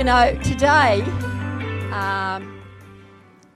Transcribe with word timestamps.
You 0.00 0.04
know, 0.04 0.34
today, 0.42 1.02
um, 1.92 2.62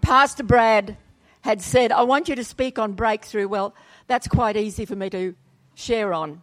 Pastor 0.02 0.42
Brad 0.42 0.94
had 1.40 1.62
said, 1.62 1.90
I 1.90 2.02
want 2.02 2.28
you 2.28 2.34
to 2.34 2.44
speak 2.44 2.78
on 2.78 2.92
breakthrough. 2.92 3.48
Well, 3.48 3.74
that's 4.08 4.28
quite 4.28 4.54
easy 4.54 4.84
for 4.84 4.94
me 4.94 5.08
to 5.08 5.34
share 5.74 6.12
on. 6.12 6.42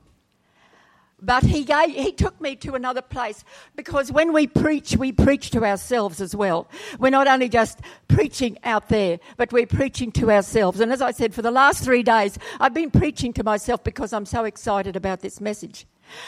But 1.21 1.43
he, 1.43 1.63
gave, 1.63 1.91
he 1.91 2.13
took 2.13 2.41
me 2.41 2.55
to 2.55 2.73
another 2.73 3.03
place 3.03 3.43
because 3.75 4.11
when 4.11 4.33
we 4.33 4.47
preach, 4.47 4.97
we 4.97 5.11
preach 5.11 5.51
to 5.51 5.63
ourselves 5.63 6.19
as 6.19 6.35
well. 6.35 6.67
We're 6.97 7.11
not 7.11 7.27
only 7.27 7.47
just 7.47 7.79
preaching 8.07 8.57
out 8.63 8.89
there, 8.89 9.19
but 9.37 9.53
we're 9.53 9.67
preaching 9.67 10.11
to 10.13 10.31
ourselves. 10.31 10.79
And 10.79 10.91
as 10.91 11.03
I 11.03 11.11
said, 11.11 11.35
for 11.35 11.43
the 11.43 11.51
last 11.51 11.83
three 11.83 12.01
days, 12.01 12.39
I've 12.59 12.73
been 12.73 12.89
preaching 12.89 13.33
to 13.33 13.43
myself 13.43 13.83
because 13.83 14.13
I'm 14.13 14.25
so 14.25 14.45
excited 14.45 14.95
about 14.95 15.19
this 15.19 15.39
message. 15.39 15.85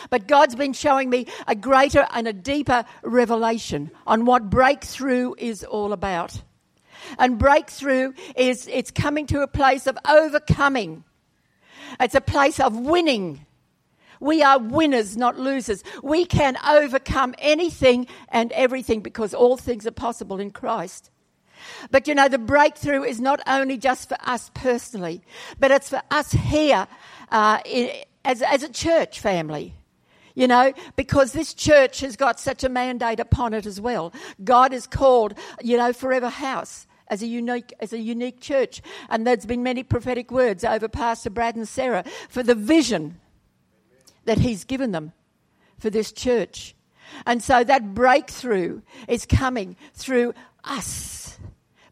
But 0.10 0.28
God's 0.28 0.56
been 0.56 0.74
showing 0.74 1.10
me 1.10 1.28
a 1.48 1.56
greater 1.56 2.08
and 2.12 2.28
a 2.28 2.34
deeper 2.34 2.86
revelation 3.04 3.92
on 4.06 4.26
what 4.26 4.50
breakthrough 4.50 5.34
is 5.38 5.64
all 5.64 5.94
about. 5.94 6.42
And 7.18 7.38
breakthrough 7.38 8.14
is 8.36 8.68
it's 8.72 8.92
coming 8.92 9.28
to 9.28 9.42
a 9.42 9.48
place 9.48 9.88
of 9.88 9.98
overcoming. 10.08 11.04
It's 12.00 12.16
a 12.16 12.22
place 12.22 12.60
of 12.60 12.78
winning. 12.78 13.46
We 14.20 14.42
are 14.42 14.58
winners, 14.58 15.18
not 15.18 15.38
losers. 15.38 15.84
We 16.02 16.26
can 16.26 16.58
overcome 16.66 17.36
anything 17.40 18.08
and 18.30 18.52
everything 18.54 19.02
because 19.02 19.34
all 19.34 19.58
things 19.58 19.86
are 19.86 19.92
possible 19.92 20.40
in 20.40 20.52
Christ. 20.52 21.12
But 21.92 22.08
you 22.08 22.16
know, 22.16 22.30
the 22.30 22.38
breakthrough 22.38 23.04
is 23.04 23.20
not 23.20 23.42
only 23.48 23.78
just 23.78 24.10
for 24.10 24.18
us 24.22 24.50
personally, 24.54 25.22
but 25.60 25.72
it's 25.72 25.90
for 25.90 26.02
us 26.10 26.32
here 26.32 26.88
uh, 27.32 27.60
as, 28.26 28.42
as 28.42 28.64
a 28.64 28.70
church 28.70 29.20
family. 29.20 29.74
You 30.36 30.48
know, 30.48 30.74
because 30.96 31.32
this 31.32 31.54
church 31.54 32.00
has 32.00 32.16
got 32.16 32.40
such 32.40 32.64
a 32.64 32.70
mandate 32.70 33.20
upon 33.20 33.54
it 33.54 33.68
as 33.68 33.80
well. 33.80 34.12
God 34.44 34.72
has 34.72 34.88
called, 34.88 35.36
you 35.62 35.78
know, 35.78 35.94
Forever 35.94 36.30
House 36.30 36.88
as 37.08 37.22
a 37.22 37.28
unique 37.28 37.72
as 37.80 37.94
a 37.94 38.00
unique 38.00 38.40
church, 38.40 38.82
and 39.10 39.28
there's 39.28 39.46
been 39.46 39.62
many 39.62 39.84
prophetic 39.84 40.32
words 40.32 40.64
over 40.64 40.88
Pastor 40.88 41.30
Brad 41.30 41.56
and 41.56 41.68
Sarah 41.68 42.04
for 42.30 42.42
the 42.42 42.56
vision 42.56 43.20
that 44.26 44.40
He's 44.40 44.64
given 44.64 44.92
them 44.92 45.14
for 45.78 45.92
this 45.92 46.12
church, 46.12 46.74
and 47.28 47.44
so 47.44 47.64
that 47.64 47.94
breakthrough 47.94 48.82
is 49.08 49.28
coming 49.28 49.76
through 49.94 50.34
us 50.64 51.38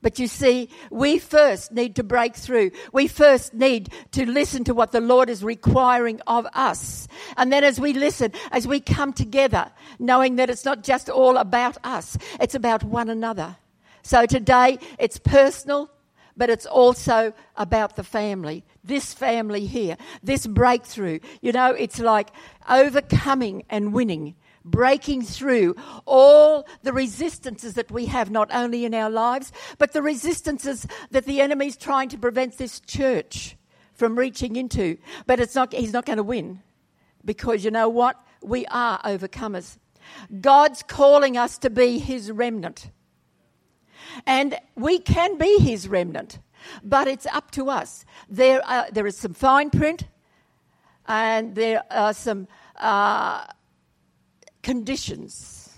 but 0.01 0.17
you 0.19 0.27
see, 0.27 0.69
we 0.89 1.19
first 1.19 1.71
need 1.71 1.95
to 1.97 2.03
break 2.03 2.35
through. 2.35 2.71
We 2.91 3.07
first 3.07 3.53
need 3.53 3.93
to 4.11 4.25
listen 4.25 4.63
to 4.65 4.73
what 4.73 4.91
the 4.91 5.01
Lord 5.01 5.29
is 5.29 5.43
requiring 5.43 6.21
of 6.27 6.47
us. 6.53 7.07
And 7.37 7.53
then 7.53 7.63
as 7.63 7.79
we 7.79 7.93
listen, 7.93 8.31
as 8.51 8.67
we 8.67 8.79
come 8.79 9.13
together, 9.13 9.71
knowing 9.99 10.37
that 10.37 10.49
it's 10.49 10.65
not 10.65 10.83
just 10.83 11.09
all 11.09 11.37
about 11.37 11.77
us, 11.83 12.17
it's 12.39 12.55
about 12.55 12.83
one 12.83 13.09
another. 13.09 13.57
So 14.03 14.25
today, 14.25 14.79
it's 14.97 15.19
personal, 15.19 15.91
but 16.35 16.49
it's 16.49 16.65
also 16.65 17.33
about 17.55 17.95
the 17.95 18.03
family. 18.03 18.63
This 18.83 19.13
family 19.13 19.67
here, 19.67 19.97
this 20.23 20.47
breakthrough. 20.47 21.19
You 21.41 21.51
know, 21.51 21.71
it's 21.71 21.99
like 21.99 22.29
overcoming 22.67 23.63
and 23.69 23.93
winning 23.93 24.35
breaking 24.63 25.23
through 25.23 25.75
all 26.05 26.67
the 26.83 26.93
resistances 26.93 27.73
that 27.73 27.91
we 27.91 28.05
have, 28.05 28.29
not 28.29 28.49
only 28.53 28.85
in 28.85 28.93
our 28.93 29.09
lives, 29.09 29.51
but 29.77 29.93
the 29.93 30.01
resistances 30.01 30.85
that 31.11 31.25
the 31.25 31.41
enemy 31.41 31.67
is 31.67 31.77
trying 31.77 32.09
to 32.09 32.17
prevent 32.17 32.57
this 32.57 32.79
church 32.81 33.57
from 33.93 34.17
reaching 34.17 34.55
into. 34.55 34.97
But 35.25 35.39
it's 35.39 35.55
not, 35.55 35.73
he's 35.73 35.93
not 35.93 36.05
going 36.05 36.17
to 36.17 36.23
win 36.23 36.61
because 37.25 37.63
you 37.63 37.71
know 37.71 37.89
what? 37.89 38.19
We 38.41 38.65
are 38.67 38.99
overcomers. 39.01 39.77
God's 40.39 40.83
calling 40.83 41.37
us 41.37 41.57
to 41.59 41.69
be 41.69 41.99
his 41.99 42.31
remnant. 42.31 42.89
And 44.25 44.57
we 44.75 44.99
can 44.99 45.37
be 45.37 45.59
his 45.59 45.87
remnant, 45.87 46.39
but 46.83 47.07
it's 47.07 47.25
up 47.27 47.51
to 47.51 47.69
us. 47.69 48.05
There, 48.29 48.65
are, 48.67 48.87
there 48.91 49.07
is 49.07 49.17
some 49.17 49.33
fine 49.33 49.69
print, 49.69 50.05
and 51.07 51.55
there 51.55 51.83
are 51.89 52.13
some 52.13 52.47
uh, 52.77 53.45
conditions. 54.63 55.69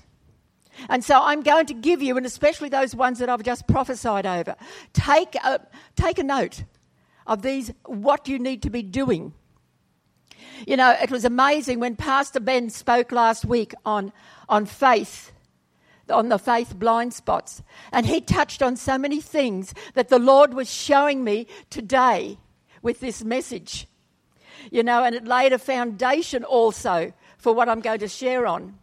And 0.90 1.04
so 1.04 1.22
I'm 1.22 1.42
going 1.42 1.66
to 1.68 1.74
give 1.74 2.02
you, 2.02 2.18
and 2.18 2.26
especially 2.26 2.70
those 2.70 2.96
ones 2.96 3.20
that 3.20 3.30
I've 3.30 3.44
just 3.44 3.68
prophesied 3.68 4.26
over, 4.26 4.56
take 4.94 5.36
a, 5.36 5.62
take 5.96 6.20
a 6.20 6.24
note 6.24 6.64
of 7.28 7.42
these, 7.42 7.72
what 7.86 8.28
you 8.28 8.40
need 8.40 8.62
to 8.64 8.70
be 8.70 8.84
doing. 8.84 9.34
You 10.68 10.78
know, 10.78 10.96
it 11.02 11.12
was 11.12 11.26
amazing 11.26 11.80
when 11.80 11.96
Pastor 11.96 12.40
Ben 12.40 12.70
spoke 12.70 13.12
last 13.12 13.46
week 13.46 13.74
on, 13.86 14.12
on 14.50 14.66
faith, 14.66 15.32
on 16.10 16.30
the 16.30 16.40
faith 16.40 16.76
blind 16.76 17.14
spots. 17.14 17.62
And 17.92 18.06
he 18.06 18.22
touched 18.22 18.62
on 18.62 18.76
so 18.76 18.98
many 18.98 19.22
things 19.22 19.74
that 19.94 20.10
the 20.10 20.20
Lord 20.20 20.54
was 20.54 20.70
showing 20.70 21.24
me 21.24 21.48
today 21.70 22.38
with 22.82 23.00
this 23.00 23.24
message. 23.24 23.88
You 24.72 24.84
know, 24.84 25.04
and 25.04 25.16
it 25.16 25.26
laid 25.26 25.54
a 25.54 25.60
foundation 25.60 26.44
also 26.44 27.14
for 27.44 27.52
what 27.52 27.68
I'm 27.68 27.82
going 27.82 28.00
to 28.00 28.08
share 28.08 28.48
on. 28.48 28.80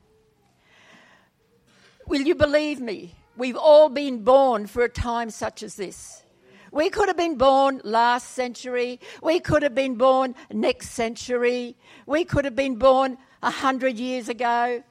Will 2.07 2.21
you 2.21 2.35
believe 2.35 2.79
me? 2.79 3.15
We've 3.35 3.57
all 3.57 3.89
been 3.89 4.23
born 4.23 4.67
for 4.67 4.83
a 4.85 4.89
time 4.89 5.31
such 5.31 5.63
as 5.63 5.77
this. 5.77 6.23
We 6.71 6.91
could 6.91 7.09
have 7.09 7.17
been 7.17 7.39
born 7.39 7.81
last 7.85 8.33
century. 8.33 9.01
We 9.23 9.41
could 9.41 9.63
have 9.63 9.75
been 9.75 9.95
born 9.95 10.35
next 10.53 10.91
century. 10.91 11.75
We 12.05 12.27
could 12.27 12.45
have 12.45 12.55
been 12.55 12.77
born 12.77 13.17
a 13.43 13.51
hundred 13.51 13.97
years 13.97 14.29
ago. 14.29 14.85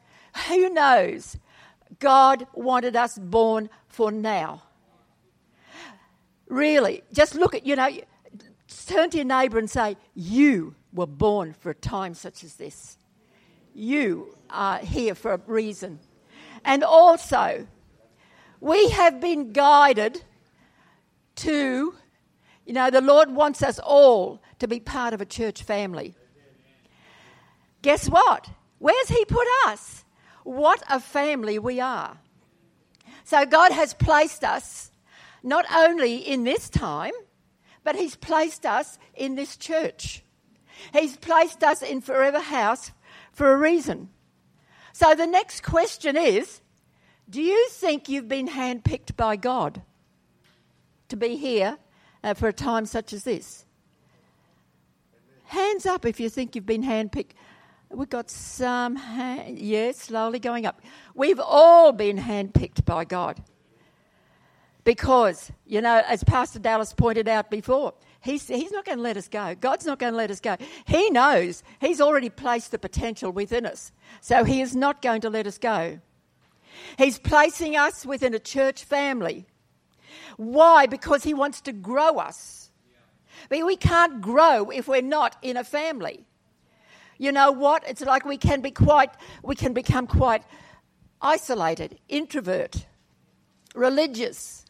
Who 0.48 0.70
knows? 0.72 1.38
God 2.00 2.48
wanted 2.56 2.96
us 2.96 3.20
born 3.20 3.70
for 3.88 4.12
now. 4.12 4.64
Really, 6.48 7.04
just 7.14 7.36
look 7.36 7.54
at, 7.54 7.68
you 7.68 7.76
know, 7.76 7.90
turn 8.88 9.12
to 9.12 9.18
your 9.18 9.26
neighbour 9.26 9.60
and 9.60 9.70
say, 9.70 9.96
You 10.16 10.74
were 10.92 11.06
born 11.06 11.54
for 11.54 11.70
a 11.70 11.76
time 11.76 12.16
such 12.16 12.44
as 12.44 12.56
this. 12.56 12.99
You 13.74 14.36
are 14.50 14.80
here 14.80 15.16
for 15.16 15.34
a 15.34 15.42
reason. 15.48 16.00
And 16.66 16.84
also, 16.84 17.68
we 18.60 18.90
have 18.90 19.22
been 19.22 19.54
guided 19.54 20.22
to, 21.38 21.96
you 22.66 22.74
know, 22.74 22.90
the 22.90 23.02
Lord 23.02 23.32
wants 23.32 23.64
us 23.64 23.80
all 23.80 24.42
to 24.60 24.68
be 24.68 24.80
part 24.80 25.14
of 25.14 25.22
a 25.22 25.26
church 25.26 25.64
family. 25.64 26.16
Guess 27.82 28.10
what? 28.10 28.50
Where's 28.80 29.10
He 29.10 29.24
put 29.26 29.48
us? 29.68 30.04
What 30.44 30.84
a 30.90 31.00
family 31.00 31.60
we 31.60 31.80
are. 31.80 32.18
So, 33.24 33.46
God 33.46 33.72
has 33.72 33.94
placed 33.94 34.44
us 34.44 34.92
not 35.44 35.66
only 35.74 36.18
in 36.18 36.44
this 36.44 36.70
time, 36.70 37.14
but 37.84 37.96
He's 37.96 38.16
placed 38.16 38.66
us 38.66 39.00
in 39.16 39.36
this 39.36 39.56
church. 39.56 40.24
He's 40.94 41.18
placed 41.18 41.64
us 41.64 41.82
in 41.82 42.02
Forever 42.02 42.40
House 42.40 42.92
for 43.32 43.54
a 43.54 43.58
reason. 43.58 44.10
So 44.94 45.16
the 45.16 45.28
next 45.28 45.64
question 45.64 46.18
is 46.18 46.62
Do 47.30 47.42
you 47.42 47.70
think 47.70 48.10
you've 48.10 48.28
been 48.28 48.48
handpicked 48.48 49.16
by 49.16 49.36
God 49.36 49.82
to 51.10 51.16
be 51.16 51.36
here 51.36 51.78
uh, 52.24 52.34
for 52.34 52.48
a 52.48 52.54
time 52.54 52.86
such 52.86 53.14
as 53.14 53.24
this? 53.24 53.66
Hands 55.46 55.86
up 55.86 56.06
if 56.06 56.20
you 56.20 56.30
think 56.30 56.56
you've 56.56 56.66
been 56.66 56.84
handpicked. 56.84 57.32
We've 57.92 58.10
got 58.10 58.30
some, 58.30 58.96
hand, 58.98 59.58
yeah, 59.58 59.94
slowly 59.94 60.38
going 60.38 60.68
up. 60.68 60.80
We've 61.16 61.40
all 61.40 61.92
been 61.92 62.20
handpicked 62.20 62.86
by 62.86 63.04
God. 63.04 63.42
Because, 64.84 65.52
you 65.66 65.82
know, 65.82 66.04
as 66.06 66.24
Pastor 66.24 66.60
Dallas 66.60 66.94
pointed 66.94 67.28
out 67.28 67.50
before, 67.50 67.94
He's, 68.22 68.48
he's 68.48 68.72
not 68.72 68.86
going 68.86 68.98
to 68.98 69.04
let 69.04 69.18
us 69.18 69.28
go. 69.28 69.56
God's 69.56 69.86
not 69.86 69.98
going 69.98 70.14
to 70.14 70.18
let 70.18 70.30
us 70.30 70.40
go. 70.40 70.58
He 70.86 71.10
knows 71.10 71.64
He's 71.80 72.02
already 72.02 72.30
placed 72.30 72.72
the 72.72 72.80
potential 72.80 73.32
within 73.32 73.66
us. 73.66 73.92
So 74.22 74.44
He 74.44 74.62
is 74.62 74.76
not 74.76 75.02
going 75.02 75.22
to 75.22 75.30
let 75.30 75.48
us 75.48 75.58
go. 75.58 76.00
He's 76.98 77.18
placing 77.18 77.78
us 77.78 78.06
within 78.06 78.34
a 78.34 78.40
church 78.40 78.84
family. 78.84 79.46
Why? 80.38 80.86
Because 80.86 81.24
He 81.24 81.34
wants 81.34 81.62
to 81.62 81.72
grow 81.72 82.18
us. 82.18 82.72
But 83.48 83.66
we 83.66 83.78
can't 83.78 84.22
grow 84.22 84.70
if 84.70 84.88
we're 84.88 85.02
not 85.02 85.38
in 85.42 85.56
a 85.56 85.64
family. 85.64 86.26
You 87.18 87.32
know 87.32 87.52
what? 87.52 87.84
It's 87.88 88.02
like 88.02 88.26
we 88.26 88.38
can 88.38 88.62
be 88.62 88.72
quite, 88.72 89.12
we 89.44 89.56
can 89.56 89.74
become 89.74 90.08
quite 90.08 90.44
isolated, 91.22 92.00
introvert, 92.08 92.86
religious. 93.76 94.66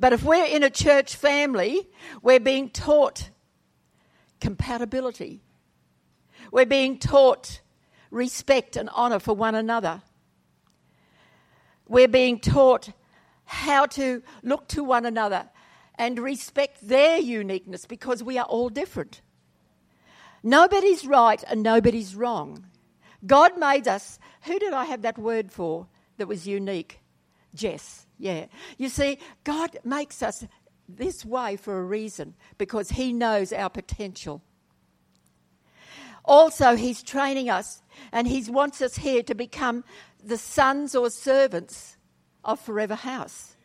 But 0.00 0.12
if 0.12 0.24
we're 0.24 0.46
in 0.46 0.64
a 0.64 0.70
church 0.70 1.14
family, 1.14 1.88
we're 2.22 2.40
being 2.40 2.70
taught 2.70 3.30
compatibility. 4.40 5.42
We're 6.50 6.66
being 6.66 6.98
taught 6.98 7.60
respect 8.10 8.76
and 8.76 8.88
honour 8.88 9.20
for 9.20 9.34
one 9.34 9.54
another. 9.54 10.02
We're 11.86 12.08
being 12.08 12.40
taught 12.40 12.88
how 13.44 13.86
to 13.86 14.22
look 14.42 14.66
to 14.68 14.82
one 14.82 15.06
another 15.06 15.48
and 15.96 16.18
respect 16.18 16.88
their 16.88 17.18
uniqueness 17.18 17.84
because 17.84 18.22
we 18.22 18.38
are 18.38 18.46
all 18.46 18.70
different. 18.70 19.20
Nobody's 20.42 21.06
right 21.06 21.44
and 21.46 21.62
nobody's 21.62 22.16
wrong. 22.16 22.66
God 23.24 23.58
made 23.58 23.86
us. 23.86 24.18
Who 24.42 24.58
did 24.58 24.72
I 24.72 24.86
have 24.86 25.02
that 25.02 25.18
word 25.18 25.52
for? 25.52 25.86
that 26.20 26.28
was 26.28 26.46
unique? 26.46 27.00
Jess, 27.54 28.06
yeah. 28.20 28.46
You 28.76 28.88
see, 28.88 29.18
God 29.44 29.78
makes 29.82 30.22
us 30.22 30.46
this 30.88 31.24
way 31.24 31.56
for 31.56 31.78
a 31.78 31.84
reason 31.84 32.34
because 32.58 32.90
He 32.90 33.12
knows 33.12 33.52
our 33.52 33.70
potential. 33.70 34.42
Also, 36.24 36.76
He's 36.76 37.02
training 37.02 37.48
us 37.48 37.82
and 38.12 38.28
He 38.28 38.42
wants 38.50 38.82
us 38.82 38.96
here 38.96 39.22
to 39.22 39.34
become 39.34 39.84
the 40.22 40.36
sons 40.36 40.94
or 40.94 41.08
servants 41.10 41.96
of 42.44 42.60
Forever 42.60 42.94
House. 42.94 43.56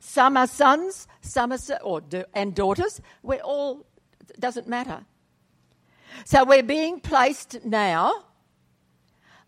Some 0.00 0.36
are 0.36 0.46
sons, 0.46 1.06
some 1.20 1.52
are 1.52 1.58
or 1.82 2.02
and 2.34 2.54
daughters. 2.54 3.00
We're 3.22 3.40
all 3.40 3.84
doesn't 4.38 4.68
matter. 4.68 5.04
So 6.24 6.44
we're 6.44 6.62
being 6.62 7.00
placed 7.00 7.64
now 7.64 8.24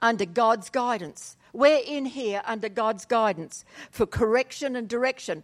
under 0.00 0.26
God's 0.26 0.70
guidance. 0.70 1.36
We're 1.52 1.82
in 1.84 2.04
here 2.06 2.42
under 2.44 2.68
God's 2.68 3.04
guidance 3.04 3.64
for 3.90 4.06
correction 4.06 4.76
and 4.76 4.88
direction. 4.88 5.42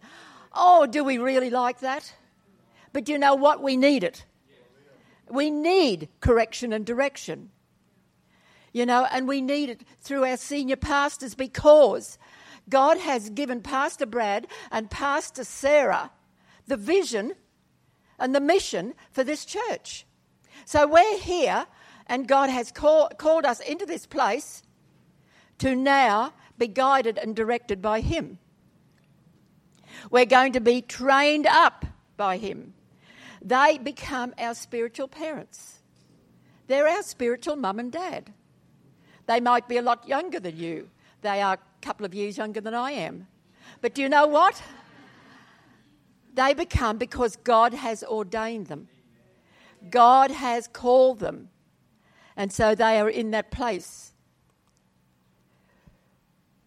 Oh, 0.53 0.85
do 0.85 1.03
we 1.03 1.17
really 1.17 1.49
like 1.49 1.79
that? 1.79 2.13
But 2.93 3.09
you 3.09 3.17
know 3.17 3.35
what? 3.35 3.61
We 3.61 3.77
need 3.77 4.03
it. 4.03 4.25
We 5.29 5.49
need 5.49 6.09
correction 6.21 6.71
and 6.71 6.85
direction. 6.85 7.49
You 8.73 8.85
know, 8.85 9.07
and 9.11 9.27
we 9.27 9.41
need 9.41 9.69
it 9.69 9.81
through 10.01 10.23
our 10.25 10.37
senior 10.37 10.75
pastors 10.75 11.35
because 11.35 12.17
God 12.69 12.97
has 12.97 13.29
given 13.29 13.61
Pastor 13.61 14.05
Brad 14.05 14.47
and 14.71 14.89
Pastor 14.89 15.43
Sarah 15.43 16.11
the 16.67 16.77
vision 16.77 17.33
and 18.19 18.35
the 18.35 18.41
mission 18.41 18.93
for 19.11 19.23
this 19.23 19.45
church. 19.45 20.05
So 20.65 20.87
we're 20.87 21.17
here, 21.19 21.65
and 22.07 22.27
God 22.27 22.49
has 22.49 22.71
call, 22.71 23.09
called 23.17 23.45
us 23.45 23.59
into 23.61 23.85
this 23.85 24.05
place 24.05 24.63
to 25.59 25.75
now 25.75 26.33
be 26.57 26.67
guided 26.67 27.17
and 27.17 27.35
directed 27.35 27.81
by 27.81 28.01
Him. 28.01 28.39
We're 30.11 30.25
going 30.25 30.53
to 30.53 30.59
be 30.59 30.81
trained 30.81 31.47
up 31.47 31.85
by 32.15 32.37
Him. 32.37 32.73
They 33.41 33.77
become 33.77 34.33
our 34.37 34.53
spiritual 34.53 35.07
parents. 35.07 35.79
They're 36.67 36.87
our 36.87 37.03
spiritual 37.03 37.55
mum 37.55 37.79
and 37.79 37.91
dad. 37.91 38.33
They 39.25 39.39
might 39.39 39.67
be 39.67 39.77
a 39.77 39.81
lot 39.81 40.07
younger 40.07 40.39
than 40.39 40.57
you. 40.57 40.89
They 41.21 41.41
are 41.41 41.55
a 41.55 41.85
couple 41.85 42.05
of 42.05 42.13
years 42.13 42.37
younger 42.37 42.61
than 42.61 42.73
I 42.73 42.91
am. 42.91 43.27
But 43.81 43.93
do 43.93 44.01
you 44.01 44.09
know 44.09 44.27
what? 44.27 44.61
They 46.33 46.53
become 46.53 46.97
because 46.97 47.35
God 47.35 47.73
has 47.73 48.03
ordained 48.03 48.67
them. 48.67 48.89
God 49.89 50.31
has 50.31 50.67
called 50.67 51.19
them. 51.19 51.49
And 52.35 52.53
so 52.53 52.75
they 52.75 52.99
are 52.99 53.09
in 53.09 53.31
that 53.31 53.51
place. 53.51 54.06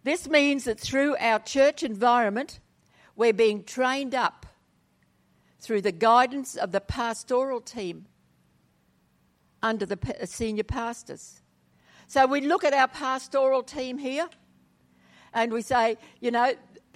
This 0.03 0.27
means 0.27 0.63
that 0.63 0.79
through 0.79 1.15
our 1.17 1.39
church 1.39 1.83
environment, 1.83 2.59
we're 3.15 3.33
being 3.33 3.63
trained 3.63 4.15
up 4.15 4.45
through 5.59 5.81
the 5.81 5.91
guidance 5.91 6.55
of 6.55 6.71
the 6.71 6.81
pastoral 6.81 7.61
team 7.61 8.07
under 9.61 9.85
the 9.85 9.97
senior 10.25 10.63
pastors. 10.63 11.41
So 12.07 12.25
we 12.25 12.41
look 12.41 12.63
at 12.63 12.73
our 12.73 12.87
pastoral 12.87 13.61
team 13.63 13.99
here 13.99 14.27
and 15.33 15.53
we 15.53 15.61
say, 15.61 15.97
you 16.19 16.31
know, 16.31 16.53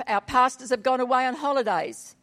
our 0.07 0.21
pastors 0.21 0.71
have 0.71 0.83
gone 0.83 0.99
away 0.99 1.25
on 1.25 1.35
holidays, 1.35 2.15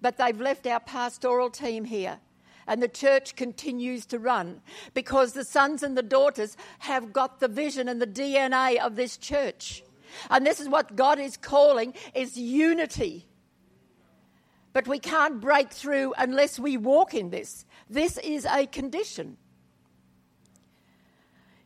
but 0.00 0.16
they've 0.16 0.40
left 0.40 0.66
our 0.66 0.80
pastoral 0.80 1.50
team 1.50 1.84
here. 1.84 2.20
And 2.66 2.82
the 2.82 2.88
church 2.88 3.34
continues 3.34 4.04
to 4.06 4.18
run 4.18 4.60
because 4.92 5.32
the 5.32 5.44
sons 5.44 5.82
and 5.82 5.96
the 5.96 6.02
daughters 6.02 6.56
have 6.80 7.14
got 7.14 7.40
the 7.40 7.48
vision 7.48 7.88
and 7.88 8.00
the 8.00 8.06
DNA 8.06 8.78
of 8.78 8.94
this 8.94 9.16
church. 9.16 9.82
And 10.30 10.46
this 10.46 10.60
is 10.60 10.68
what 10.68 10.96
God 10.96 11.18
is 11.18 11.36
calling 11.36 11.94
is 12.14 12.36
unity. 12.36 13.26
But 14.72 14.86
we 14.86 14.98
can't 14.98 15.40
break 15.40 15.70
through 15.70 16.14
unless 16.18 16.58
we 16.58 16.76
walk 16.76 17.14
in 17.14 17.30
this. 17.30 17.64
This 17.88 18.18
is 18.18 18.44
a 18.44 18.66
condition. 18.66 19.36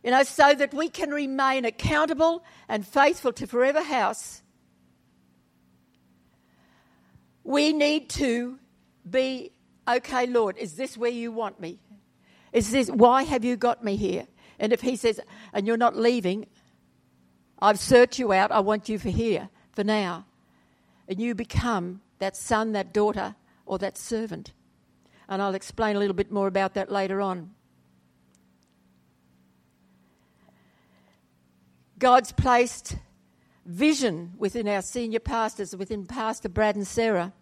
You 0.02 0.10
know, 0.10 0.22
so 0.22 0.54
that 0.54 0.74
we 0.74 0.88
can 0.88 1.10
remain 1.10 1.64
accountable 1.64 2.44
and 2.68 2.86
faithful 2.86 3.32
to 3.34 3.46
Forever 3.46 3.82
House, 3.82 4.42
we 7.44 7.72
need 7.72 8.08
to 8.10 8.58
be 9.08 9.52
okay, 9.88 10.26
Lord, 10.26 10.56
is 10.58 10.74
this 10.74 10.96
where 10.96 11.10
you 11.10 11.32
want 11.32 11.60
me? 11.60 11.78
Is 12.52 12.70
this 12.70 12.88
why 12.88 13.22
have 13.24 13.44
you 13.44 13.56
got 13.56 13.84
me 13.84 13.96
here? 13.96 14.26
And 14.58 14.72
if 14.72 14.80
he 14.80 14.96
says, 14.96 15.20
and 15.52 15.66
you're 15.66 15.76
not 15.76 15.96
leaving, 15.96 16.46
I've 17.62 17.78
searched 17.78 18.18
you 18.18 18.32
out. 18.32 18.50
I 18.50 18.58
want 18.58 18.88
you 18.88 18.98
for 18.98 19.08
here, 19.08 19.48
for 19.70 19.84
now. 19.84 20.26
And 21.08 21.20
you 21.20 21.36
become 21.36 22.00
that 22.18 22.36
son, 22.36 22.72
that 22.72 22.92
daughter, 22.92 23.36
or 23.66 23.78
that 23.78 23.96
servant. 23.96 24.52
And 25.28 25.40
I'll 25.40 25.54
explain 25.54 25.94
a 25.94 26.00
little 26.00 26.12
bit 26.12 26.32
more 26.32 26.48
about 26.48 26.74
that 26.74 26.90
later 26.90 27.20
on. 27.20 27.52
God's 32.00 32.32
placed 32.32 32.96
vision 33.64 34.32
within 34.38 34.66
our 34.66 34.82
senior 34.82 35.20
pastors, 35.20 35.76
within 35.76 36.04
Pastor 36.04 36.48
Brad 36.48 36.74
and 36.74 36.86
Sarah, 36.86 37.32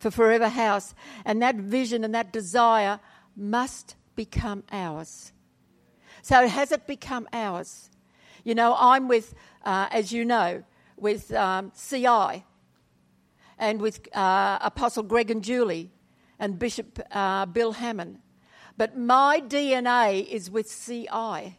for 0.00 0.10
Forever 0.10 0.48
House. 0.48 0.92
And 1.24 1.40
that 1.40 1.54
vision 1.54 2.02
and 2.02 2.12
that 2.16 2.32
desire 2.32 2.98
must 3.36 3.94
become 4.16 4.64
ours. 4.72 5.32
So, 6.20 6.48
has 6.48 6.72
it 6.72 6.88
become 6.88 7.28
ours? 7.32 7.90
You 8.44 8.54
know, 8.54 8.76
I'm 8.78 9.08
with 9.08 9.34
uh, 9.64 9.88
as 9.90 10.12
you 10.12 10.24
know, 10.24 10.64
with 10.96 11.32
um, 11.32 11.72
CI 11.76 12.44
and 13.58 13.80
with 13.80 14.14
uh, 14.16 14.58
Apostle 14.60 15.02
Greg 15.02 15.30
and 15.30 15.42
Julie 15.42 15.90
and 16.38 16.58
Bishop 16.58 16.98
uh, 17.12 17.46
Bill 17.46 17.72
Hamon. 17.72 18.18
But 18.76 18.96
my 18.96 19.40
DNA 19.40 20.26
is 20.26 20.50
with 20.50 20.68
CI. 20.68 21.58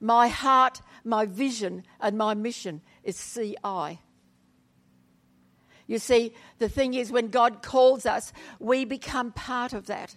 My 0.00 0.28
heart, 0.28 0.80
my 1.04 1.26
vision, 1.26 1.82
and 2.00 2.16
my 2.16 2.34
mission 2.34 2.82
is 3.02 3.34
CI. 3.34 3.98
You 5.88 5.98
see, 5.98 6.34
the 6.58 6.68
thing 6.68 6.94
is, 6.94 7.10
when 7.10 7.28
God 7.28 7.62
calls 7.62 8.06
us, 8.06 8.32
we 8.60 8.84
become 8.84 9.32
part 9.32 9.72
of 9.72 9.86
that. 9.86 10.16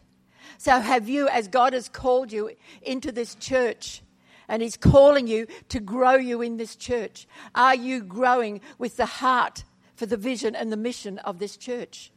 So, 0.57 0.79
have 0.79 1.07
you, 1.07 1.29
as 1.29 1.47
God 1.47 1.73
has 1.73 1.87
called 1.87 2.31
you 2.31 2.51
into 2.81 3.11
this 3.11 3.35
church, 3.35 4.03
and 4.51 4.61
He's 4.61 4.75
calling 4.75 5.27
you 5.27 5.47
to 5.69 5.79
grow 5.79 6.15
you 6.15 6.41
in 6.41 6.57
this 6.57 6.75
church. 6.75 7.25
Are 7.55 7.73
you 7.73 8.03
growing 8.03 8.59
with 8.77 8.97
the 8.97 9.05
heart 9.05 9.63
for 9.95 10.05
the 10.05 10.17
vision 10.17 10.55
and 10.55 10.71
the 10.71 10.77
mission 10.77 11.19
of 11.19 11.39
this 11.39 11.55
church? 11.55 12.11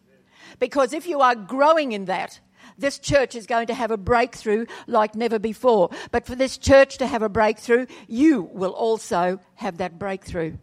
Because 0.58 0.92
if 0.92 1.06
you 1.06 1.20
are 1.20 1.36
growing 1.36 1.92
in 1.92 2.06
that, 2.06 2.40
this 2.76 2.98
church 2.98 3.36
is 3.36 3.46
going 3.46 3.68
to 3.68 3.74
have 3.74 3.92
a 3.92 3.96
breakthrough 3.96 4.66
like 4.88 5.14
never 5.14 5.38
before. 5.38 5.90
But 6.10 6.26
for 6.26 6.34
this 6.34 6.58
church 6.58 6.98
to 6.98 7.06
have 7.06 7.22
a 7.22 7.28
breakthrough, 7.28 7.86
you 8.08 8.42
will 8.42 8.72
also 8.72 9.38
have 9.54 9.78
that 9.78 9.96
breakthrough. 9.96 10.56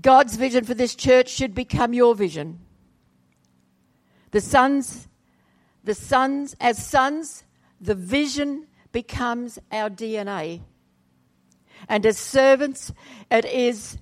God's 0.00 0.36
vision 0.36 0.64
for 0.64 0.74
this 0.74 0.94
church 0.94 1.30
should 1.30 1.52
become 1.52 1.92
your 1.92 2.14
vision. 2.14 2.60
The 4.30 4.40
sons, 4.40 5.08
the 5.82 5.94
sons, 5.94 6.54
as 6.60 6.86
sons, 6.86 7.42
the 7.80 7.94
vision 7.94 8.66
becomes 8.92 9.58
our 9.70 9.90
DNA. 9.90 10.62
And 11.88 12.04
as 12.06 12.18
servants, 12.18 12.92
it 13.30 13.44
is 13.44 13.98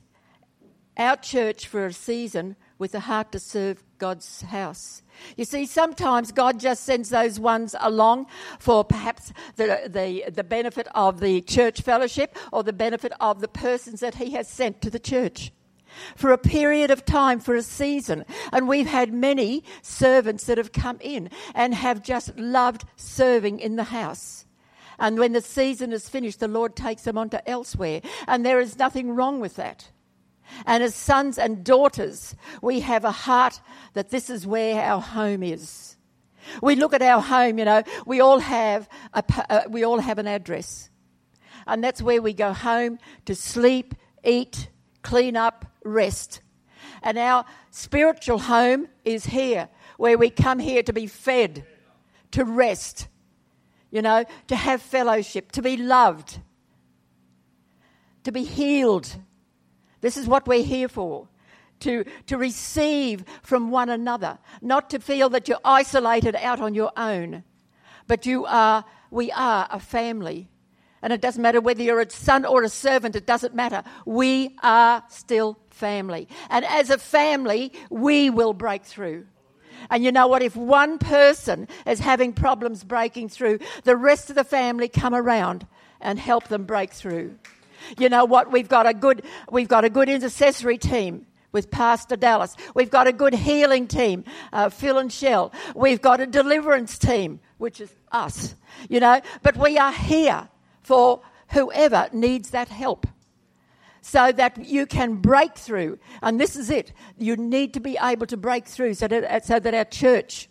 our 0.97 1.17
church 1.17 1.67
for 1.67 1.87
a 1.87 1.93
season 1.93 2.57
with 2.79 2.95
a 2.95 3.01
heart 3.01 3.33
to 3.33 3.39
serve 3.39 3.83
God's 3.99 4.43
house. 4.43 5.03
You 5.37 5.45
see, 5.45 5.67
sometimes 5.67 6.33
God 6.33 6.61
just 6.61 6.85
sends 6.85 7.09
those 7.09 7.41
ones 7.41 7.75
along 7.81 8.27
for 8.59 8.85
perhaps 8.85 9.33
the, 9.57 9.83
the, 9.87 10.31
the 10.31 10.45
benefit 10.45 10.89
of 10.95 11.21
the 11.21 11.41
church 11.41 11.81
fellowship 11.83 12.37
or 12.53 12.63
the 12.63 12.73
benefit 12.73 13.13
of 13.21 13.41
the 13.41 13.49
persons 13.49 14.01
that 14.01 14.17
He 14.17 14.33
has 14.33 14.49
sent 14.49 14.83
to 14.83 14.91
the 14.91 14.99
church 14.99 15.53
for 16.17 16.33
a 16.33 16.39
period 16.39 16.91
of 16.91 17.05
time, 17.05 17.41
for 17.41 17.55
a 17.55 17.63
season. 17.63 18.25
And 18.53 18.69
we've 18.69 18.87
had 18.87 19.13
many 19.13 19.65
servants 19.83 20.45
that 20.45 20.59
have 20.59 20.73
come 20.73 20.99
in 21.01 21.31
and 21.55 21.75
have 21.75 22.03
just 22.03 22.39
loved 22.39 22.85
serving 22.97 23.61
in 23.61 23.77
the 23.77 23.85
house. 23.85 24.47
And 24.99 25.19
when 25.19 25.33
the 25.33 25.41
season 25.41 25.93
is 25.93 26.09
finished, 26.09 26.41
the 26.41 26.49
Lord 26.49 26.77
takes 26.77 27.03
them 27.03 27.19
on 27.19 27.31
to 27.31 27.49
elsewhere. 27.49 28.01
And 28.29 28.45
there 28.45 28.61
is 28.61 28.79
nothing 28.79 29.15
wrong 29.15 29.41
with 29.41 29.57
that. 29.57 29.91
And 30.67 30.83
as 30.83 30.95
sons 30.95 31.39
and 31.39 31.65
daughters, 31.65 32.35
we 32.63 32.81
have 32.81 33.05
a 33.05 33.11
heart 33.11 33.61
that 33.95 34.11
this 34.11 34.31
is 34.31 34.47
where 34.47 34.81
our 34.81 35.01
home 35.01 35.43
is. 35.43 35.97
We 36.61 36.77
look 36.77 36.93
at 36.93 37.03
our 37.03 37.23
home, 37.23 37.59
you 37.59 37.65
know, 37.65 37.83
we 38.07 38.21
all 38.21 38.39
have 38.39 38.89
a, 39.15 39.25
uh, 39.49 39.63
we 39.69 39.85
all 39.85 39.99
have 39.99 40.19
an 40.19 40.27
address. 40.27 40.91
And 41.67 41.83
that's 41.83 42.03
where 42.03 42.21
we 42.21 42.35
go 42.35 42.53
home 42.53 42.99
to 43.25 43.35
sleep, 43.35 43.95
eat, 44.23 44.69
clean 45.03 45.37
up, 45.37 45.65
rest. 45.85 46.41
And 47.03 47.17
our 47.19 47.45
spiritual 47.71 48.39
home 48.39 48.89
is 49.05 49.27
here, 49.27 49.69
where 49.97 50.19
we 50.19 50.31
come 50.31 50.59
here 50.59 50.83
to 50.83 50.93
be 50.93 51.07
fed, 51.07 51.65
to 52.33 52.45
rest, 52.45 53.09
you 53.91 54.03
know, 54.03 54.25
to 54.49 54.57
have 54.57 54.83
fellowship, 54.83 55.53
to 55.53 55.63
be 55.63 55.77
loved. 55.77 56.41
to 58.25 58.33
be 58.33 58.43
healed. 58.43 59.17
This 60.01 60.17
is 60.17 60.27
what 60.27 60.49
we're 60.49 60.65
here 60.65 60.89
for. 60.89 61.29
To, 61.81 62.05
to 62.29 62.39
receive 62.39 63.25
from 63.43 63.71
one 63.71 63.91
another, 63.91 64.39
not 64.63 64.89
to 64.91 64.99
feel 64.99 65.29
that 65.31 65.49
you're 65.49 65.59
isolated 65.65 66.35
out 66.37 66.61
on 66.61 66.73
your 66.73 66.93
own, 66.97 67.45
but 68.07 68.25
you 68.25 68.47
are, 68.47 68.85
we 69.11 69.31
are 69.33 69.69
a 69.71 69.79
family. 69.79 70.49
And 71.05 71.13
it 71.13 71.21
doesn't 71.21 71.43
matter 71.43 71.61
whether 71.61 71.83
you're 71.83 72.01
a 72.01 72.09
son 72.09 72.47
or 72.47 72.63
a 72.63 72.69
servant, 72.71 73.15
it 73.15 73.27
doesn't 73.27 73.55
matter. 73.55 73.83
We 74.07 74.57
are 74.63 75.05
still 75.11 75.59
family. 75.69 76.29
And 76.49 76.65
as 76.65 76.89
a 76.89 76.97
family, 76.97 77.73
we 77.91 78.31
will 78.31 78.55
break 78.55 78.85
through. 78.85 79.27
And 79.91 80.03
you 80.03 80.13
know 80.13 80.27
what? 80.29 80.41
If 80.41 80.57
one 80.57 80.97
person 80.97 81.69
is 81.87 81.99
having 81.99 82.33
problems 82.33 82.85
breaking 82.85 83.29
through, 83.29 83.59
the 83.83 83.99
rest 83.99 84.31
of 84.31 84.37
the 84.37 84.45
family 84.45 84.89
come 84.89 85.15
around 85.15 85.67
and 86.01 86.19
help 86.19 86.49
them 86.49 86.65
break 86.65 86.91
through. 86.91 87.35
You 87.99 88.09
know 88.09 88.25
what? 88.25 88.51
We've 88.51 88.69
got 88.69 88.87
a 88.87 88.95
good, 88.95 89.25
we've 89.51 89.69
got 89.69 89.85
a 89.85 89.91
good 89.91 90.09
intercessory 90.09 90.79
team 90.79 91.27
with 91.53 91.71
Pastor 91.71 92.17
Dallas. 92.17 92.57
We've 92.75 92.91
got 92.91 93.09
a 93.09 93.13
good 93.13 93.35
healing 93.35 93.89
team, 93.89 94.25
uh, 94.55 94.71
Phil 94.71 94.97
and 94.97 95.13
Shell. 95.13 95.53
We've 95.75 96.01
got 96.01 96.21
a 96.21 96.27
deliverance 96.27 96.97
team, 96.97 97.41
which 97.59 97.83
is 97.83 97.95
us, 98.11 98.55
you 98.89 99.01
know. 99.01 99.21
But 99.43 99.59
we 99.59 99.77
are 99.77 99.93
here 99.93 100.49
for 100.85 101.23
whoever 101.49 102.09
needs 102.13 102.51
that 102.51 102.69
help 102.69 103.07
so 104.01 104.31
that 104.33 104.63
you 104.65 104.85
can 104.85 105.17
break 105.17 105.57
through. 105.57 105.99
And 106.23 106.39
this 106.39 106.57
is 106.57 106.69
it. 106.69 106.93
You 107.17 107.37
need 107.37 107.73
to 107.75 107.81
be 107.81 107.97
able 108.01 108.27
to 108.27 108.37
break 108.37 108.67
through 108.67 108.95
so 108.95 109.09
that, 109.09 109.47
so 109.47 109.59
that 109.59 109.75
our 109.75 109.87
church 109.87 110.49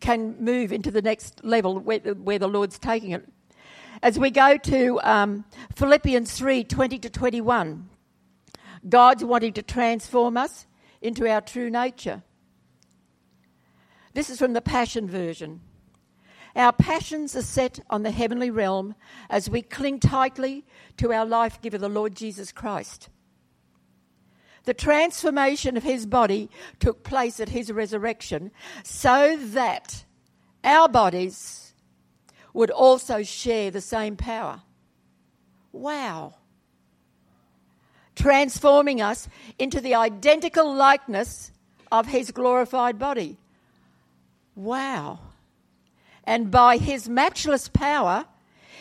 can 0.00 0.42
move 0.42 0.72
into 0.72 0.90
the 0.90 1.02
next 1.02 1.44
level 1.44 1.78
where, 1.78 1.98
where 1.98 2.38
the 2.38 2.48
Lord's 2.48 2.78
taking 2.78 3.10
it. 3.10 3.28
As 4.02 4.18
we 4.18 4.30
go 4.30 4.56
to 4.56 4.98
um, 5.02 5.44
Philippians 5.74 6.32
3 6.32 6.64
20 6.64 6.98
to 7.00 7.10
21, 7.10 7.90
God's 8.88 9.24
wanting 9.24 9.52
to 9.52 9.62
transform 9.62 10.38
us 10.38 10.66
into 11.02 11.28
our 11.28 11.42
true 11.42 11.68
nature. 11.68 12.22
This 14.14 14.30
is 14.30 14.38
from 14.38 14.54
the 14.54 14.62
Passion 14.62 15.06
Version. 15.06 15.60
Our 16.56 16.72
passions 16.72 17.36
are 17.36 17.42
set 17.42 17.80
on 17.88 18.02
the 18.02 18.10
heavenly 18.10 18.50
realm 18.50 18.94
as 19.28 19.48
we 19.48 19.62
cling 19.62 20.00
tightly 20.00 20.64
to 20.96 21.12
our 21.12 21.24
life 21.24 21.60
giver, 21.60 21.78
the 21.78 21.88
Lord 21.88 22.14
Jesus 22.14 22.50
Christ. 22.50 23.08
The 24.64 24.74
transformation 24.74 25.76
of 25.76 25.82
his 25.82 26.06
body 26.06 26.50
took 26.80 27.02
place 27.02 27.40
at 27.40 27.48
his 27.48 27.72
resurrection 27.72 28.50
so 28.82 29.36
that 29.36 30.04
our 30.64 30.88
bodies 30.88 31.72
would 32.52 32.70
also 32.70 33.22
share 33.22 33.70
the 33.70 33.80
same 33.80 34.16
power. 34.16 34.62
Wow. 35.72 36.34
Transforming 38.16 39.00
us 39.00 39.28
into 39.58 39.80
the 39.80 39.94
identical 39.94 40.74
likeness 40.74 41.52
of 41.92 42.08
his 42.08 42.32
glorified 42.32 42.98
body. 42.98 43.38
Wow 44.56 45.20
and 46.30 46.48
by 46.48 46.76
his 46.76 47.08
matchless 47.08 47.68
power, 47.68 48.24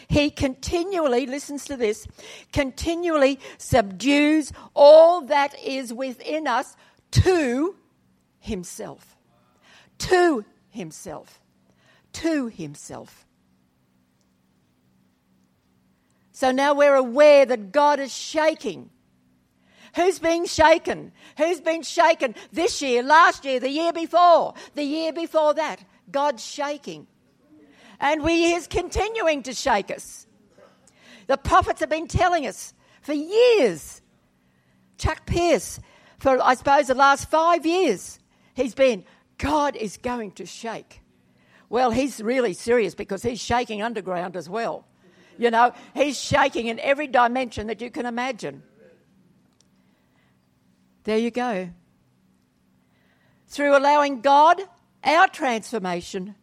he 0.07 0.29
continually, 0.29 1.25
listens 1.25 1.65
to 1.65 1.75
this, 1.75 2.05
continually 2.53 3.39
subdues 3.57 4.53
all 4.75 5.21
that 5.21 5.59
is 5.59 5.91
within 5.91 6.45
us 6.45 6.77
to 7.09 7.75
himself. 8.37 9.17
To 9.97 10.45
himself. 10.69 11.41
To 12.13 12.49
himself. 12.49 13.25
So 16.31 16.51
now 16.51 16.75
we're 16.75 16.93
aware 16.93 17.47
that 17.47 17.71
God 17.71 17.99
is 17.99 18.15
shaking. 18.15 18.91
Who's 19.95 20.19
being 20.19 20.45
shaken? 20.45 21.13
Who's 21.39 21.61
been 21.61 21.81
shaken 21.81 22.35
this 22.53 22.79
year, 22.83 23.01
last 23.01 23.43
year, 23.43 23.59
the 23.59 23.71
year 23.71 23.91
before, 23.91 24.53
the 24.75 24.83
year 24.83 25.11
before 25.11 25.55
that? 25.55 25.83
God's 26.11 26.45
shaking 26.45 27.07
and 27.99 28.23
we 28.23 28.53
is 28.53 28.67
continuing 28.67 29.43
to 29.43 29.53
shake 29.53 29.91
us. 29.91 30.25
The 31.27 31.37
prophets 31.37 31.79
have 31.81 31.89
been 31.89 32.07
telling 32.07 32.47
us 32.47 32.73
for 33.01 33.13
years. 33.13 34.01
Chuck 34.97 35.25
Pierce, 35.25 35.79
for 36.17 36.41
I 36.43 36.55
suppose 36.55 36.87
the 36.87 36.95
last 36.95 37.29
five 37.29 37.65
years, 37.65 38.19
he's 38.55 38.73
been, 38.73 39.05
God 39.37 39.75
is 39.75 39.97
going 39.97 40.31
to 40.33 40.45
shake. 40.45 41.01
Well, 41.69 41.91
he's 41.91 42.19
really 42.19 42.53
serious 42.53 42.95
because 42.95 43.21
he's 43.21 43.39
shaking 43.39 43.81
underground 43.81 44.35
as 44.35 44.49
well. 44.49 44.85
You 45.37 45.51
know, 45.51 45.71
he's 45.93 46.19
shaking 46.19 46.67
in 46.67 46.79
every 46.79 47.07
dimension 47.07 47.67
that 47.67 47.79
you 47.79 47.89
can 47.89 48.05
imagine. 48.05 48.63
There 51.03 51.17
you 51.17 51.31
go. 51.31 51.69
Through 53.47 53.77
allowing 53.77 54.21
God, 54.21 54.61
our 55.03 55.27
transformation, 55.27 56.35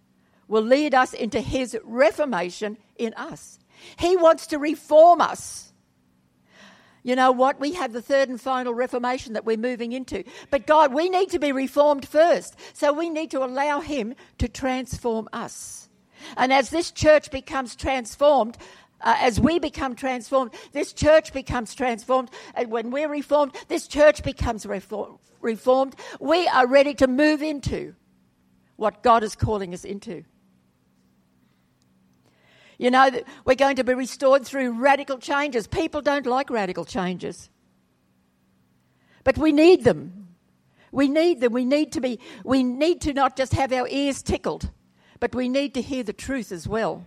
will 0.49 0.63
lead 0.63 0.95
us 0.95 1.13
into 1.13 1.41
His 1.41 1.77
reformation 1.85 2.79
in 2.97 3.15
us. 3.15 3.59
He 3.99 4.17
wants 4.17 4.47
to 4.49 4.59
reform 4.59 5.21
us. 5.21 5.73
You 7.03 7.15
know 7.15 7.31
what? 7.31 7.61
We 7.61 7.75
have 7.75 7.93
the 7.93 8.03
third 8.03 8.29
and 8.29 8.41
final 8.41 8.75
reformation 8.75 9.35
that 9.35 9.45
we're 9.45 9.57
moving 9.57 9.93
into. 9.93 10.25
But 10.51 10.67
God, 10.67 10.93
we 10.93 11.09
need 11.09 11.31
to 11.31 11.39
be 11.39 11.53
reformed 11.53 12.09
first. 12.09 12.57
So 12.73 12.93
we 12.93 13.11
need 13.11 13.31
to 13.31 13.45
allow 13.45 13.81
Him 13.81 14.15
to 14.39 14.49
transform 14.49 15.29
us. 15.33 15.89
And 16.37 16.53
as 16.53 16.71
this 16.71 16.91
church 16.91 17.31
becomes 17.31 17.77
transformed, 17.77 18.57
uh, 19.01 19.15
as 19.21 19.39
we 19.39 19.59
become 19.59 19.95
transformed, 19.95 20.53
this 20.73 20.93
church 20.93 21.33
becomes 21.33 21.75
transformed. 21.75 22.31
And 22.55 22.71
when 22.71 22.91
we're 22.91 23.09
reformed, 23.09 23.55
this 23.69 23.87
church 23.87 24.25
becomes 24.25 24.67
reform, 24.67 25.19
reformed. 25.41 25.95
We 26.19 26.49
are 26.49 26.67
ready 26.67 26.95
to 26.95 27.07
move 27.07 27.41
into 27.43 27.95
what 28.77 29.03
God 29.03 29.23
is 29.23 29.37
calling 29.37 29.75
us 29.75 29.85
into. 29.85 30.25
You 32.79 32.91
know, 32.91 33.11
we're 33.45 33.55
going 33.55 33.77
to 33.77 33.85
be 33.85 33.95
restored 33.95 34.45
through 34.45 34.73
radical 34.73 35.19
changes. 35.19 35.67
People 35.67 36.03
don't 36.03 36.27
like 36.27 36.51
radical 36.51 36.85
changes. 36.85 37.49
But 39.25 39.39
we 39.39 39.53
need 39.53 39.85
them. 39.85 40.29
We 40.93 41.09
need 41.09 41.41
them. 41.41 41.53
We 41.53 41.65
need 41.65 41.93
to 41.93 42.01
be, 42.01 42.21
we 42.45 42.63
need 42.63 43.01
to 43.03 43.13
not 43.13 43.37
just 43.37 43.55
have 43.55 43.73
our 43.73 43.89
ears 43.89 44.23
tickled, 44.23 44.71
but 45.21 45.35
we 45.35 45.49
need 45.49 45.75
to 45.75 45.83
hear 45.83 46.03
the 46.03 46.13
truth 46.13 46.53
as 46.53 46.69
well. 46.69 47.07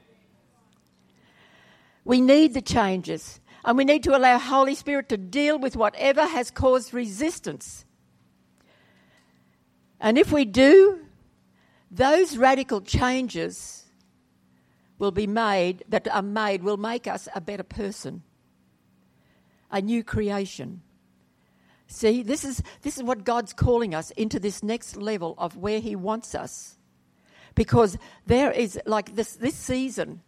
We 2.03 2.19
need 2.19 2.53
the 2.53 2.61
changes. 2.61 3.39
And 3.63 3.77
we 3.77 3.85
need 3.85 4.03
to 4.03 4.17
allow 4.17 4.37
Holy 4.39 4.73
Spirit 4.73 5.09
to 5.09 5.17
deal 5.17 5.59
with 5.59 5.75
whatever 5.75 6.25
has 6.25 6.49
caused 6.49 6.93
resistance. 6.93 7.85
And 9.99 10.17
if 10.17 10.31
we 10.31 10.45
do, 10.45 10.99
those 11.91 12.37
radical 12.37 12.81
changes 12.81 13.85
will 14.99 15.11
be 15.11 15.25
made, 15.25 15.83
that 15.89 16.07
are 16.09 16.21
made, 16.21 16.61
will 16.61 16.77
make 16.77 17.07
us 17.07 17.27
a 17.33 17.41
better 17.41 17.63
person, 17.63 18.21
a 19.71 19.81
new 19.81 20.03
creation. 20.03 20.81
See, 21.87 22.21
this 22.21 22.43
is, 22.43 22.61
this 22.83 22.97
is 22.97 23.03
what 23.03 23.23
God's 23.23 23.53
calling 23.53 23.95
us 23.95 24.11
into 24.11 24.39
this 24.39 24.61
next 24.61 24.95
level 24.95 25.33
of 25.39 25.57
where 25.57 25.79
He 25.79 25.95
wants 25.95 26.35
us. 26.35 26.77
Because 27.55 27.97
there 28.27 28.51
is, 28.51 28.79
like 28.85 29.15
this, 29.15 29.35
this 29.35 29.55
season, 29.55 30.21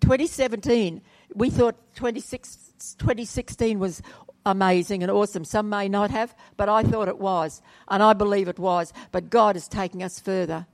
2017, 0.00 1.02
we 1.34 1.50
thought 1.50 1.76
2016 1.94 3.78
was 3.78 4.02
amazing 4.46 5.02
and 5.02 5.10
awesome. 5.10 5.44
Some 5.44 5.68
may 5.68 5.88
not 5.88 6.10
have, 6.10 6.34
but 6.56 6.68
I 6.68 6.82
thought 6.82 7.08
it 7.08 7.18
was. 7.18 7.62
And 7.88 8.02
I 8.02 8.12
believe 8.12 8.48
it 8.48 8.58
was. 8.58 8.92
But 9.12 9.30
God 9.30 9.56
is 9.56 9.68
taking 9.68 10.02
us 10.02 10.20
further. 10.20 10.66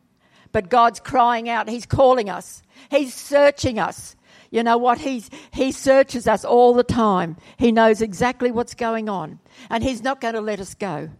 But 0.52 0.69
God's 0.69 1.00
crying 1.00 1.49
out. 1.49 1.69
He's 1.69 1.87
calling 1.87 2.28
us. 2.28 2.62
He's 2.90 3.14
searching 3.14 3.78
us. 3.78 4.16
You 4.50 4.64
know 4.64 4.78
what? 4.78 4.99
He's, 4.99 5.30
he 5.52 5.71
searches 5.71 6.26
us 6.26 6.45
all 6.45 6.75
the 6.75 6.83
time. 6.83 7.37
He 7.57 7.71
knows 7.71 8.02
exactly 8.02 8.50
what's 8.50 8.75
going 8.75 9.09
on. 9.09 9.38
And 9.71 9.85
He's 9.85 10.02
not 10.02 10.21
going 10.21 10.35
to 10.35 10.40
let 10.40 10.61
us 10.61 10.75
go. 10.75 11.11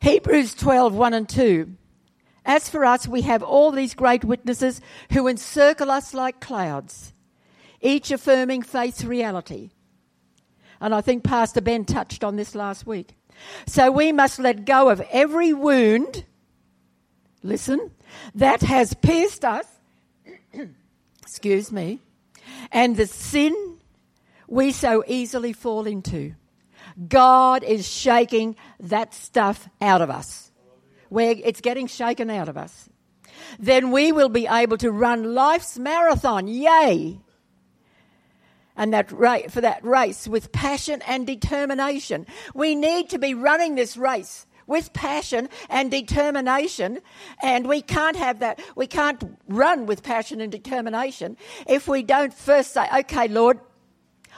Hebrews 0.00 0.54
12, 0.54 0.94
1 0.94 1.14
and 1.14 1.28
2. 1.28 1.74
As 2.44 2.70
for 2.70 2.84
us, 2.84 3.08
we 3.08 3.22
have 3.22 3.42
all 3.42 3.72
these 3.72 3.94
great 3.94 4.24
witnesses 4.24 4.80
who 5.12 5.26
encircle 5.26 5.90
us 5.90 6.14
like 6.14 6.40
clouds, 6.40 7.12
each 7.80 8.10
affirming 8.10 8.62
faith's 8.62 9.04
reality. 9.04 9.70
And 10.80 10.94
I 10.94 11.00
think 11.00 11.24
Pastor 11.24 11.60
Ben 11.60 11.84
touched 11.84 12.22
on 12.22 12.36
this 12.36 12.54
last 12.54 12.86
week. 12.86 13.16
So 13.66 13.90
we 13.90 14.12
must 14.12 14.38
let 14.38 14.64
go 14.64 14.88
of 14.88 15.00
every 15.10 15.52
wound 15.52 16.24
listen, 17.48 17.90
that 18.34 18.60
has 18.60 18.94
pierced 18.94 19.44
us, 19.44 19.66
excuse 21.22 21.72
me, 21.72 22.00
and 22.70 22.96
the 22.96 23.06
sin 23.06 23.78
we 24.46 24.70
so 24.72 25.02
easily 25.06 25.52
fall 25.52 25.86
into. 25.86 26.34
God 27.08 27.62
is 27.62 27.88
shaking 27.88 28.56
that 28.80 29.14
stuff 29.14 29.68
out 29.80 30.02
of 30.02 30.10
us. 30.10 30.50
Where 31.08 31.34
it's 31.42 31.60
getting 31.60 31.86
shaken 31.86 32.28
out 32.28 32.48
of 32.48 32.56
us. 32.56 32.88
Then 33.58 33.92
we 33.92 34.12
will 34.12 34.28
be 34.28 34.46
able 34.46 34.76
to 34.78 34.90
run 34.90 35.34
life's 35.34 35.78
marathon. 35.78 36.48
Yay! 36.48 37.20
and 38.78 38.94
that 38.94 39.10
for 39.50 39.60
that 39.60 39.84
race 39.84 40.28
with 40.28 40.52
passion 40.52 41.02
and 41.06 41.26
determination. 41.26 42.24
We 42.54 42.76
need 42.76 43.10
to 43.10 43.18
be 43.18 43.34
running 43.34 43.74
this 43.74 43.96
race 43.96 44.46
with 44.68 44.92
passion 44.92 45.48
and 45.68 45.90
determination, 45.90 47.00
and 47.42 47.66
we 47.66 47.82
can't 47.82 48.16
have 48.16 48.38
that. 48.38 48.60
We 48.76 48.86
can't 48.86 49.36
run 49.48 49.86
with 49.86 50.04
passion 50.04 50.40
and 50.40 50.52
determination 50.52 51.36
if 51.66 51.88
we 51.88 52.04
don't 52.04 52.32
first 52.32 52.72
say, 52.72 52.86
"Okay, 53.00 53.26
Lord, 53.26 53.58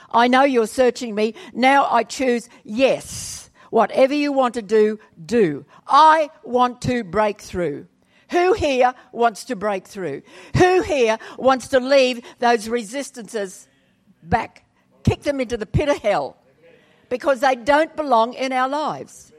I 0.09 0.27
know 0.27 0.43
you're 0.43 0.65
searching 0.65 1.13
me. 1.13 1.35
Now 1.53 1.87
I 1.91 2.03
choose 2.03 2.49
yes. 2.63 3.51
Whatever 3.69 4.13
you 4.13 4.33
want 4.33 4.55
to 4.55 4.61
do, 4.61 4.99
do. 5.23 5.65
I 5.87 6.31
want 6.43 6.81
to 6.81 7.03
break 7.03 7.39
through." 7.39 7.87
Who 8.31 8.53
here 8.53 8.93
wants 9.11 9.43
to 9.45 9.57
break 9.57 9.85
through? 9.85 10.21
Who 10.55 10.81
here 10.81 11.19
wants 11.37 11.67
to 11.69 11.81
leave 11.81 12.23
those 12.39 12.69
resistances 12.69 13.67
back, 14.23 14.63
kick 15.03 15.23
them 15.23 15.41
into 15.41 15.57
the 15.57 15.65
pit 15.65 15.89
of 15.89 15.97
hell 15.97 16.37
because 17.09 17.41
they 17.41 17.55
don't 17.55 17.93
belong 17.97 18.33
in 18.33 18.53
our 18.53 18.69
lives. 18.69 19.30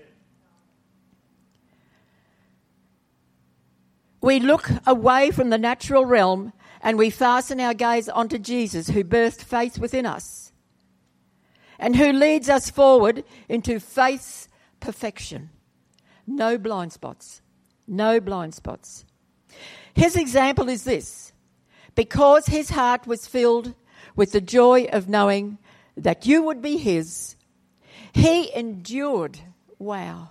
We 4.22 4.38
look 4.38 4.70
away 4.86 5.32
from 5.32 5.50
the 5.50 5.58
natural 5.58 6.06
realm 6.06 6.52
and 6.80 6.96
we 6.96 7.10
fasten 7.10 7.60
our 7.60 7.74
gaze 7.74 8.08
onto 8.08 8.38
Jesus, 8.38 8.88
who 8.88 9.02
birthed 9.02 9.42
faith 9.42 9.78
within 9.78 10.06
us 10.06 10.52
and 11.76 11.96
who 11.96 12.12
leads 12.12 12.48
us 12.48 12.70
forward 12.70 13.24
into 13.48 13.80
faith's 13.80 14.48
perfection. 14.78 15.50
No 16.24 16.56
blind 16.56 16.92
spots. 16.92 17.42
No 17.88 18.20
blind 18.20 18.54
spots. 18.54 19.04
His 19.92 20.14
example 20.14 20.68
is 20.68 20.84
this 20.84 21.32
because 21.96 22.46
his 22.46 22.70
heart 22.70 23.08
was 23.08 23.26
filled 23.26 23.74
with 24.14 24.30
the 24.30 24.40
joy 24.40 24.84
of 24.92 25.08
knowing 25.08 25.58
that 25.96 26.24
you 26.24 26.42
would 26.44 26.62
be 26.62 26.76
his. 26.76 27.34
He 28.12 28.54
endured, 28.54 29.40
wow, 29.80 30.30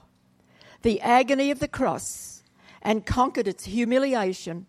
the 0.81 1.01
agony 1.01 1.51
of 1.51 1.59
the 1.59 1.67
cross 1.67 2.30
and 2.81 3.05
conquered 3.05 3.47
its 3.47 3.65
humiliation 3.65 4.65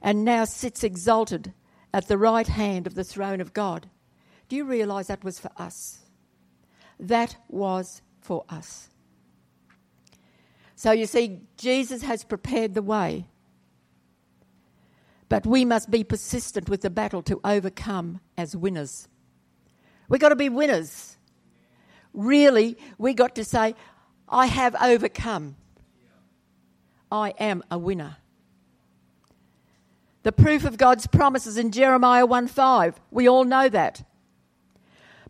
and 0.00 0.24
now 0.24 0.44
sits 0.44 0.84
exalted 0.84 1.52
at 1.92 2.08
the 2.08 2.18
right 2.18 2.46
hand 2.46 2.86
of 2.86 2.94
the 2.94 3.04
throne 3.04 3.40
of 3.40 3.52
God. 3.52 3.88
Do 4.48 4.56
you 4.56 4.64
realize 4.64 5.08
that 5.08 5.24
was 5.24 5.38
for 5.38 5.50
us? 5.56 5.98
That 6.98 7.36
was 7.48 8.02
for 8.20 8.44
us. 8.48 8.88
So 10.74 10.92
you 10.92 11.06
see, 11.06 11.40
Jesus 11.56 12.02
has 12.02 12.24
prepared 12.24 12.74
the 12.74 12.82
way 12.82 13.26
but 15.28 15.46
we 15.46 15.64
must 15.64 15.90
be 15.90 16.04
persistent 16.04 16.68
with 16.68 16.80
the 16.80 16.90
battle 16.90 17.22
to 17.22 17.40
overcome 17.44 18.20
as 18.36 18.56
winners. 18.56 19.08
We've 20.08 20.20
got 20.20 20.30
to 20.30 20.36
be 20.36 20.48
winners. 20.48 21.16
Really, 22.14 22.78
we 22.96 23.12
got 23.12 23.34
to 23.34 23.44
say, 23.44 23.74
I 24.28 24.46
have 24.46 24.74
overcome. 24.80 25.56
I 27.10 27.30
am 27.38 27.62
a 27.70 27.78
winner. 27.78 28.16
The 30.22 30.32
proof 30.32 30.64
of 30.64 30.76
God's 30.76 31.06
promises 31.06 31.56
in 31.56 31.70
Jeremiah 31.70 32.26
1 32.26 32.48
5. 32.48 33.00
We 33.10 33.28
all 33.28 33.44
know 33.44 33.68
that. 33.68 34.04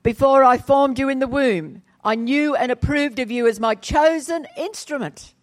Before 0.03 0.43
I 0.45 0.59
formed 0.59 0.99
you 0.99 1.09
in 1.09 1.19
the 1.19 1.27
womb, 1.27 1.83
I 2.03 2.15
knew 2.15 2.55
and 2.55 2.73
approved 2.73 3.19
of 3.19 3.31
you 3.31 3.47
as 3.47 3.61
my 3.61 3.75
chosen 3.75 4.47
instrument. 4.57 5.35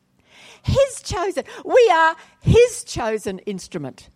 His 0.64 1.02
chosen. 1.04 1.44
We 1.64 1.92
are 1.94 2.16
His 2.42 2.84
chosen 2.84 3.40
instrument. 3.40 4.10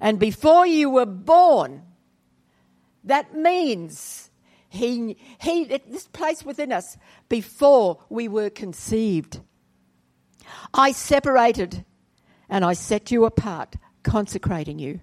And 0.00 0.18
before 0.18 0.66
you 0.66 0.90
were 0.90 1.06
born, 1.06 1.82
that 3.04 3.34
means 3.34 4.30
he, 4.68 5.16
he, 5.40 5.64
this 5.64 6.06
place 6.08 6.44
within 6.44 6.72
us, 6.72 6.96
before 7.28 7.98
we 8.08 8.28
were 8.28 8.50
conceived. 8.50 9.40
I 10.72 10.92
separated 10.92 11.84
and 12.48 12.64
I 12.64 12.72
set 12.72 13.10
you 13.10 13.24
apart, 13.24 13.76
consecrating 14.02 14.78
you. 14.78 15.00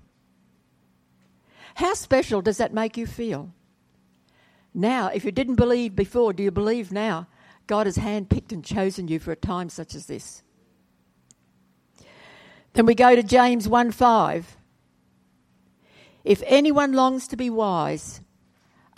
How 1.75 1.93
special 1.93 2.41
does 2.41 2.57
that 2.57 2.73
make 2.73 2.97
you 2.97 3.05
feel? 3.05 3.51
Now, 4.73 5.07
if 5.07 5.23
you 5.25 5.31
didn't 5.31 5.55
believe 5.55 5.95
before, 5.95 6.33
do 6.33 6.43
you 6.43 6.51
believe 6.51 6.91
now? 6.91 7.27
God 7.67 7.87
has 7.87 7.97
handpicked 7.97 8.51
and 8.51 8.63
chosen 8.63 9.07
you 9.07 9.19
for 9.19 9.31
a 9.31 9.35
time 9.35 9.69
such 9.69 9.95
as 9.95 10.05
this. 10.05 10.43
Then 12.73 12.85
we 12.85 12.93
go 12.93 13.15
to 13.15 13.23
James 13.23 13.67
1 13.67 13.91
5. 13.91 14.57
If 16.23 16.43
anyone 16.45 16.93
longs 16.93 17.27
to 17.29 17.37
be 17.37 17.49
wise, 17.49 18.21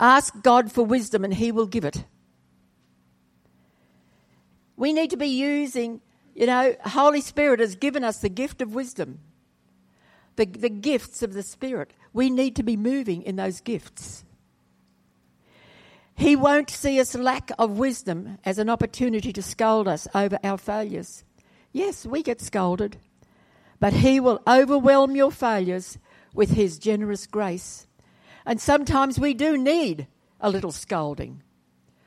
ask 0.00 0.42
God 0.42 0.72
for 0.72 0.84
wisdom 0.84 1.24
and 1.24 1.34
he 1.34 1.52
will 1.52 1.66
give 1.66 1.84
it. 1.84 2.04
We 4.76 4.92
need 4.92 5.10
to 5.10 5.16
be 5.16 5.26
using, 5.26 6.00
you 6.38 6.46
know, 6.46 6.76
Holy 6.84 7.20
Spirit 7.20 7.58
has 7.58 7.74
given 7.74 8.04
us 8.04 8.18
the 8.18 8.28
gift 8.28 8.62
of 8.62 8.72
wisdom, 8.72 9.18
the, 10.36 10.46
the 10.46 10.70
gifts 10.70 11.20
of 11.20 11.32
the 11.32 11.42
Spirit. 11.42 11.92
We 12.12 12.30
need 12.30 12.54
to 12.54 12.62
be 12.62 12.76
moving 12.76 13.22
in 13.22 13.34
those 13.34 13.60
gifts. 13.60 14.24
He 16.14 16.36
won't 16.36 16.70
see 16.70 17.00
us 17.00 17.16
lack 17.16 17.50
of 17.58 17.76
wisdom 17.76 18.38
as 18.44 18.58
an 18.58 18.70
opportunity 18.70 19.32
to 19.32 19.42
scold 19.42 19.88
us 19.88 20.06
over 20.14 20.38
our 20.44 20.58
failures. 20.58 21.24
Yes, 21.72 22.06
we 22.06 22.22
get 22.22 22.40
scolded, 22.40 22.98
but 23.80 23.94
He 23.94 24.20
will 24.20 24.40
overwhelm 24.46 25.16
your 25.16 25.32
failures 25.32 25.98
with 26.32 26.50
His 26.50 26.78
generous 26.78 27.26
grace. 27.26 27.88
And 28.46 28.60
sometimes 28.60 29.18
we 29.18 29.34
do 29.34 29.58
need 29.58 30.06
a 30.40 30.50
little 30.50 30.70
scolding. 30.70 31.42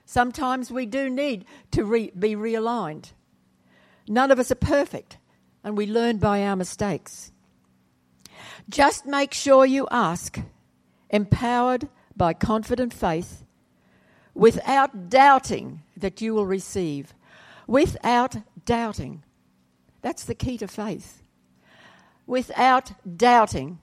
Sometimes 0.06 0.72
we 0.72 0.86
do 0.86 1.10
need 1.10 1.44
to 1.72 1.84
re- 1.84 2.14
be 2.18 2.34
realigned. 2.34 3.12
None 4.12 4.30
of 4.30 4.40
us 4.40 4.52
are 4.52 4.56
perfect, 4.56 5.18
and 5.64 5.78
we 5.78 5.86
learn 5.86 6.18
by 6.18 6.44
our 6.44 6.58
mistakes. 6.58 7.32
Just 8.70 9.06
make 9.06 9.34
sure 9.34 9.66
you 9.66 9.88
ask, 9.90 10.38
empowered 11.10 11.88
by 12.18 12.34
confident 12.34 12.94
faith, 12.94 13.46
without 14.34 15.10
doubting 15.10 15.84
that 15.96 16.20
you 16.20 16.34
will 16.34 16.46
receive. 16.46 17.14
Without 17.68 18.36
doubting. 18.66 19.24
That's 20.02 20.26
the 20.26 20.36
key 20.36 20.58
to 20.58 20.68
faith. 20.68 21.24
Without 22.28 22.92
doubting 23.18 23.80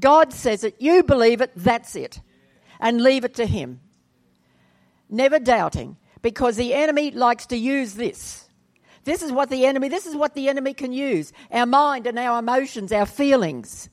God 0.00 0.32
says 0.32 0.64
it, 0.64 0.74
you 0.80 1.04
believe 1.04 1.40
it, 1.40 1.52
that's 1.54 1.94
it. 1.94 2.20
And 2.80 3.02
leave 3.02 3.24
it 3.24 3.34
to 3.34 3.46
Him. 3.46 3.78
Never 5.08 5.38
doubting, 5.38 5.96
because 6.22 6.56
the 6.56 6.74
enemy 6.74 7.12
likes 7.12 7.46
to 7.46 7.56
use 7.56 7.94
this. 7.94 8.43
This 9.04 9.22
is 9.22 9.30
what 9.30 9.50
the 9.50 9.66
enemy, 9.66 9.88
this 9.88 10.06
is 10.06 10.16
what 10.16 10.34
the 10.34 10.48
enemy 10.48 10.74
can 10.74 10.92
use 10.92 11.32
our 11.50 11.66
mind 11.66 12.06
and 12.06 12.18
our 12.18 12.38
emotions, 12.38 12.90
our 12.92 13.06
feelings. 13.06 13.90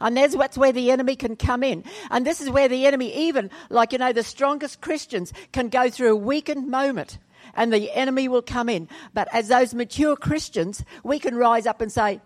And 0.00 0.16
that's 0.16 0.34
what's 0.34 0.56
where 0.56 0.72
the 0.72 0.90
enemy 0.90 1.14
can 1.14 1.36
come 1.36 1.62
in. 1.62 1.84
And 2.10 2.26
this 2.26 2.40
is 2.40 2.48
where 2.48 2.68
the 2.68 2.86
enemy, 2.86 3.14
even 3.14 3.50
like, 3.68 3.92
you 3.92 3.98
know, 3.98 4.14
the 4.14 4.22
strongest 4.22 4.80
Christians 4.80 5.32
can 5.52 5.68
go 5.68 5.90
through 5.90 6.12
a 6.12 6.16
weakened 6.16 6.68
moment 6.68 7.18
and 7.54 7.70
the 7.70 7.92
enemy 7.92 8.26
will 8.26 8.42
come 8.42 8.70
in. 8.70 8.88
But 9.12 9.28
as 9.32 9.48
those 9.48 9.74
mature 9.74 10.16
Christians, 10.16 10.84
we 11.04 11.18
can 11.18 11.34
rise 11.34 11.66
up 11.66 11.82
and 11.82 11.92
say, 11.92 12.22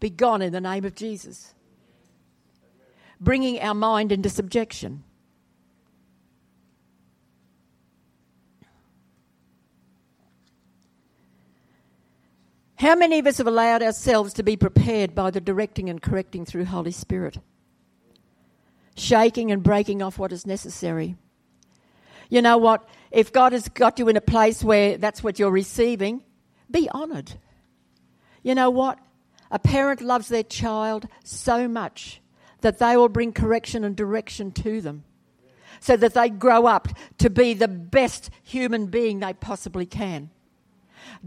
be 0.00 0.10
gone 0.10 0.42
in 0.42 0.52
the 0.52 0.60
name 0.60 0.84
of 0.84 0.96
Jesus. 0.96 1.54
Bringing 3.20 3.60
our 3.60 3.74
mind 3.74 4.10
into 4.10 4.28
subjection. 4.28 5.03
How 12.84 12.94
many 12.94 13.18
of 13.18 13.26
us 13.26 13.38
have 13.38 13.46
allowed 13.46 13.82
ourselves 13.82 14.34
to 14.34 14.42
be 14.42 14.58
prepared 14.58 15.14
by 15.14 15.30
the 15.30 15.40
directing 15.40 15.88
and 15.88 16.02
correcting 16.02 16.44
through 16.44 16.66
Holy 16.66 16.90
Spirit? 16.90 17.38
Shaking 18.94 19.50
and 19.50 19.62
breaking 19.62 20.02
off 20.02 20.18
what 20.18 20.32
is 20.32 20.46
necessary. 20.46 21.16
You 22.28 22.42
know 22.42 22.58
what? 22.58 22.86
If 23.10 23.32
God 23.32 23.54
has 23.54 23.70
got 23.70 23.98
you 23.98 24.10
in 24.10 24.18
a 24.18 24.20
place 24.20 24.62
where 24.62 24.98
that's 24.98 25.24
what 25.24 25.38
you're 25.38 25.50
receiving, 25.50 26.22
be 26.70 26.90
honoured. 26.90 27.32
You 28.42 28.54
know 28.54 28.68
what? 28.68 28.98
A 29.50 29.58
parent 29.58 30.02
loves 30.02 30.28
their 30.28 30.42
child 30.42 31.08
so 31.24 31.66
much 31.66 32.20
that 32.60 32.80
they 32.80 32.98
will 32.98 33.08
bring 33.08 33.32
correction 33.32 33.82
and 33.82 33.96
direction 33.96 34.52
to 34.52 34.82
them 34.82 35.04
so 35.80 35.96
that 35.96 36.12
they 36.12 36.28
grow 36.28 36.66
up 36.66 36.88
to 37.16 37.30
be 37.30 37.54
the 37.54 37.66
best 37.66 38.28
human 38.42 38.88
being 38.88 39.20
they 39.20 39.32
possibly 39.32 39.86
can. 39.86 40.28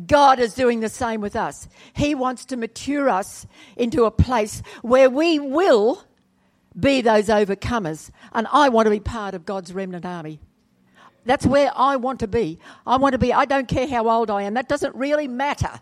God 0.06 0.40
is 0.40 0.54
doing 0.54 0.80
the 0.80 0.90
same 0.90 1.22
with 1.22 1.36
us. 1.36 1.68
He 1.94 2.16
wants 2.16 2.46
to 2.46 2.58
mature 2.58 3.10
us 3.10 3.48
into 3.76 4.06
a 4.06 4.12
place 4.12 4.62
where 4.82 5.10
we 5.10 5.40
will 5.40 6.04
be 6.80 7.02
those 7.02 7.28
overcomers. 7.28 8.12
And 8.34 8.48
I 8.52 8.70
want 8.70 8.86
to 8.86 8.92
be 8.92 9.00
part 9.00 9.34
of 9.34 9.46
God's 9.46 9.74
remnant 9.74 10.06
army. 10.06 10.40
That's 11.26 11.46
where 11.46 11.72
I 11.76 11.96
want 11.98 12.20
to 12.22 12.28
be. 12.28 12.60
I 12.86 12.98
want 12.98 13.14
to 13.14 13.20
be, 13.20 13.34
I 13.34 13.46
don't 13.46 13.68
care 13.68 13.88
how 13.88 14.10
old 14.10 14.30
I 14.30 14.44
am, 14.44 14.54
that 14.54 14.70
doesn't 14.70 14.96
really 14.96 15.28
matter. 15.28 15.82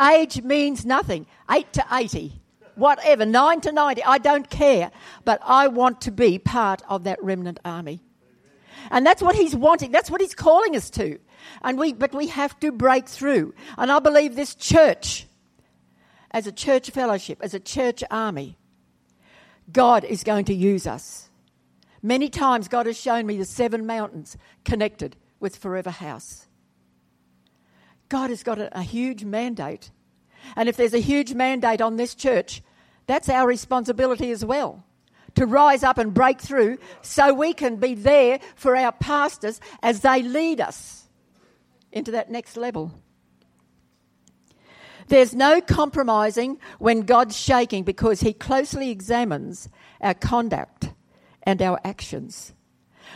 Age 0.00 0.42
means 0.42 0.86
nothing. 0.86 1.26
8 1.50 1.72
to 1.74 1.84
80. 1.92 2.40
whatever, 2.74 3.26
9 3.26 3.60
to 3.62 3.72
90, 3.72 4.04
I 4.04 4.18
don't 4.18 4.48
care. 4.48 4.90
But 5.24 5.40
I 5.44 5.68
want 5.68 6.00
to 6.02 6.10
be 6.10 6.38
part 6.38 6.82
of 6.88 7.04
that 7.04 7.22
remnant 7.22 7.60
army. 7.64 8.00
And 8.90 9.06
that's 9.06 9.22
what 9.22 9.34
he's 9.36 9.54
wanting. 9.54 9.92
That's 9.92 10.10
what 10.10 10.20
he's 10.20 10.34
calling 10.34 10.76
us 10.76 10.90
to. 10.90 11.18
And 11.62 11.78
we, 11.78 11.92
but 11.92 12.14
we 12.14 12.28
have 12.28 12.58
to 12.60 12.72
break 12.72 13.08
through. 13.08 13.54
And 13.76 13.90
I 13.90 13.98
believe 13.98 14.34
this 14.34 14.54
church, 14.54 15.26
as 16.30 16.46
a 16.46 16.52
church 16.52 16.90
fellowship, 16.90 17.38
as 17.42 17.54
a 17.54 17.60
church 17.60 18.02
army, 18.10 18.56
God 19.70 20.04
is 20.04 20.24
going 20.24 20.44
to 20.46 20.54
use 20.54 20.86
us. 20.86 21.30
Many 22.02 22.28
times 22.28 22.68
God 22.68 22.86
has 22.86 22.98
shown 22.98 23.26
me 23.26 23.36
the 23.36 23.44
seven 23.44 23.86
mountains 23.86 24.36
connected 24.64 25.16
with 25.38 25.56
Forever 25.56 25.90
House. 25.90 26.46
God 28.08 28.30
has 28.30 28.42
got 28.42 28.58
a, 28.58 28.76
a 28.76 28.82
huge 28.82 29.24
mandate. 29.24 29.90
And 30.56 30.68
if 30.68 30.76
there's 30.76 30.94
a 30.94 30.98
huge 30.98 31.34
mandate 31.34 31.80
on 31.80 31.96
this 31.96 32.14
church, 32.14 32.62
that's 33.06 33.28
our 33.28 33.46
responsibility 33.46 34.30
as 34.32 34.44
well 34.44 34.84
to 35.34 35.46
rise 35.46 35.82
up 35.82 35.98
and 35.98 36.12
break 36.12 36.40
through 36.40 36.78
so 37.00 37.32
we 37.32 37.54
can 37.54 37.76
be 37.76 37.94
there 37.94 38.38
for 38.54 38.76
our 38.76 38.92
pastors 38.92 39.60
as 39.82 40.00
they 40.00 40.22
lead 40.22 40.60
us 40.60 41.01
into 41.92 42.10
that 42.12 42.30
next 42.30 42.56
level. 42.56 42.92
There's 45.08 45.34
no 45.34 45.60
compromising 45.60 46.58
when 46.78 47.02
God's 47.02 47.36
shaking 47.36 47.84
because 47.84 48.20
He 48.20 48.32
closely 48.32 48.90
examines 48.90 49.68
our 50.00 50.14
conduct 50.14 50.90
and 51.42 51.60
our 51.60 51.80
actions. 51.84 52.52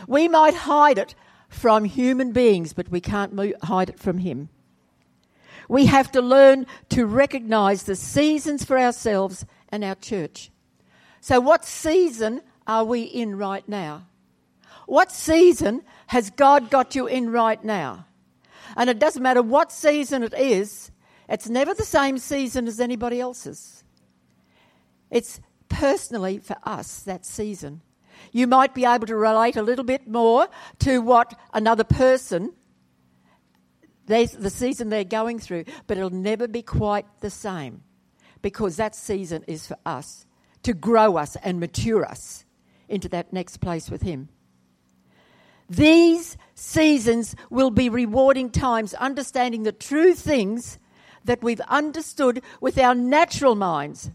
We 0.07 0.27
might 0.27 0.53
hide 0.53 0.97
it 0.97 1.15
from 1.49 1.85
human 1.85 2.33
beings, 2.33 2.73
but 2.73 2.89
we 2.89 3.01
can't 3.01 3.33
hide 3.63 3.89
it 3.89 3.99
from 3.99 4.19
Him. 4.19 4.49
We 5.69 5.85
have 5.87 6.11
to 6.11 6.21
learn 6.21 6.65
to 6.89 7.05
recognize 7.05 7.83
the 7.83 7.95
seasons 7.95 8.63
for 8.63 8.77
ourselves 8.77 9.45
and 9.69 9.83
our 9.83 9.95
church. 9.95 10.51
So, 11.19 11.39
what 11.39 11.65
season 11.65 12.41
are 12.65 12.85
we 12.85 13.01
in 13.01 13.37
right 13.37 13.67
now? 13.67 14.07
What 14.85 15.11
season 15.11 15.83
has 16.07 16.29
God 16.29 16.69
got 16.69 16.95
you 16.95 17.07
in 17.07 17.29
right 17.31 17.61
now? 17.61 18.05
And 18.77 18.91
it 18.91 18.99
doesn't 18.99 19.23
matter 19.23 19.41
what 19.41 19.71
season 19.71 20.21
it 20.21 20.35
is, 20.35 20.91
it's 21.27 21.49
never 21.49 21.73
the 21.73 21.83
same 21.83 22.19
season 22.19 22.67
as 22.67 22.79
anybody 22.79 23.19
else's. 23.19 23.83
It's 25.09 25.41
personally 25.67 26.37
for 26.37 26.55
us 26.63 27.01
that 27.01 27.25
season. 27.25 27.81
You 28.31 28.47
might 28.47 28.73
be 28.73 28.85
able 28.85 29.07
to 29.07 29.15
relate 29.15 29.57
a 29.57 29.61
little 29.61 29.83
bit 29.83 30.07
more 30.07 30.47
to 30.79 30.99
what 30.99 31.37
another 31.53 31.83
person, 31.83 32.53
the 34.05 34.49
season 34.49 34.89
they're 34.89 35.03
going 35.03 35.39
through, 35.39 35.65
but 35.87 35.97
it'll 35.97 36.09
never 36.09 36.47
be 36.47 36.61
quite 36.61 37.05
the 37.19 37.29
same 37.29 37.83
because 38.41 38.77
that 38.77 38.95
season 38.95 39.43
is 39.47 39.67
for 39.67 39.77
us 39.85 40.25
to 40.63 40.73
grow 40.73 41.17
us 41.17 41.35
and 41.43 41.59
mature 41.59 42.05
us 42.05 42.45
into 42.87 43.09
that 43.09 43.33
next 43.33 43.57
place 43.57 43.89
with 43.89 44.03
Him. 44.03 44.29
These 45.69 46.37
seasons 46.55 47.35
will 47.49 47.71
be 47.71 47.89
rewarding 47.89 48.49
times, 48.49 48.93
understanding 48.93 49.63
the 49.63 49.71
true 49.71 50.13
things 50.13 50.79
that 51.25 51.43
we've 51.43 51.61
understood 51.61 52.41
with 52.61 52.77
our 52.77 52.95
natural 52.95 53.55
minds. 53.55 54.09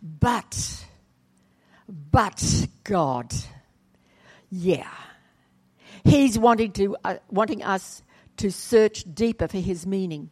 But, 0.00 0.84
but 1.88 2.66
God, 2.84 3.34
yeah, 4.50 4.90
He's 6.04 6.38
wanting 6.38 6.72
to 6.72 6.96
uh, 7.02 7.16
wanting 7.30 7.62
us 7.62 8.02
to 8.36 8.50
search 8.50 9.04
deeper 9.12 9.48
for 9.48 9.58
His 9.58 9.86
meaning. 9.86 10.30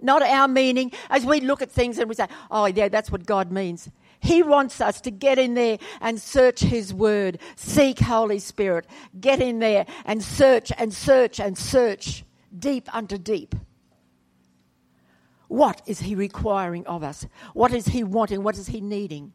Not 0.00 0.22
our 0.22 0.46
meaning 0.48 0.92
as 1.10 1.24
we 1.24 1.40
look 1.40 1.60
at 1.62 1.70
things 1.70 1.98
and 1.98 2.08
we 2.08 2.14
say, 2.14 2.28
"Oh, 2.50 2.66
yeah, 2.66 2.88
that's 2.88 3.10
what 3.10 3.26
God 3.26 3.50
means." 3.50 3.90
He 4.24 4.42
wants 4.42 4.80
us 4.80 5.02
to 5.02 5.10
get 5.10 5.38
in 5.38 5.52
there 5.52 5.76
and 6.00 6.18
search 6.18 6.60
His 6.60 6.94
Word, 6.94 7.38
seek 7.56 7.98
Holy 7.98 8.38
Spirit, 8.38 8.86
get 9.20 9.42
in 9.42 9.58
there 9.58 9.84
and 10.06 10.24
search 10.24 10.72
and 10.78 10.94
search 10.94 11.38
and 11.38 11.58
search 11.58 12.24
deep 12.58 12.88
unto 12.94 13.18
deep. 13.18 13.54
What 15.48 15.82
is 15.84 16.00
He 16.00 16.14
requiring 16.14 16.86
of 16.86 17.02
us? 17.02 17.26
What 17.52 17.74
is 17.74 17.88
He 17.88 18.02
wanting? 18.02 18.42
What 18.42 18.56
is 18.56 18.68
He 18.68 18.80
needing? 18.80 19.34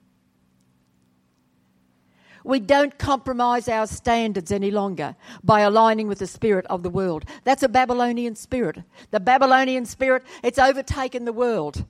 We 2.44 2.60
don't 2.60 2.98
compromise 2.98 3.70
our 3.70 3.86
standards 3.86 4.52
any 4.52 4.72
longer 4.72 5.16
by 5.44 5.60
aligning 5.60 6.08
with 6.08 6.18
the 6.18 6.26
spirit 6.26 6.66
of 6.66 6.82
the 6.82 6.90
world. 6.90 7.26
That's 7.44 7.62
a 7.62 7.70
Babylonian 7.70 8.36
spirit. 8.36 8.80
The 9.12 9.20
Babylonian 9.20 9.86
spirit, 9.86 10.24
it's 10.42 10.58
overtaken 10.58 11.26
the 11.26 11.34
world. 11.34 11.86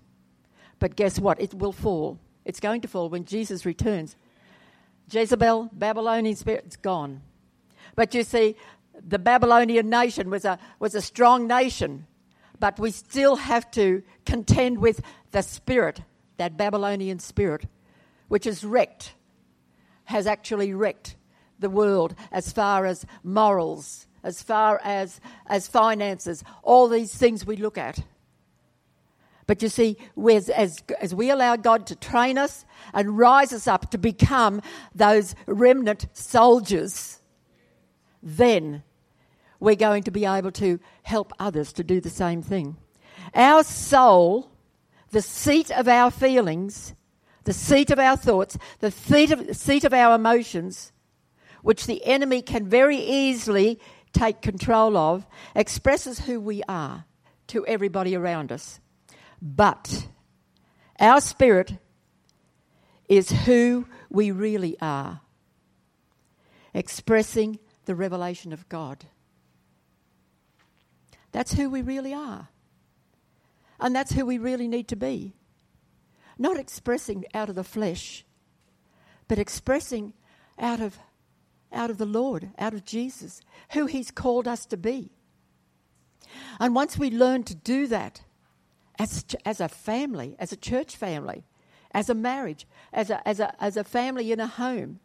But 0.80 0.98
guess 0.98 1.18
what? 1.18 1.40
It 1.40 1.54
will 1.54 1.72
fall. 1.72 2.20
It's 2.46 2.60
going 2.60 2.82
to 2.82 2.88
fall 2.88 3.10
when 3.10 3.26
Jesus 3.26 3.66
returns. 3.66 4.16
Jezebel, 5.12 5.70
Babylonian 5.74 6.36
spirit, 6.36 6.64
it's 6.68 6.76
gone. 6.76 7.22
But 7.96 8.14
you 8.14 8.24
see, 8.24 8.56
the 9.08 9.20
Babylonian 9.20 9.90
nation 9.90 10.30
was 10.30 10.46
a, 10.46 10.60
was 10.80 10.96
a 10.96 11.02
strong 11.02 11.48
nation 11.48 12.06
but 12.60 12.80
we 12.80 12.92
still 12.92 13.38
have 13.38 13.70
to 13.72 14.04
contend 14.26 14.80
with 14.80 15.02
the 15.32 15.42
spirit, 15.42 16.02
that 16.38 16.58
Babylonian 16.58 17.20
spirit, 17.20 17.66
which 18.28 18.46
has 18.46 18.64
wrecked, 18.64 19.14
has 20.06 20.28
actually 20.28 20.74
wrecked 20.74 21.16
the 21.60 21.70
world 21.70 22.16
as 22.32 22.52
far 22.52 22.86
as 22.86 23.06
morals, 23.24 24.08
as 24.24 24.42
far 24.42 24.80
as, 24.84 25.20
as 25.48 25.68
finances, 25.68 26.44
all 26.64 26.88
these 26.88 27.14
things 27.14 27.46
we 27.46 27.56
look 27.56 27.78
at. 27.78 28.04
But 29.50 29.64
you 29.64 29.70
see, 29.70 29.98
as, 30.16 30.48
as, 31.02 31.16
we 31.16 31.32
allow 31.32 31.56
God 31.56 31.88
to 31.88 31.96
train 31.96 32.38
us 32.38 32.66
and 32.94 33.18
rise 33.18 33.52
us 33.52 33.66
up 33.66 33.90
to 33.90 33.98
become 33.98 34.62
those 34.94 35.34
remnant 35.48 36.06
soldiers, 36.14 37.20
then 38.22 38.84
we're 39.60 39.74
going 39.74 40.04
to 40.04 40.12
be 40.12 40.26
able 40.26 40.52
to 40.52 40.80
help 41.02 41.34
others 41.40 41.74
to 41.74 41.84
do 41.84 42.00
the 42.00 42.12
same 42.12 42.44
thing. 42.44 42.78
Our 43.34 43.64
soul, 43.64 44.52
the 45.10 45.24
seat 45.24 45.72
of 45.72 45.88
our 45.88 46.12
feelings, 46.12 46.94
the 47.46 47.52
seat 47.54 47.90
of 47.90 47.98
our 47.98 48.18
thoughts, 48.18 48.56
the 48.82 48.92
seat 48.92 49.32
of, 49.32 49.58
seat 49.58 49.84
of 49.84 49.96
our 49.96 50.14
emotions, 50.14 50.92
which 51.64 51.88
the 51.88 52.06
enemy 52.06 52.44
can 52.44 52.70
very 52.70 52.98
easily 52.98 53.80
take 54.14 54.44
control 54.44 54.96
of, 54.96 55.26
expresses 55.56 56.20
who 56.20 56.40
we 56.40 56.62
are 56.70 57.06
to 57.48 57.66
everybody 57.66 58.16
around 58.16 58.52
us. 58.52 58.80
But 59.42 60.08
our 61.00 61.22
spirit 61.22 61.74
is 63.08 63.32
who 63.32 63.88
we 64.10 64.32
really 64.32 64.78
are, 64.82 65.22
expressing 66.74 67.60
the 67.86 67.96
revelation 67.96 68.54
of 68.54 68.68
God. 68.70 69.06
That's 71.32 71.54
who 71.54 71.70
we 71.70 71.82
really 71.82 72.14
are. 72.14 72.50
And 73.80 73.96
that's 73.96 74.12
who 74.12 74.26
we 74.26 74.38
really 74.38 74.68
need 74.68 74.88
to 74.90 74.96
be. 74.96 75.34
Not 76.38 76.58
expressing 76.58 77.26
out 77.34 77.50
of 77.50 77.56
the 77.56 77.64
flesh, 77.64 78.26
but 79.28 79.40
expressing 79.40 80.14
out 80.58 80.82
of, 80.82 80.98
out 81.72 81.90
of 81.90 81.98
the 81.98 82.06
Lord, 82.06 82.52
out 82.58 82.74
of 82.74 82.84
Jesus, 82.84 83.42
who 83.72 83.86
He's 83.86 84.12
called 84.12 84.48
us 84.48 84.66
to 84.68 84.78
be. 84.78 85.12
And 86.60 86.76
once 86.76 86.98
we 86.98 87.10
learn 87.10 87.44
to 87.44 87.56
do 87.56 87.88
that 87.88 88.22
as, 89.00 89.26
as 89.46 89.62
a 89.62 89.70
family, 89.70 90.36
as 90.38 90.52
a 90.52 90.58
church 90.58 90.98
family, 90.98 91.46
as 91.92 92.10
a 92.10 92.14
marriage, 92.14 92.68
as 92.94 93.10
a, 93.10 93.26
as, 93.28 93.40
a, 93.40 93.56
as 93.64 93.78
a 93.78 93.84
family 93.84 94.32
in 94.32 94.40
a 94.40 94.48
home, 94.48 95.00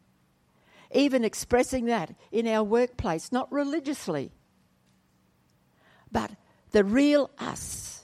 even 0.92 1.24
expressing 1.24 1.86
that 1.86 2.14
in 2.30 2.46
our 2.46 2.64
workplace, 2.64 3.32
not 3.32 3.50
religiously, 3.50 4.32
but 6.10 6.32
the 6.72 6.84
real 6.84 7.30
us, 7.38 8.02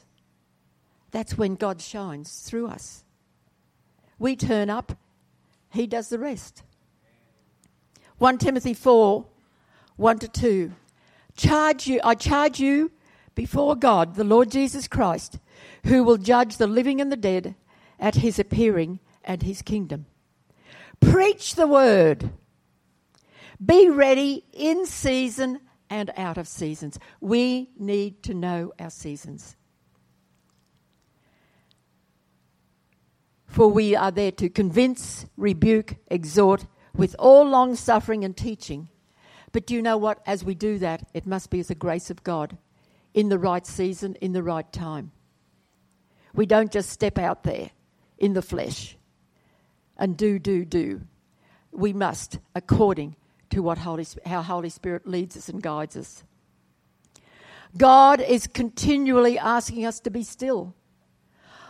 that's 1.11 1.37
when 1.37 1.57
God 1.57 1.81
shines 1.81 2.41
through 2.41 2.69
us. 2.69 3.05
We 4.19 4.37
turn 4.37 4.71
up, 4.71 4.97
He 5.71 5.87
does 5.87 6.09
the 6.09 6.19
rest. 6.19 6.63
1 8.19 8.39
Timothy 8.39 8.75
4 8.75 9.27
1 9.97 10.19
to 10.19 10.29
2. 10.29 10.73
Charge 11.37 11.87
you, 11.87 12.01
I 12.03 12.15
charge 12.15 12.59
you 12.59 12.91
before 13.35 13.77
God, 13.77 14.15
the 14.15 14.25
Lord 14.25 14.51
Jesus 14.51 14.89
Christ, 14.89 15.39
who 15.85 16.05
will 16.05 16.17
judge 16.17 16.57
the 16.57 16.67
living 16.67 17.01
and 17.01 17.11
the 17.11 17.17
dead 17.17 17.55
at 17.99 18.17
his 18.17 18.39
appearing 18.39 19.01
and 19.25 19.43
his 19.43 19.63
kingdom. 19.63 20.07
Preach 21.01 21.55
the 21.55 21.67
word. 21.67 22.31
Be 23.65 23.89
ready 23.89 24.45
in 24.53 24.87
season 24.87 25.61
and 25.89 26.11
out 26.17 26.39
of 26.39 26.49
seasons. 26.49 26.99
We 27.21 27.71
need 27.79 28.23
to 28.25 28.35
know 28.35 28.73
our 28.79 28.91
seasons. 28.91 29.57
For 33.47 33.69
we 33.69 33.97
are 33.97 34.13
there 34.13 34.31
to 34.33 34.49
convince, 34.49 35.27
rebuke, 35.37 35.97
exhort 36.09 36.67
with 36.95 37.17
all 37.19 37.45
long 37.45 37.75
suffering 37.75 38.25
and 38.25 38.37
teaching. 38.37 38.89
But 39.53 39.67
do 39.67 39.75
you 39.75 39.83
know 39.83 39.97
what? 39.97 40.23
As 40.25 40.45
we 40.45 40.55
do 40.55 40.79
that, 40.79 41.09
it 41.13 41.27
must 41.27 41.51
be 41.51 41.59
as 41.59 41.69
the 41.69 41.75
grace 41.75 42.11
of 42.11 42.23
God 42.23 42.57
in 43.13 43.29
the 43.29 43.39
right 43.39 43.67
season, 43.67 44.15
in 44.21 44.33
the 44.33 44.43
right 44.43 44.73
time. 44.73 45.11
We 46.35 46.47
don't 46.47 46.71
just 46.71 46.91
step 46.91 47.19
out 47.19 47.43
there 47.43 47.71
in 48.19 48.35
the 48.35 48.43
flesh 48.43 48.97
and 49.97 50.17
do, 50.17 50.39
do, 50.39 50.65
do. 50.65 51.03
We 51.73 51.93
must, 51.93 52.39
according 52.55 53.17
to 53.51 53.63
what 53.63 53.79
Holy, 53.79 54.07
how 54.27 54.43
Holy 54.43 54.71
Spirit 54.71 55.07
leads 55.07 55.37
us 55.37 55.49
and 55.49 55.63
guides 55.63 55.97
us. 55.97 56.25
God 57.77 58.21
is 58.21 58.47
continually 58.47 59.39
asking 59.39 59.87
us 59.87 60.01
to 60.01 60.11
be 60.11 60.23
still. 60.23 60.75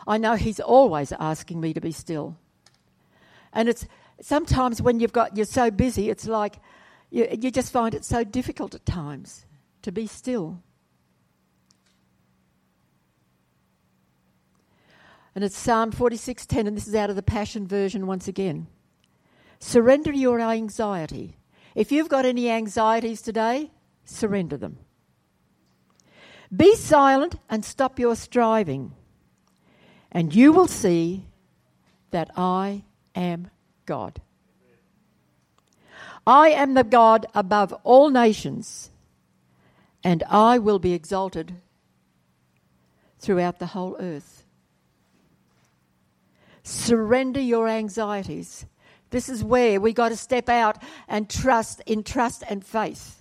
I 0.07 0.19
know 0.19 0.35
He's 0.35 0.61
always 0.61 1.13
asking 1.13 1.61
me 1.61 1.75
to 1.75 1.81
be 1.81 1.93
still. 1.93 2.37
And 3.53 3.69
it's 3.69 3.87
sometimes 4.21 4.81
when 4.81 5.01
you've 5.01 5.13
got 5.13 5.37
you're 5.37 5.47
so 5.47 5.71
busy, 5.71 6.09
it's 6.09 6.27
like 6.27 6.57
you, 7.11 7.29
you 7.31 7.51
just 7.51 7.73
find 7.73 7.95
it 7.95 8.05
so 8.05 8.25
difficult 8.25 8.75
at 8.75 8.87
times 8.87 9.45
to 9.83 9.93
be 9.93 10.07
still. 10.07 10.63
And 15.35 15.45
it's 15.45 15.57
Psalm 15.57 15.93
46:10 15.93 16.67
and 16.67 16.77
this 16.77 16.89
is 16.89 16.95
out 16.95 17.11
of 17.11 17.17
the 17.17 17.23
Passion 17.23 17.67
version 17.67 18.07
once 18.07 18.27
again. 18.27 18.67
Surrender 19.61 20.13
your 20.13 20.41
anxiety. 20.41 21.37
If 21.75 21.93
you've 21.93 22.09
got 22.09 22.25
any 22.25 22.51
anxieties 22.51 23.23
today, 23.23 23.71
surrender 24.05 24.57
them. 24.57 24.79
Be 26.55 26.75
silent 26.75 27.37
and 27.49 27.65
stop 27.65 27.99
your 27.99 28.17
striving, 28.17 28.93
and 30.11 30.35
you 30.35 30.53
will 30.53 30.67
see 30.67 31.27
that 32.11 32.31
I 32.37 32.83
am 33.15 33.51
God. 33.87 34.21
I 36.27 36.49
am 36.51 36.75
the 36.75 36.85
God 36.85 37.27
above 37.35 37.73
all 37.85 38.11
nations, 38.11 38.91
and 40.03 40.25
I 40.29 40.59
will 40.59 40.81
be 40.81 40.93
exalted 40.93 41.55
throughout 43.21 43.59
the 43.59 43.67
whole 43.67 43.97
earth. 44.01 44.40
Surrender 46.71 47.41
your 47.41 47.69
anxieties. 47.69 48.67
This 49.11 49.29
is 49.29 49.43
where 49.43 49.81
we 49.81 49.93
got 49.93 50.11
to 50.11 50.17
step 50.17 50.49
out 50.49 50.83
and 51.09 51.29
trust 51.29 51.83
in 51.87 52.03
trust 52.03 52.45
and 52.49 52.65
faith 52.65 53.21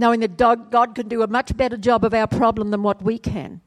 knowing 0.00 0.20
that 0.20 0.36
God 0.36 0.94
can 0.94 1.08
do 1.08 1.22
a 1.22 1.26
much 1.26 1.56
better 1.56 1.76
job 1.76 2.04
of 2.04 2.14
our 2.14 2.26
problem 2.26 2.70
than 2.70 2.82
what 2.82 3.02
we 3.02 3.18
can. 3.18 3.60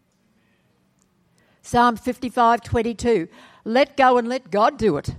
Psalm 1.62 1.96
55 1.96 2.62
22. 2.62 3.28
Let 3.66 3.96
go 3.96 4.18
and 4.18 4.28
let 4.28 4.52
God 4.52 4.78
do 4.78 4.98
it. 4.98 5.16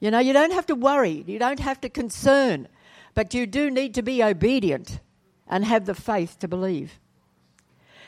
You 0.00 0.10
know, 0.10 0.18
you 0.18 0.32
don't 0.32 0.52
have 0.52 0.66
to 0.66 0.74
worry, 0.74 1.24
you 1.26 1.38
don't 1.38 1.60
have 1.60 1.80
to 1.82 1.88
concern, 1.88 2.68
but 3.14 3.34
you 3.34 3.46
do 3.46 3.70
need 3.70 3.94
to 3.94 4.02
be 4.02 4.22
obedient 4.22 5.00
and 5.46 5.64
have 5.64 5.84
the 5.84 5.94
faith 5.94 6.38
to 6.40 6.48
believe. 6.48 6.98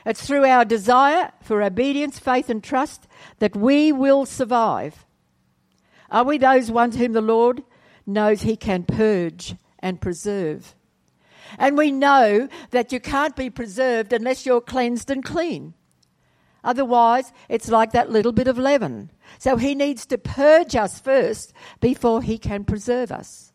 It's 0.05 0.27
through 0.27 0.45
our 0.45 0.65
desire 0.65 1.33
for 1.41 1.63
obedience, 1.63 2.19
faith, 2.19 2.51
and 2.51 2.63
trust 2.63 3.07
that 3.39 3.57
we 3.57 3.93
will 3.93 4.27
survive. 4.27 5.07
Are 6.11 6.25
we 6.25 6.39
those 6.39 6.71
ones 6.71 6.97
whom 6.97 7.13
the 7.13 7.21
Lord 7.21 7.63
knows 8.07 8.43
He 8.43 8.57
can 8.57 8.85
purge 8.85 9.55
and 9.79 10.01
preserve? 10.01 10.75
And 11.59 11.77
we 11.77 11.91
know 11.91 12.49
that 12.71 12.93
you 12.93 13.01
can't 13.01 13.37
be 13.37 13.49
preserved 13.49 14.13
unless 14.13 14.45
you're 14.45 14.61
cleansed 14.61 15.11
and 15.11 15.25
clean. 15.25 15.75
Otherwise, 16.63 17.33
it's 17.49 17.69
like 17.69 17.93
that 17.93 18.11
little 18.11 18.33
bit 18.33 18.49
of 18.49 18.59
leaven. 18.59 19.11
So 19.39 19.57
he 19.57 19.75
needs 19.75 20.07
to 20.07 20.19
purge 20.19 20.75
us 20.75 20.99
first 20.99 21.53
before 21.81 22.23
he 22.23 22.39
can 22.39 22.65
preserve 22.65 23.13
us. 23.13 23.53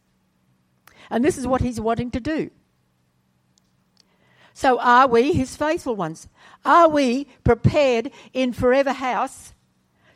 And 1.10 1.26
this 1.26 1.38
is 1.38 1.48
what 1.48 1.62
he's 1.62 1.82
wanting 1.82 2.12
to 2.12 2.20
do. 2.20 2.52
So, 4.60 4.78
are 4.82 5.08
we 5.08 5.32
his 5.32 5.56
faithful 5.56 5.96
ones? 5.96 6.28
Are 6.66 6.90
we 6.90 7.28
prepared 7.46 8.12
in 8.34 8.52
forever 8.52 8.92
house, 8.92 9.54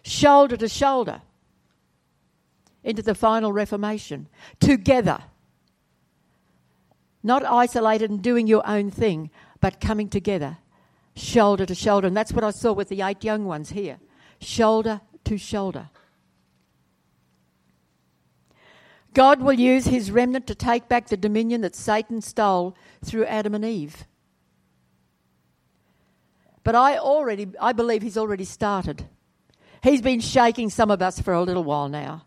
shoulder 0.04 0.58
to 0.58 0.68
shoulder, 0.68 1.22
into 2.84 3.02
the 3.02 3.16
final 3.16 3.54
reformation, 3.54 4.28
together? 4.60 5.20
Not 7.24 7.46
isolated 7.46 8.12
and 8.12 8.22
doing 8.22 8.46
your 8.46 8.68
own 8.68 8.92
thing, 8.92 9.30
but 9.62 9.80
coming 9.80 10.10
together, 10.10 10.58
shoulder 11.16 11.66
to 11.66 11.74
shoulder. 11.74 12.08
And 12.08 12.18
that's 12.18 12.34
what 12.34 12.44
I 12.44 12.52
saw 12.52 12.74
with 12.74 12.90
the 12.90 13.02
eight 13.02 13.24
young 13.24 13.46
ones 13.46 13.70
here 13.70 14.00
shoulder 14.42 15.00
to 15.24 15.38
shoulder. 15.38 15.90
God 19.14 19.42
will 19.42 19.54
use 19.54 19.86
his 19.86 20.12
remnant 20.12 20.48
to 20.48 20.56
take 20.56 20.90
back 20.90 21.08
the 21.08 21.16
dominion 21.16 21.62
that 21.62 21.78
Satan 21.78 22.20
stole 22.22 22.76
through 23.06 23.24
Adam 23.24 23.56
and 23.56 23.64
Eve. 23.64 24.06
But 26.64 26.76
I 26.76 26.98
already 26.98 27.48
I 27.60 27.74
believe 27.74 28.02
he's 28.02 28.18
already 28.18 28.46
started. 28.46 29.06
He's 29.82 30.02
been 30.02 30.22
shaking 30.22 30.70
some 30.70 30.90
of 30.92 31.02
us 31.02 31.20
for 31.20 31.34
a 31.34 31.42
little 31.42 31.64
while 31.64 31.90
now, 31.90 32.26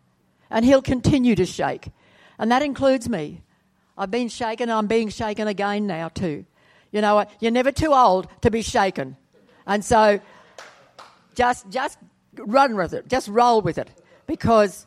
and 0.50 0.64
he'll 0.64 0.82
continue 0.82 1.34
to 1.36 1.46
shake. 1.46 1.88
And 2.38 2.52
that 2.52 2.62
includes 2.62 3.08
me. 3.08 3.42
I've 3.96 4.10
been 4.10 4.28
shaken, 4.28 4.70
I'm 4.70 4.86
being 4.86 5.08
shaken 5.08 5.48
again 5.48 5.86
now 5.86 6.08
too. 6.08 6.44
You 6.92 7.00
know, 7.00 7.24
you're 7.40 7.50
never 7.50 7.72
too 7.72 7.94
old 7.94 8.28
to 8.42 8.50
be 8.50 8.62
shaken. 8.62 9.16
And 9.66 9.84
so 9.84 10.20
just 11.34 11.68
just 11.70 11.98
run 12.36 12.76
with 12.76 12.92
it. 12.92 13.08
Just 13.08 13.28
roll 13.28 13.62
with 13.62 13.78
it. 13.78 13.90
Because 14.26 14.86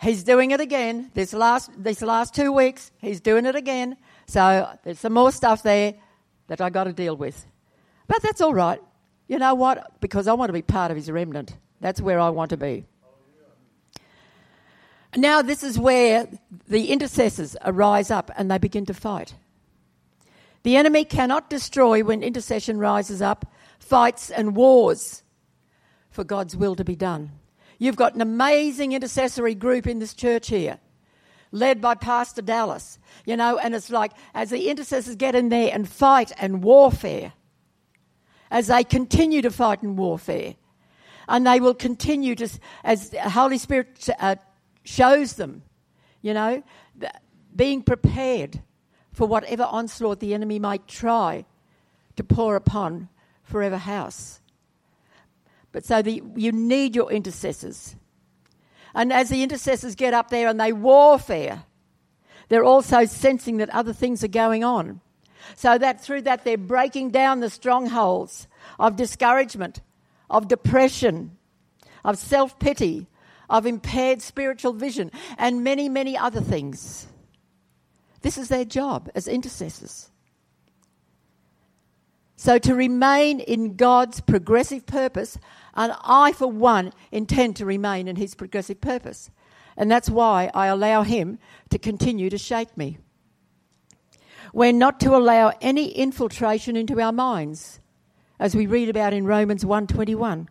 he's 0.00 0.22
doing 0.24 0.50
it 0.52 0.60
again. 0.60 1.10
This 1.14 1.34
last 1.34 1.70
this 1.76 2.00
last 2.00 2.34
two 2.34 2.52
weeks, 2.52 2.90
he's 2.98 3.20
doing 3.20 3.44
it 3.44 3.54
again. 3.54 3.96
So 4.26 4.68
there's 4.82 4.98
some 4.98 5.12
more 5.12 5.32
stuff 5.32 5.62
there 5.62 5.94
that 6.46 6.60
I 6.60 6.70
got 6.70 6.84
to 6.84 6.92
deal 6.92 7.16
with. 7.16 7.46
But 8.08 8.22
that's 8.22 8.40
all 8.40 8.54
right. 8.54 8.80
You 9.28 9.38
know 9.38 9.54
what? 9.54 10.00
Because 10.00 10.26
I 10.26 10.32
want 10.32 10.48
to 10.48 10.54
be 10.54 10.62
part 10.62 10.90
of 10.90 10.96
his 10.96 11.10
remnant. 11.10 11.56
That's 11.80 12.00
where 12.00 12.18
I 12.18 12.30
want 12.30 12.50
to 12.50 12.56
be. 12.56 12.86
Now, 15.16 15.42
this 15.42 15.62
is 15.62 15.78
where 15.78 16.28
the 16.68 16.90
intercessors 16.90 17.56
arise 17.64 18.10
up 18.10 18.30
and 18.36 18.50
they 18.50 18.58
begin 18.58 18.86
to 18.86 18.94
fight. 18.94 19.34
The 20.64 20.76
enemy 20.76 21.04
cannot 21.04 21.48
destroy 21.48 22.02
when 22.02 22.22
intercession 22.22 22.78
rises 22.78 23.22
up, 23.22 23.46
fights 23.78 24.30
and 24.30 24.56
wars 24.56 25.22
for 26.10 26.24
God's 26.24 26.56
will 26.56 26.76
to 26.76 26.84
be 26.84 26.96
done. 26.96 27.30
You've 27.78 27.96
got 27.96 28.14
an 28.14 28.20
amazing 28.20 28.92
intercessory 28.92 29.54
group 29.54 29.86
in 29.86 29.98
this 29.98 30.14
church 30.14 30.48
here, 30.48 30.78
led 31.52 31.80
by 31.80 31.94
Pastor 31.94 32.42
Dallas. 32.42 32.98
You 33.24 33.36
know, 33.36 33.56
and 33.56 33.74
it's 33.74 33.88
like 33.88 34.12
as 34.34 34.50
the 34.50 34.68
intercessors 34.68 35.16
get 35.16 35.34
in 35.34 35.48
there 35.48 35.70
and 35.72 35.88
fight 35.88 36.32
and 36.38 36.62
warfare, 36.62 37.32
as 38.50 38.68
they 38.68 38.84
continue 38.84 39.42
to 39.42 39.50
fight 39.50 39.82
in 39.82 39.96
warfare, 39.96 40.54
and 41.28 41.46
they 41.46 41.60
will 41.60 41.74
continue 41.74 42.34
to, 42.34 42.48
as 42.84 43.10
the 43.10 43.30
Holy 43.30 43.58
Spirit 43.58 44.08
uh, 44.18 44.36
shows 44.84 45.34
them, 45.34 45.62
you 46.22 46.34
know, 46.34 46.62
being 47.54 47.82
prepared 47.82 48.62
for 49.12 49.26
whatever 49.26 49.64
onslaught 49.64 50.20
the 50.20 50.32
enemy 50.32 50.58
might 50.58 50.86
try 50.86 51.44
to 52.16 52.24
pour 52.24 52.56
upon 52.56 53.08
Forever 53.42 53.78
House. 53.78 54.40
But 55.72 55.84
so 55.84 56.02
the, 56.02 56.22
you 56.36 56.52
need 56.52 56.96
your 56.96 57.10
intercessors. 57.10 57.96
And 58.94 59.12
as 59.12 59.28
the 59.28 59.42
intercessors 59.42 59.94
get 59.94 60.14
up 60.14 60.30
there 60.30 60.48
and 60.48 60.58
they 60.58 60.72
warfare, 60.72 61.64
they're 62.48 62.64
also 62.64 63.04
sensing 63.04 63.58
that 63.58 63.70
other 63.70 63.92
things 63.92 64.24
are 64.24 64.28
going 64.28 64.64
on. 64.64 65.00
So 65.56 65.78
that 65.78 66.00
through 66.00 66.22
that 66.22 66.44
they're 66.44 66.56
breaking 66.56 67.10
down 67.10 67.40
the 67.40 67.50
strongholds 67.50 68.46
of 68.78 68.96
discouragement, 68.96 69.80
of 70.30 70.48
depression, 70.48 71.36
of 72.04 72.18
self 72.18 72.58
pity, 72.58 73.06
of 73.50 73.66
impaired 73.66 74.22
spiritual 74.22 74.72
vision, 74.72 75.10
and 75.36 75.64
many, 75.64 75.88
many 75.88 76.16
other 76.16 76.40
things. 76.40 77.06
This 78.22 78.36
is 78.36 78.48
their 78.48 78.64
job 78.64 79.10
as 79.14 79.28
intercessors. 79.28 80.10
So, 82.36 82.58
to 82.58 82.74
remain 82.74 83.40
in 83.40 83.74
God's 83.74 84.20
progressive 84.20 84.86
purpose, 84.86 85.38
and 85.74 85.92
I, 86.04 86.32
for 86.32 86.46
one, 86.46 86.92
intend 87.10 87.56
to 87.56 87.66
remain 87.66 88.06
in 88.06 88.16
His 88.16 88.34
progressive 88.34 88.80
purpose. 88.80 89.30
And 89.76 89.90
that's 89.90 90.08
why 90.08 90.50
I 90.54 90.66
allow 90.66 91.02
Him 91.02 91.38
to 91.70 91.78
continue 91.78 92.30
to 92.30 92.38
shake 92.38 92.76
me. 92.76 92.98
We're 94.52 94.72
not 94.72 95.00
to 95.00 95.14
allow 95.14 95.52
any 95.60 95.90
infiltration 95.90 96.76
into 96.76 97.00
our 97.00 97.12
minds, 97.12 97.80
as 98.38 98.54
we 98.54 98.66
read 98.66 98.88
about 98.88 99.12
in 99.12 99.26
Romans 99.26 99.64
121. 99.64 100.48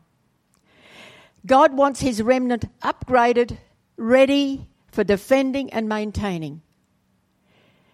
God 1.45 1.77
wants 1.77 2.01
his 2.01 2.21
remnant 2.21 2.65
upgraded, 2.81 3.57
ready 3.95 4.67
for 4.91 5.03
defending 5.03 5.71
and 5.71 5.87
maintaining. 5.87 6.61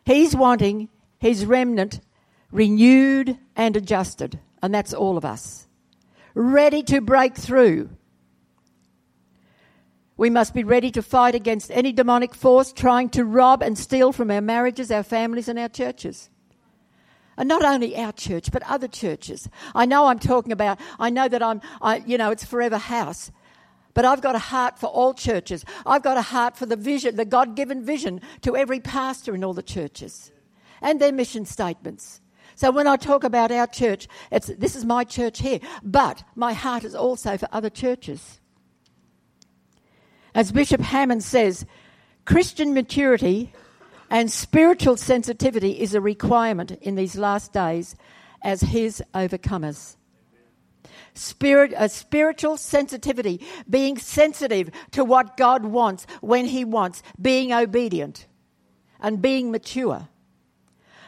He's 0.06 0.36
wanting 0.36 0.90
his 1.20 1.46
remnant 1.46 2.02
renewed 2.52 3.38
and 3.56 3.76
adjusted, 3.76 4.40
and 4.62 4.74
that's 4.74 4.94
all 4.94 5.18
of 5.18 5.26
us. 5.26 5.68
Ready 6.34 6.84
to 6.84 7.02
break 7.02 7.36
through. 7.36 7.90
We 10.16 10.30
must 10.30 10.54
be 10.54 10.64
ready 10.64 10.92
to 10.92 11.02
fight 11.02 11.34
against 11.34 11.72
any 11.72 11.92
demonic 11.92 12.36
force 12.36 12.72
trying 12.72 13.10
to 13.10 13.26
rob 13.26 13.64
and 13.64 13.78
steal 13.78 14.12
from 14.12 14.30
our 14.30 14.42
marriages, 14.42 14.92
our 14.92 15.04
families, 15.04 15.48
and 15.48 15.58
our 15.58 15.70
churches. 15.70 16.30
And 17.36 17.50
not 17.50 17.66
only 17.66 17.98
our 17.98 18.12
church, 18.12 18.52
but 18.52 18.62
other 18.64 18.88
churches. 18.88 19.50
I 19.74 19.86
know 19.86 20.06
I'm 20.06 20.20
talking 20.20 20.52
about, 20.52 20.80
I 21.00 21.10
know 21.10 21.28
that 21.28 21.42
I'm, 21.42 21.62
I, 21.82 22.04
you 22.06 22.18
know, 22.18 22.30
it's 22.30 22.46
Forever 22.46 22.78
House. 22.78 23.32
But 23.96 24.06
I've 24.06 24.22
got 24.22 24.36
a 24.36 24.40
heart 24.40 24.80
for 24.80 24.88
all 24.88 25.14
churches. 25.14 25.66
I've 25.86 26.04
got 26.04 26.18
a 26.18 26.22
heart 26.22 26.58
for 26.58 26.66
the 26.66 26.76
vision, 26.76 27.16
the 27.16 27.26
God 27.26 27.56
given 27.56 27.84
vision 27.84 28.22
to 28.42 28.56
every 28.56 28.80
pastor 28.80 29.34
in 29.34 29.44
all 29.44 29.54
the 29.54 29.64
churches 29.64 30.32
and 30.82 31.00
their 31.00 31.12
mission 31.12 31.46
statements. 31.46 32.22
So 32.56 32.70
when 32.70 32.88
I 32.88 32.98
talk 32.98 33.24
about 33.24 33.52
our 33.52 33.66
church, 33.66 34.08
it's, 34.32 34.48
this 34.48 34.76
is 34.76 34.86
my 34.86 35.04
church 35.04 35.40
here, 35.40 35.60
but 35.82 36.24
my 36.36 36.54
heart 36.54 36.84
is 36.84 36.94
also 36.94 37.38
for 37.38 37.48
other 37.52 37.70
churches. 37.70 38.40
As 40.36 40.52
Bishop 40.52 40.82
Hamon 40.82 41.22
says, 41.22 41.66
Christian 42.26 42.74
maturity 42.74 43.54
and 44.10 44.32
spiritual 44.32 44.98
sensitivity 44.98 45.80
is 45.80 45.94
a 45.94 46.02
requirement 46.02 46.72
in 46.82 46.96
these 46.96 47.18
last 47.18 47.54
days 47.54 47.96
as 48.42 48.62
his 48.62 49.04
overcomers. 49.14 49.96
Spirit, 51.14 51.74
a 51.78 51.90
spiritual 51.90 52.58
sensitivity, 52.58 53.42
being 53.70 53.98
sensitive 53.98 54.72
to 54.92 55.04
what 55.06 55.38
God 55.38 55.66
wants 55.66 56.08
when 56.22 56.46
He 56.46 56.66
wants, 56.66 57.04
being 57.22 57.54
obedient 57.54 58.26
and 59.00 59.22
being 59.22 59.52
mature. 59.52 60.08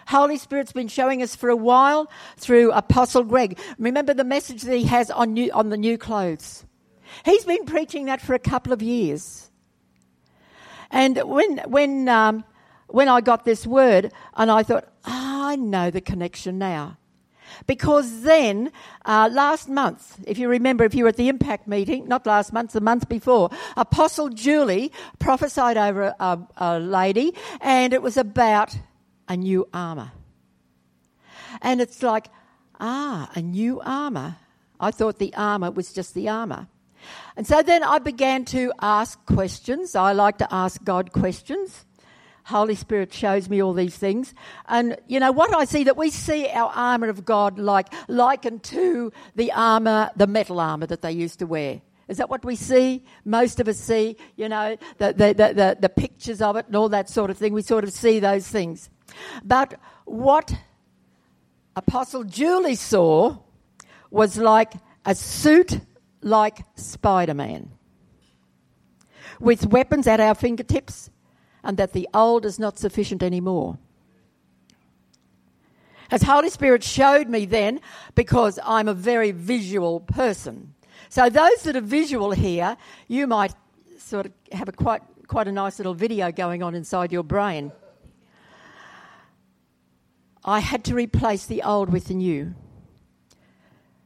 Holy 0.07 0.37
Spirit's 0.37 0.71
been 0.71 0.87
showing 0.87 1.23
us 1.23 1.35
for 1.35 1.49
a 1.49 1.55
while 1.55 2.09
through 2.37 2.71
Apostle 2.71 3.23
Greg. 3.23 3.57
Remember 3.79 4.13
the 4.13 4.23
message 4.23 4.61
that 4.61 4.75
he 4.75 4.83
has 4.83 5.09
on, 5.09 5.33
new, 5.33 5.51
on 5.51 5.69
the 5.69 5.77
new 5.77 5.97
clothes. 5.97 6.63
He's 7.23 7.45
been 7.45 7.65
preaching 7.65 8.05
that 8.05 8.21
for 8.21 8.33
a 8.33 8.39
couple 8.39 8.73
of 8.73 8.81
years. 8.81 9.49
And 10.91 11.17
when, 11.23 11.59
when, 11.67 12.07
um, 12.09 12.45
when 12.87 13.09
I 13.09 13.21
got 13.21 13.45
this 13.45 13.65
word, 13.65 14.11
and 14.35 14.51
I 14.51 14.63
thought, 14.63 14.85
oh, 15.05 15.47
I 15.47 15.55
know 15.55 15.91
the 15.91 16.01
connection 16.01 16.57
now. 16.57 16.97
Because 17.67 18.21
then, 18.21 18.71
uh, 19.05 19.29
last 19.31 19.69
month, 19.69 20.19
if 20.27 20.37
you 20.37 20.49
remember, 20.49 20.83
if 20.83 20.93
you 20.93 21.03
were 21.03 21.09
at 21.09 21.17
the 21.17 21.29
Impact 21.29 21.67
meeting, 21.67 22.07
not 22.07 22.25
last 22.25 22.51
month, 22.51 22.73
the 22.73 22.81
month 22.81 23.07
before, 23.07 23.49
Apostle 23.77 24.29
Julie 24.29 24.91
prophesied 25.19 25.77
over 25.77 26.15
a, 26.19 26.39
a 26.57 26.79
lady, 26.79 27.33
and 27.61 27.93
it 27.93 28.01
was 28.01 28.17
about 28.17 28.75
a 29.27 29.37
new 29.37 29.67
armour. 29.73 30.11
And 31.61 31.81
it's 31.81 32.03
like, 32.03 32.27
ah, 32.79 33.29
a 33.35 33.41
new 33.41 33.79
armour. 33.81 34.37
I 34.79 34.91
thought 34.91 35.19
the 35.19 35.33
armour 35.35 35.71
was 35.71 35.93
just 35.93 36.13
the 36.13 36.27
armour. 36.29 36.67
And 37.35 37.45
so 37.45 37.61
then 37.61 37.83
I 37.83 37.99
began 37.99 38.45
to 38.45 38.71
ask 38.81 39.23
questions. 39.25 39.95
I 39.95 40.13
like 40.13 40.37
to 40.39 40.53
ask 40.53 40.83
God 40.83 41.11
questions. 41.11 41.85
Holy 42.45 42.75
Spirit 42.75 43.11
shows 43.11 43.49
me 43.49 43.61
all 43.61 43.73
these 43.73 43.97
things. 43.97 44.33
And 44.67 44.97
you 45.07 45.19
know 45.19 45.31
what 45.31 45.53
I 45.55 45.65
see 45.65 45.83
that 45.85 45.97
we 45.97 46.11
see 46.11 46.47
our 46.47 46.71
armor 46.75 47.09
of 47.09 47.25
God 47.25 47.57
like 47.57 47.87
likened 48.07 48.63
to 48.63 49.11
the 49.35 49.51
armor, 49.51 50.11
the 50.15 50.27
metal 50.27 50.59
armor 50.59 50.85
that 50.85 51.01
they 51.01 51.11
used 51.11 51.39
to 51.39 51.47
wear. 51.47 51.81
Is 52.07 52.17
that 52.17 52.29
what 52.29 52.45
we 52.45 52.55
see? 52.55 53.03
Most 53.23 53.59
of 53.59 53.67
us 53.67 53.79
see, 53.79 54.17
you 54.35 54.47
know, 54.47 54.77
the, 54.99 55.07
the, 55.13 55.33
the, 55.33 55.77
the, 55.79 55.89
pictures 55.89 56.39
of 56.39 56.55
it 56.55 56.67
and 56.67 56.75
all 56.75 56.89
that 56.89 57.09
sort 57.09 57.31
of 57.31 57.37
thing. 57.37 57.51
We 57.51 57.63
sort 57.63 57.83
of 57.83 57.91
see 57.91 58.19
those 58.19 58.47
things. 58.47 58.91
But 59.43 59.79
what 60.05 60.53
Apostle 61.75 62.23
Julie 62.23 62.75
saw 62.75 63.37
was 64.11 64.37
like 64.37 64.73
a 65.03 65.15
suit 65.15 65.79
like 66.25 66.65
Spider 66.75 67.33
Man 67.33 67.71
with 69.39 69.67
weapons 69.67 70.07
at 70.07 70.19
our 70.19 70.35
fingertips 70.35 71.09
and 71.63 71.77
that 71.77 71.93
the 71.93 72.09
old 72.13 72.45
is 72.45 72.59
not 72.59 72.77
sufficient 72.77 73.23
anymore. 73.23 73.77
As 76.11 76.23
Holy 76.23 76.49
Spirit 76.49 76.83
showed 76.83 77.29
me 77.29 77.45
then, 77.45 77.81
because 78.13 78.59
I'm 78.63 78.87
a 78.87 78.93
very 78.93 79.31
visual 79.31 80.01
person. 80.01 80.73
So 81.09 81.29
those 81.29 81.63
that 81.63 81.75
are 81.75 81.81
visual 81.81 82.31
here, 82.31 82.77
you 83.07 83.25
might 83.27 83.53
sort 83.97 84.27
of 84.27 84.31
have 84.51 84.67
a 84.67 84.71
quite 84.71 85.01
quite 85.27 85.47
a 85.47 85.51
nice 85.51 85.79
little 85.79 85.95
video 85.95 86.31
going 86.31 86.61
on 86.61 86.75
inside 86.75 87.11
your 87.11 87.23
brain. 87.23 87.71
I 90.43 90.59
had 90.59 90.83
to 90.85 90.93
replace 90.93 91.47
the 91.47 91.63
old 91.63 91.89
with 91.89 92.05
the 92.05 92.13
new. 92.13 92.53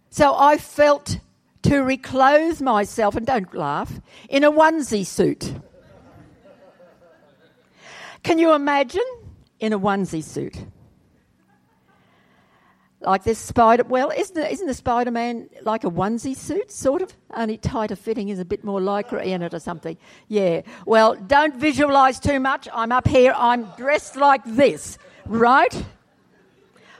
So 0.09 0.33
I 0.33 0.57
felt 0.57 1.19
to 1.63 1.79
reclothe 1.79 2.61
myself, 2.61 3.15
and 3.15 3.25
don't 3.25 3.53
laugh, 3.53 3.99
in 4.29 4.43
a 4.43 4.51
onesie 4.51 5.05
suit. 5.05 5.53
Can 8.23 8.39
you 8.39 8.53
imagine 8.53 9.05
in 9.59 9.73
a 9.73 9.79
onesie 9.79 10.23
suit? 10.23 10.57
Like 13.01 13.23
this 13.23 13.39
spider, 13.39 13.85
well, 13.85 14.11
isn't, 14.15 14.37
isn't 14.37 14.67
the 14.67 14.73
Spider 14.73 15.09
Man 15.09 15.49
like 15.61 15.85
a 15.85 15.89
onesie 15.89 16.35
suit, 16.35 16.69
sort 16.69 17.01
of? 17.01 17.13
Only 17.33 17.57
tighter 17.57 17.95
fitting 17.95 18.27
is 18.27 18.39
a 18.39 18.45
bit 18.45 18.65
more 18.65 18.81
lycra 18.81 19.25
in 19.25 19.41
it 19.41 19.53
or 19.53 19.59
something. 19.59 19.97
Yeah. 20.27 20.63
Well, 20.85 21.15
don't 21.15 21.55
visualize 21.55 22.19
too 22.19 22.41
much. 22.41 22.67
I'm 22.73 22.91
up 22.91 23.07
here, 23.07 23.33
I'm 23.37 23.67
dressed 23.77 24.17
like 24.17 24.41
this, 24.45 24.97
right? 25.25 25.85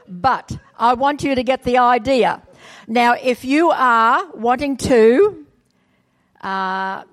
But 0.08 0.56
I 0.78 0.94
want 0.94 1.22
you 1.22 1.34
to 1.34 1.42
get 1.42 1.64
the 1.64 1.76
idea. 1.76 2.42
Now, 2.90 3.14
if 3.14 3.44
you 3.44 3.70
are 3.70 4.28
wanting 4.32 4.76
to 4.78 5.46
uh, 6.40 7.04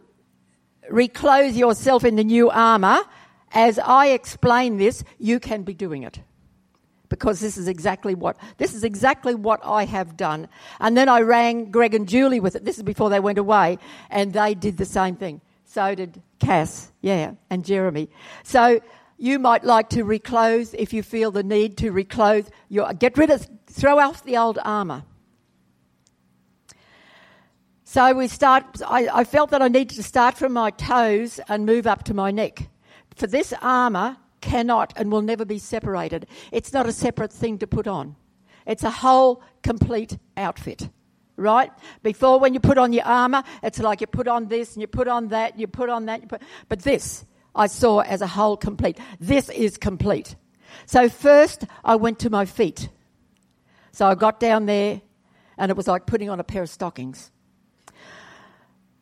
reclothe 0.89 1.55
yourself 1.55 2.03
in 2.03 2.15
the 2.15 2.23
new 2.23 2.49
armour, 2.49 3.01
as 3.51 3.77
I 3.77 4.07
explain 4.07 4.77
this, 4.77 5.03
you 5.19 5.39
can 5.39 5.61
be 5.61 5.75
doing 5.75 6.01
it. 6.01 6.19
Because 7.09 7.39
this 7.39 7.59
is 7.59 7.67
exactly 7.67 8.15
what 8.15 8.37
this 8.57 8.73
is 8.73 8.83
exactly 8.83 9.35
what 9.35 9.59
I 9.63 9.85
have 9.85 10.17
done. 10.17 10.47
And 10.79 10.97
then 10.97 11.09
I 11.09 11.21
rang 11.21 11.69
Greg 11.69 11.93
and 11.93 12.09
Julie 12.09 12.39
with 12.39 12.55
it. 12.55 12.65
This 12.65 12.77
is 12.77 12.83
before 12.83 13.11
they 13.11 13.19
went 13.19 13.37
away, 13.37 13.77
and 14.09 14.33
they 14.33 14.55
did 14.55 14.77
the 14.77 14.85
same 14.85 15.15
thing. 15.15 15.41
So 15.65 15.93
did 15.93 16.23
Cass, 16.39 16.91
yeah, 17.01 17.33
and 17.51 17.63
Jeremy. 17.63 18.09
So 18.41 18.81
you 19.19 19.37
might 19.37 19.63
like 19.63 19.89
to 19.89 20.03
reclothe 20.03 20.73
if 20.73 20.91
you 20.91 21.03
feel 21.03 21.29
the 21.29 21.43
need 21.43 21.77
to 21.77 21.91
reclothe 21.91 22.47
your 22.67 22.91
get 22.93 23.15
rid 23.15 23.29
of 23.29 23.47
throw 23.67 23.99
off 23.99 24.23
the 24.23 24.37
old 24.37 24.57
armour. 24.65 25.03
So 27.89 28.13
we 28.13 28.27
start 28.27 28.81
I, 28.85 29.07
I 29.13 29.23
felt 29.23 29.51
that 29.51 29.61
I 29.61 29.69
needed 29.69 29.95
to 29.95 30.03
start 30.03 30.37
from 30.37 30.51
my 30.51 30.71
toes 30.71 31.39
and 31.47 31.65
move 31.65 31.87
up 31.87 32.03
to 32.03 32.13
my 32.13 32.31
neck. 32.31 32.67
For 33.15 33.27
this 33.27 33.53
armour 33.61 34.17
cannot 34.41 34.91
and 34.97 35.09
will 35.09 35.21
never 35.21 35.45
be 35.45 35.57
separated. 35.57 36.27
It's 36.51 36.73
not 36.73 36.85
a 36.85 36.91
separate 36.91 37.31
thing 37.31 37.59
to 37.59 37.65
put 37.65 37.87
on. 37.87 38.17
It's 38.65 38.83
a 38.83 38.91
whole 38.91 39.41
complete 39.63 40.17
outfit. 40.35 40.89
Right? 41.37 41.71
Before 42.03 42.41
when 42.41 42.53
you 42.53 42.59
put 42.59 42.77
on 42.77 42.91
your 42.91 43.05
armour, 43.05 43.43
it's 43.63 43.79
like 43.79 44.01
you 44.01 44.07
put 44.07 44.27
on 44.27 44.49
this 44.49 44.73
and 44.73 44.81
you 44.81 44.87
put 44.87 45.07
on 45.07 45.29
that, 45.29 45.53
and 45.53 45.61
you 45.61 45.67
put 45.67 45.89
on 45.89 46.07
that, 46.07 46.21
you 46.21 46.27
put, 46.27 46.41
but 46.67 46.81
this 46.81 47.25
I 47.55 47.67
saw 47.67 48.01
as 48.01 48.21
a 48.21 48.27
whole 48.27 48.57
complete. 48.57 48.99
This 49.21 49.47
is 49.47 49.77
complete. 49.77 50.35
So 50.87 51.07
first 51.07 51.63
I 51.85 51.95
went 51.95 52.19
to 52.19 52.29
my 52.29 52.43
feet. 52.43 52.89
So 53.93 54.07
I 54.07 54.15
got 54.15 54.41
down 54.41 54.65
there 54.65 54.99
and 55.57 55.71
it 55.71 55.77
was 55.77 55.87
like 55.87 56.05
putting 56.05 56.29
on 56.29 56.41
a 56.41 56.43
pair 56.43 56.63
of 56.63 56.69
stockings. 56.69 57.31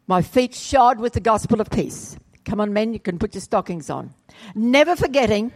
My 0.07 0.21
feet 0.21 0.53
shod 0.53 0.99
with 0.99 1.13
the 1.13 1.19
gospel 1.19 1.59
of 1.59 1.69
peace. 1.69 2.17
Come 2.45 2.61
on, 2.61 2.73
men, 2.73 2.93
you 2.93 2.99
can 2.99 3.17
put 3.17 3.33
your 3.33 3.41
stockings 3.41 3.89
on. 3.89 4.13
Never 4.53 4.95
forgetting 4.95 5.51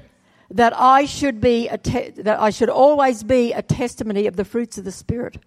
that 0.50 0.74
I 0.76 1.06
should 1.06 1.40
be 1.40 1.70
te- 1.84 2.10
that 2.10 2.40
I 2.40 2.50
should 2.50 2.70
always 2.70 3.24
be 3.24 3.54
a 3.54 3.62
testimony 3.62 4.26
of 4.26 4.36
the 4.36 4.46
fruits 4.46 4.80
of 4.80 4.86
the 4.86 4.92
Spirit, 4.92 5.38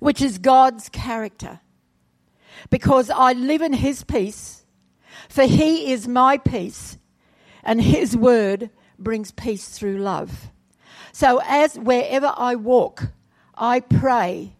which 0.00 0.22
is 0.22 0.38
God's 0.38 0.88
character. 0.88 1.60
Because 2.70 3.10
I 3.10 3.32
live 3.32 3.60
in 3.60 3.74
His 3.74 4.04
peace, 4.04 4.64
for 5.28 5.44
He 5.44 5.92
is 5.92 6.08
my 6.08 6.38
peace, 6.38 6.96
and 7.62 7.82
His 7.82 8.16
word 8.16 8.70
brings 8.98 9.30
peace 9.32 9.68
through 9.68 9.98
love. 9.98 10.50
So, 11.12 11.42
as 11.44 11.78
wherever 11.78 12.32
I 12.34 12.54
walk, 12.54 13.08
I 13.54 13.80
pray 13.80 14.54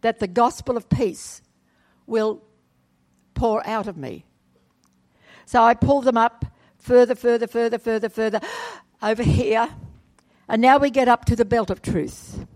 that 0.00 0.18
the 0.18 0.26
gospel 0.26 0.76
of 0.76 0.88
peace 0.88 1.41
will 2.06 2.42
pour 3.34 3.66
out 3.66 3.86
of 3.86 3.96
me 3.96 4.24
so 5.52 5.62
I 5.62 5.74
pull 5.74 6.00
them 6.00 6.16
up 6.16 6.46
further, 6.78 7.14
further, 7.14 7.46
further, 7.46 7.78
further, 7.78 8.08
further 8.08 8.40
over 9.02 9.22
here. 9.22 9.68
And 10.48 10.62
now 10.62 10.78
we 10.78 10.90
get 10.90 11.08
up 11.08 11.26
to 11.26 11.36
the 11.36 11.44
belt 11.44 11.70
of 11.70 11.82
truth. 11.82 12.46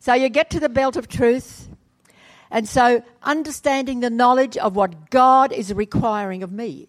So 0.00 0.14
you 0.14 0.28
get 0.28 0.50
to 0.50 0.60
the 0.60 0.68
belt 0.68 0.96
of 0.96 1.08
truth. 1.08 1.68
And 2.50 2.68
so 2.68 3.02
understanding 3.22 4.00
the 4.00 4.10
knowledge 4.10 4.56
of 4.56 4.76
what 4.76 5.10
God 5.10 5.52
is 5.52 5.72
requiring 5.72 6.42
of 6.42 6.52
me, 6.52 6.88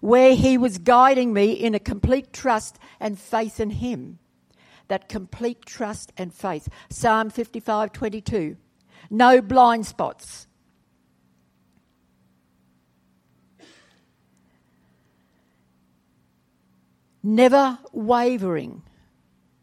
where 0.00 0.34
He 0.34 0.58
was 0.58 0.78
guiding 0.78 1.32
me 1.32 1.52
in 1.52 1.74
a 1.74 1.78
complete 1.78 2.32
trust 2.32 2.78
and 2.98 3.18
faith 3.18 3.60
in 3.60 3.68
Him. 3.68 4.18
That 4.88 5.08
complete 5.08 5.66
trust 5.66 6.12
and 6.16 6.32
faith. 6.32 6.68
Psalm 6.88 7.30
55 7.30 7.92
22. 7.92 8.56
No 9.08 9.40
blind 9.40 9.86
spots. 9.86 10.46
never 17.22 17.78
wavering. 17.92 18.82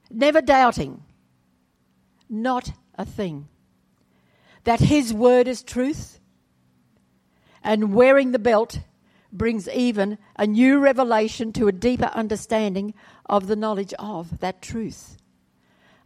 never 0.09 0.41
doubting, 0.41 1.03
not 2.29 2.71
a 2.95 3.05
thing, 3.05 3.47
that 4.63 4.79
His 4.79 5.13
word 5.13 5.47
is 5.47 5.63
truth, 5.63 6.19
and 7.63 7.93
wearing 7.93 8.31
the 8.31 8.39
belt 8.39 8.79
brings 9.33 9.67
even 9.69 10.17
a 10.37 10.47
new 10.47 10.79
revelation 10.79 11.51
to 11.53 11.67
a 11.67 11.73
deeper 11.73 12.09
understanding 12.13 12.93
of 13.25 13.47
the 13.47 13.55
knowledge 13.55 13.93
of 13.99 14.39
that 14.39 14.61
truth. 14.61 15.17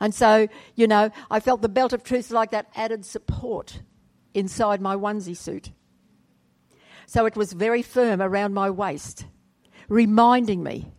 And 0.02 0.16
so, 0.16 0.48
you 0.76 0.88
know, 0.88 1.12
I 1.30 1.40
felt 1.40 1.62
the 1.62 1.70
belt 1.70 1.94
of 1.94 2.04
truth 2.04 2.32
like 2.32 2.50
that 2.52 2.68
added 2.76 3.06
support 3.06 3.82
inside 4.34 4.82
my 4.82 4.96
onesie 4.96 5.38
suit. 5.38 5.72
So 7.06 7.28
it 7.28 7.36
was 7.36 7.54
very 7.54 7.84
firm 7.84 8.20
around 8.20 8.56
my 8.56 8.70
waist, 8.72 9.26
reminding 9.88 10.64
me 10.64 10.92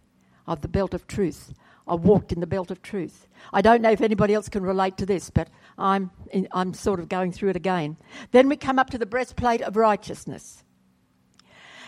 of 0.46 0.60
the 0.60 0.68
belt 0.68 0.94
of 0.94 1.08
truth. 1.08 1.52
I 1.88 1.96
walked 1.96 2.30
in 2.30 2.38
the 2.38 2.46
belt 2.46 2.70
of 2.70 2.80
truth. 2.80 3.26
I 3.52 3.60
don't 3.60 3.82
know 3.82 3.90
if 3.90 4.00
anybody 4.00 4.34
else 4.34 4.48
can 4.48 4.62
relate 4.62 4.96
to 4.98 5.06
this, 5.06 5.30
but 5.30 5.48
I'm, 5.76 6.12
in, 6.30 6.46
I'm 6.52 6.72
sort 6.72 7.00
of 7.00 7.08
going 7.08 7.32
through 7.32 7.50
it 7.50 7.56
again. 7.56 7.96
Then 8.30 8.48
we 8.48 8.56
come 8.56 8.78
up 8.78 8.90
to 8.90 8.98
the 8.98 9.06
breastplate 9.06 9.62
of 9.62 9.74
righteousness. 9.76 10.62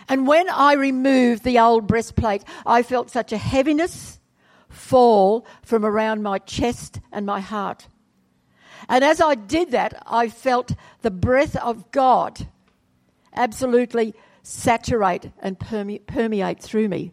And 0.08 0.26
when 0.26 0.48
I 0.50 0.72
removed 0.72 1.44
the 1.44 1.60
old 1.60 1.86
breastplate, 1.86 2.42
I 2.66 2.82
felt 2.82 3.08
such 3.08 3.32
a 3.32 3.38
heaviness 3.38 4.18
fall 4.74 5.46
from 5.62 5.84
around 5.84 6.22
my 6.22 6.38
chest 6.38 7.00
and 7.12 7.24
my 7.24 7.40
heart. 7.40 7.86
And 8.88 9.02
as 9.04 9.20
I 9.20 9.34
did 9.34 9.70
that, 9.70 10.02
I 10.06 10.28
felt 10.28 10.72
the 11.02 11.10
breath 11.10 11.56
of 11.56 11.90
God 11.90 12.46
absolutely 13.34 14.14
saturate 14.42 15.30
and 15.40 15.58
perme- 15.58 16.00
permeate 16.06 16.62
through 16.62 16.88
me. 16.88 17.12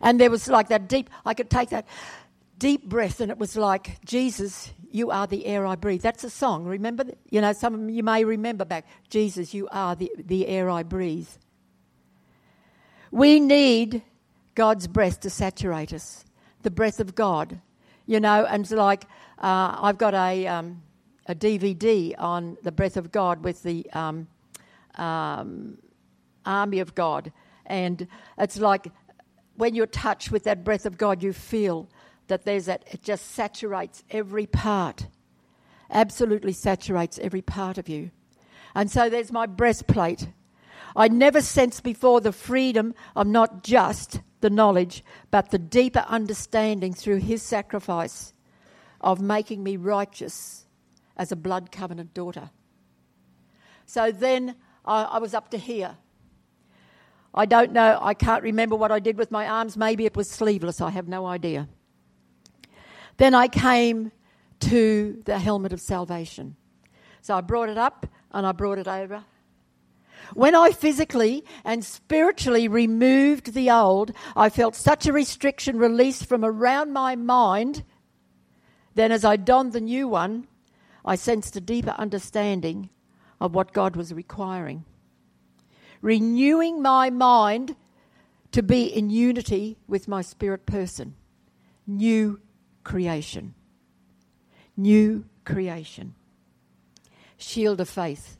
And 0.00 0.18
there 0.18 0.30
was 0.30 0.48
like 0.48 0.68
that 0.68 0.88
deep, 0.88 1.10
I 1.26 1.34
could 1.34 1.50
take 1.50 1.70
that 1.70 1.86
deep 2.56 2.88
breath, 2.88 3.20
and 3.20 3.30
it 3.30 3.38
was 3.38 3.56
like, 3.56 4.02
Jesus, 4.04 4.70
you 4.90 5.10
are 5.10 5.26
the 5.26 5.46
air 5.46 5.66
I 5.66 5.76
breathe. 5.76 6.02
That's 6.02 6.24
a 6.24 6.30
song. 6.30 6.64
Remember? 6.64 7.04
You 7.30 7.40
know, 7.40 7.52
some 7.52 7.74
of 7.74 7.90
you 7.90 8.02
may 8.02 8.24
remember 8.24 8.64
back, 8.64 8.86
Jesus, 9.08 9.52
you 9.52 9.68
are 9.70 9.94
the, 9.94 10.10
the 10.18 10.46
air 10.46 10.70
I 10.70 10.82
breathe. 10.82 11.28
We 13.10 13.40
need 13.40 14.02
God's 14.54 14.86
breath 14.86 15.20
to 15.20 15.30
saturate 15.30 15.92
us 15.92 16.24
the 16.62 16.70
breath 16.70 17.00
of 17.00 17.14
God, 17.14 17.60
you 18.06 18.20
know, 18.20 18.44
and 18.44 18.62
it's 18.62 18.72
like 18.72 19.04
uh, 19.38 19.76
I've 19.80 19.98
got 19.98 20.14
a, 20.14 20.46
um, 20.46 20.82
a 21.26 21.34
DVD 21.34 22.14
on 22.18 22.56
the 22.62 22.72
breath 22.72 22.96
of 22.96 23.12
God 23.12 23.44
with 23.44 23.62
the 23.62 23.88
um, 23.92 24.28
um, 24.96 25.78
army 26.44 26.80
of 26.80 26.94
God, 26.94 27.32
and 27.66 28.06
it's 28.38 28.58
like 28.58 28.88
when 29.56 29.74
you're 29.74 29.86
touched 29.86 30.30
with 30.30 30.44
that 30.44 30.64
breath 30.64 30.86
of 30.86 30.98
God, 30.98 31.22
you 31.22 31.32
feel 31.32 31.88
that 32.28 32.44
there's 32.44 32.66
that 32.66 32.84
it 32.90 33.02
just 33.02 33.30
saturates 33.32 34.04
every 34.10 34.46
part, 34.46 35.06
absolutely 35.90 36.52
saturates 36.52 37.18
every 37.20 37.42
part 37.42 37.78
of 37.78 37.88
you, 37.88 38.10
and 38.74 38.90
so 38.90 39.08
there's 39.08 39.32
my 39.32 39.46
breastplate. 39.46 40.28
I 40.96 41.06
never 41.08 41.40
sensed 41.40 41.84
before 41.84 42.20
the 42.20 42.32
freedom 42.32 42.94
of 43.14 43.26
not 43.26 43.62
just 43.62 44.20
the 44.40 44.50
knowledge, 44.50 45.04
but 45.30 45.50
the 45.50 45.58
deeper 45.58 46.04
understanding 46.08 46.92
through 46.92 47.18
his 47.18 47.42
sacrifice 47.42 48.32
of 49.00 49.20
making 49.20 49.62
me 49.62 49.76
righteous 49.76 50.66
as 51.16 51.32
a 51.32 51.36
blood 51.36 51.70
covenant 51.70 52.14
daughter. 52.14 52.50
So 53.86 54.12
then 54.12 54.56
I, 54.84 55.02
I, 55.04 55.18
was 55.18 55.34
up 55.34 55.50
to 55.50 55.58
here. 55.58 55.96
I 57.34 57.46
don't 57.46 57.72
know, 57.72 57.98
I 58.00 58.14
can't 58.14 58.42
remember 58.42 58.76
what 58.76 58.92
I 58.92 58.98
did 58.98 59.18
with 59.18 59.30
my 59.30 59.46
arms. 59.46 59.76
Maybe 59.76 60.06
it 60.06 60.16
was 60.16 60.30
sleeveless, 60.30 60.80
I 60.80 60.90
have 60.90 61.08
no 61.08 61.26
idea. 61.26 61.68
Then 63.16 63.34
I 63.34 63.48
came 63.48 64.12
to 64.60 65.22
the 65.24 65.38
helmet 65.38 65.72
of 65.72 65.80
salvation. 65.80 66.56
So 67.22 67.34
I 67.34 67.40
brought 67.40 67.68
it 67.68 67.78
up 67.78 68.06
and 68.32 68.46
I 68.46 68.52
brought 68.52 68.78
it 68.78 68.88
over 68.88 69.24
when 70.34 70.54
I 70.54 70.70
physically 70.70 71.44
and 71.64 71.84
spiritually 71.84 72.68
removed 72.68 73.52
the 73.52 73.70
old, 73.70 74.12
I 74.36 74.48
felt 74.48 74.74
such 74.74 75.06
a 75.06 75.12
restriction 75.12 75.78
released 75.78 76.26
from 76.26 76.44
around 76.44 76.92
my 76.92 77.16
mind. 77.16 77.84
Then, 78.94 79.12
as 79.12 79.24
I 79.24 79.36
donned 79.36 79.72
the 79.72 79.80
new 79.80 80.08
one, 80.08 80.46
I 81.04 81.16
sensed 81.16 81.56
a 81.56 81.60
deeper 81.60 81.94
understanding 81.98 82.90
of 83.40 83.54
what 83.54 83.72
God 83.72 83.96
was 83.96 84.12
requiring. 84.12 84.84
Renewing 86.02 86.82
my 86.82 87.10
mind 87.10 87.76
to 88.52 88.62
be 88.62 88.84
in 88.84 89.10
unity 89.10 89.78
with 89.86 90.08
my 90.08 90.22
spirit 90.22 90.66
person. 90.66 91.14
New 91.86 92.40
creation. 92.84 93.54
New 94.76 95.24
creation. 95.44 96.14
Shield 97.36 97.80
of 97.80 97.88
faith. 97.88 98.36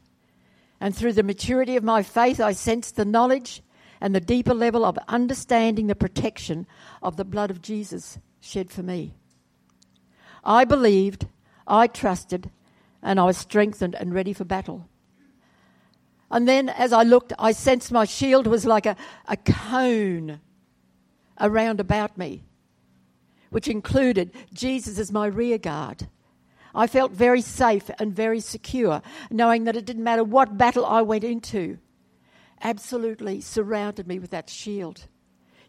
And 0.81 0.97
through 0.97 1.13
the 1.13 1.23
maturity 1.23 1.77
of 1.77 1.85
my 1.85 2.03
faith, 2.03 2.41
I 2.41 2.53
sensed 2.53 2.97
the 2.97 3.05
knowledge 3.05 3.63
and 4.01 4.15
the 4.15 4.21
deeper 4.21 4.55
level 4.55 4.85
of 4.85 4.99
understanding 5.09 5.87
the 5.87 5.95
protection 5.95 6.67
of 7.03 7.17
the 7.17 7.25
blood 7.25 7.51
of 7.51 7.61
Jesus 7.61 8.19
shed 8.41 8.71
for 8.71 8.83
me. 8.83 9.15
I 10.43 10.65
believed, 10.65 11.27
I 11.67 11.87
trusted, 11.87 12.51
and 13.03 13.21
I 13.21 13.25
was 13.25 13.37
strengthened 13.37 13.95
and 13.95 14.15
ready 14.15 14.33
for 14.33 14.45
battle. 14.45 14.89
And 16.31 16.49
then 16.49 16.69
as 16.69 16.93
I 16.93 17.03
looked, 17.03 17.33
I 17.39 17.53
sensed 17.53 17.93
my 17.93 18.05
shield 18.05 18.47
was 18.47 18.65
like 18.65 18.87
a, 18.87 18.97
a 19.27 19.37
cone 19.37 20.41
around 21.41 21.81
about 21.81 22.17
me, 22.17 22.45
which 23.51 23.69
included 23.69 24.33
Jesus 24.53 24.99
as 24.99 25.13
my 25.13 25.27
rear 25.27 25.59
guard. 25.59 26.09
I 26.75 26.87
felt 26.87 27.13
very 27.13 27.41
safe 27.41 27.91
and 27.99 28.15
very 28.15 28.41
secure, 28.41 29.03
knowing 29.31 29.65
that 29.65 29.77
it 29.77 29.85
didn't 29.85 30.05
matter 30.05 30.25
what 30.25 30.57
battle 30.57 30.87
I 30.87 31.03
went 31.03 31.25
into, 31.25 31.79
absolutely 32.63 33.41
surrounded 33.41 34.07
me 34.07 34.19
with 34.19 34.31
that 34.31 34.51
shield. 34.51 35.07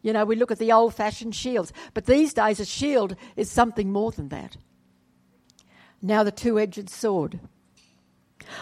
You 0.02 0.14
know, 0.14 0.26
we 0.26 0.36
look 0.36 0.52
at 0.52 0.60
the 0.60 0.72
old 0.72 0.94
fashioned 0.94 1.36
shields, 1.36 1.74
but 1.94 2.06
these 2.06 2.34
days 2.34 2.60
a 2.60 2.66
shield 2.66 3.16
is 3.36 3.50
something 3.50 3.92
more 3.92 4.12
than 4.12 4.30
that. 4.30 4.58
Now, 6.02 6.24
the 6.24 6.32
two 6.32 6.60
edged 6.60 6.90
sword. 6.90 7.40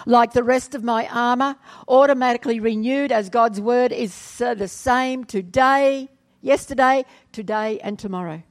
Like 0.05 0.33
the 0.33 0.43
rest 0.43 0.75
of 0.75 0.83
my 0.83 1.07
armour, 1.07 1.55
automatically 1.87 2.59
renewed 2.59 3.11
as 3.11 3.29
God's 3.29 3.61
word 3.61 3.93
is 3.93 4.41
uh, 4.41 4.53
the 4.53 4.67
same 4.67 5.23
today, 5.23 6.09
yesterday, 6.41 7.05
today, 7.31 7.79
and 7.79 7.97
tomorrow. 7.97 8.43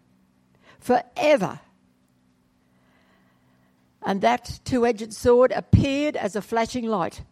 Forever 0.81 1.61
and 4.05 4.21
that 4.21 4.61
two 4.65 4.87
edged 4.87 5.13
sword 5.13 5.53
appeared 5.53 6.17
as 6.17 6.37
a 6.37 6.43
flashing 6.43 6.87
light, 6.87 7.23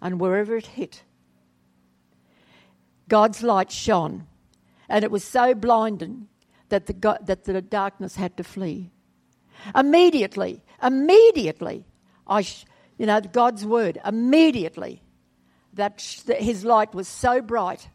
and 0.00 0.20
wherever 0.20 0.56
it 0.56 0.66
hit, 0.66 1.02
God's 3.08 3.42
light 3.42 3.70
shone, 3.70 4.26
and 4.88 5.04
it 5.04 5.10
was 5.10 5.24
so 5.24 5.54
blinding 5.54 6.28
that 6.68 6.86
the, 6.86 7.18
that 7.22 7.44
the 7.44 7.60
darkness 7.60 8.16
had 8.16 8.36
to 8.36 8.44
flee. 8.44 8.90
Immediately, 9.74 10.62
immediately, 10.82 11.84
I, 12.26 12.46
you 12.96 13.06
know, 13.06 13.20
God's 13.20 13.66
word, 13.66 14.00
immediately, 14.04 15.02
that, 15.74 15.98
that 16.26 16.40
his 16.40 16.64
light 16.64 16.94
was 16.94 17.08
so 17.08 17.42
bright. 17.42 17.88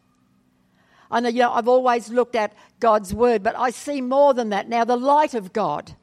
I 1.10 1.20
know, 1.20 1.28
you 1.28 1.40
know, 1.40 1.52
I've 1.52 1.68
always 1.68 2.08
looked 2.08 2.36
at 2.36 2.54
God's 2.80 3.14
word, 3.14 3.42
but 3.42 3.56
I 3.58 3.70
see 3.70 4.00
more 4.00 4.34
than 4.34 4.50
that 4.50 4.68
now. 4.68 4.84
The 4.84 4.96
light 4.96 5.34
of 5.34 5.52
God 5.52 5.94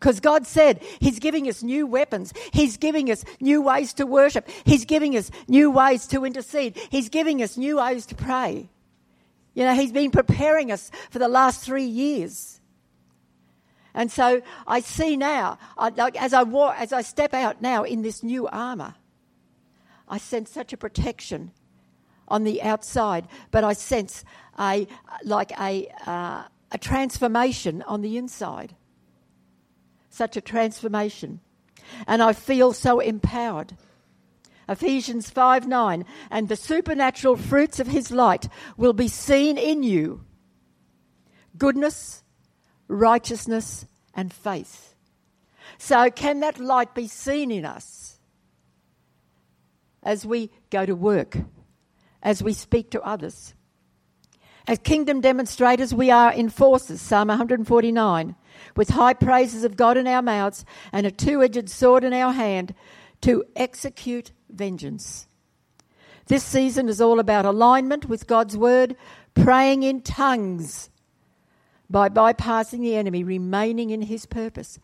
because 0.00 0.18
God 0.18 0.46
said 0.46 0.82
He's 0.98 1.18
giving 1.18 1.46
us 1.46 1.62
new 1.62 1.86
weapons. 1.86 2.32
He's 2.52 2.78
giving 2.78 3.10
us 3.10 3.24
new 3.38 3.60
ways 3.60 3.92
to 3.94 4.06
worship. 4.06 4.48
He's 4.64 4.86
giving 4.86 5.16
us 5.16 5.30
new 5.46 5.70
ways 5.70 6.06
to 6.08 6.24
intercede. 6.24 6.80
He's 6.90 7.10
giving 7.10 7.42
us 7.42 7.58
new 7.58 7.76
ways 7.76 8.06
to 8.06 8.14
pray. 8.14 8.70
You 9.54 9.64
know, 9.64 9.74
He's 9.74 9.92
been 9.92 10.10
preparing 10.10 10.72
us 10.72 10.90
for 11.10 11.18
the 11.18 11.28
last 11.28 11.62
three 11.62 11.84
years. 11.84 12.60
And 13.92 14.10
so 14.10 14.40
I 14.66 14.80
see 14.80 15.16
now, 15.16 15.58
I, 15.76 15.90
like, 15.90 16.20
as, 16.20 16.32
I 16.32 16.44
walk, 16.44 16.76
as 16.78 16.92
I 16.92 17.02
step 17.02 17.34
out 17.34 17.60
now 17.60 17.82
in 17.82 18.02
this 18.02 18.22
new 18.22 18.46
armour, 18.46 18.94
I 20.08 20.18
sense 20.18 20.50
such 20.50 20.72
a 20.72 20.76
protection 20.76 21.50
on 22.28 22.44
the 22.44 22.62
outside, 22.62 23.26
but 23.50 23.64
I 23.64 23.72
sense 23.72 24.24
a, 24.58 24.86
like 25.24 25.50
a, 25.60 25.88
uh, 26.06 26.44
a 26.70 26.78
transformation 26.78 27.82
on 27.82 28.00
the 28.00 28.16
inside 28.16 28.76
such 30.10 30.36
a 30.36 30.40
transformation. 30.40 31.40
And 32.06 32.22
I 32.22 32.34
feel 32.34 32.72
so 32.72 33.00
empowered. 33.00 33.76
Ephesians 34.68 35.30
5 35.30 35.66
9, 35.66 36.04
and 36.30 36.48
the 36.48 36.54
supernatural 36.54 37.36
fruits 37.36 37.80
of 37.80 37.88
his 37.88 38.12
light 38.12 38.48
will 38.76 38.92
be 38.92 39.08
seen 39.08 39.58
in 39.58 39.82
you 39.82 40.24
goodness, 41.58 42.22
righteousness, 42.86 43.86
and 44.14 44.32
faith. 44.32 44.94
So, 45.78 46.10
can 46.10 46.40
that 46.40 46.58
light 46.58 46.94
be 46.94 47.08
seen 47.08 47.50
in 47.50 47.64
us 47.64 48.18
as 50.02 50.24
we 50.24 50.50
go 50.70 50.86
to 50.86 50.94
work, 50.94 51.36
as 52.22 52.42
we 52.42 52.52
speak 52.52 52.90
to 52.90 53.02
others? 53.02 53.54
As 54.66 54.78
kingdom 54.78 55.20
demonstrators, 55.20 55.94
we 55.94 56.10
are 56.10 56.32
enforcers, 56.32 57.00
Psalm 57.00 57.28
149. 57.28 58.36
With 58.76 58.90
high 58.90 59.14
praises 59.14 59.64
of 59.64 59.76
God 59.76 59.96
in 59.96 60.06
our 60.06 60.22
mouths 60.22 60.64
and 60.92 61.06
a 61.06 61.10
two 61.10 61.42
edged 61.42 61.68
sword 61.68 62.04
in 62.04 62.12
our 62.12 62.32
hand 62.32 62.74
to 63.22 63.44
execute 63.56 64.32
vengeance. 64.48 65.26
This 66.26 66.44
season 66.44 66.88
is 66.88 67.00
all 67.00 67.18
about 67.18 67.44
alignment 67.44 68.08
with 68.08 68.26
God's 68.26 68.56
word, 68.56 68.96
praying 69.34 69.82
in 69.82 70.00
tongues 70.00 70.90
by 71.88 72.08
bypassing 72.08 72.80
the 72.80 72.94
enemy, 72.94 73.24
remaining 73.24 73.90
in 73.90 74.02
his 74.02 74.26
purpose, 74.26 74.78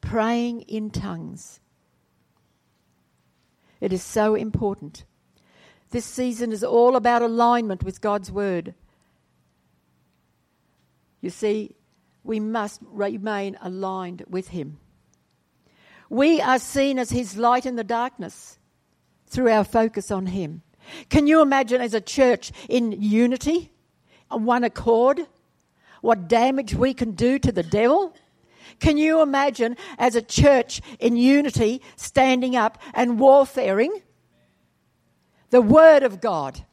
praying 0.00 0.62
in 0.62 0.90
tongues. 0.90 1.60
It 3.80 3.92
is 3.92 4.02
so 4.02 4.36
important. 4.36 5.04
This 5.90 6.04
season 6.04 6.52
is 6.52 6.62
all 6.62 6.94
about 6.94 7.20
alignment 7.20 7.82
with 7.82 8.00
God's 8.00 8.30
word. 8.30 8.74
You 11.20 11.30
see, 11.30 11.74
we 12.24 12.40
must 12.40 12.80
remain 12.82 13.56
aligned 13.60 14.24
with 14.28 14.48
Him. 14.48 14.78
We 16.08 16.40
are 16.40 16.58
seen 16.58 16.98
as 16.98 17.10
His 17.10 17.36
light 17.36 17.66
in 17.66 17.76
the 17.76 17.84
darkness 17.84 18.58
through 19.26 19.48
our 19.48 19.64
focus 19.64 20.10
on 20.10 20.26
Him. 20.26 20.62
Can 21.08 21.26
you 21.26 21.40
imagine 21.40 21.80
as 21.80 21.94
a 21.94 22.00
church 22.00 22.52
in 22.68 22.92
unity, 22.92 23.72
on 24.30 24.44
one 24.44 24.64
accord, 24.64 25.26
what 26.00 26.28
damage 26.28 26.74
we 26.74 26.94
can 26.94 27.12
do 27.12 27.38
to 27.38 27.52
the 27.52 27.62
devil? 27.62 28.14
Can 28.80 28.96
you 28.96 29.22
imagine 29.22 29.76
as 29.98 30.16
a 30.16 30.22
church 30.22 30.80
in 30.98 31.16
unity 31.16 31.80
standing 31.96 32.56
up 32.56 32.78
and 32.94 33.18
warfaring? 33.20 34.02
The 35.50 35.62
Word 35.62 36.02
of 36.02 36.20
God, 36.20 36.64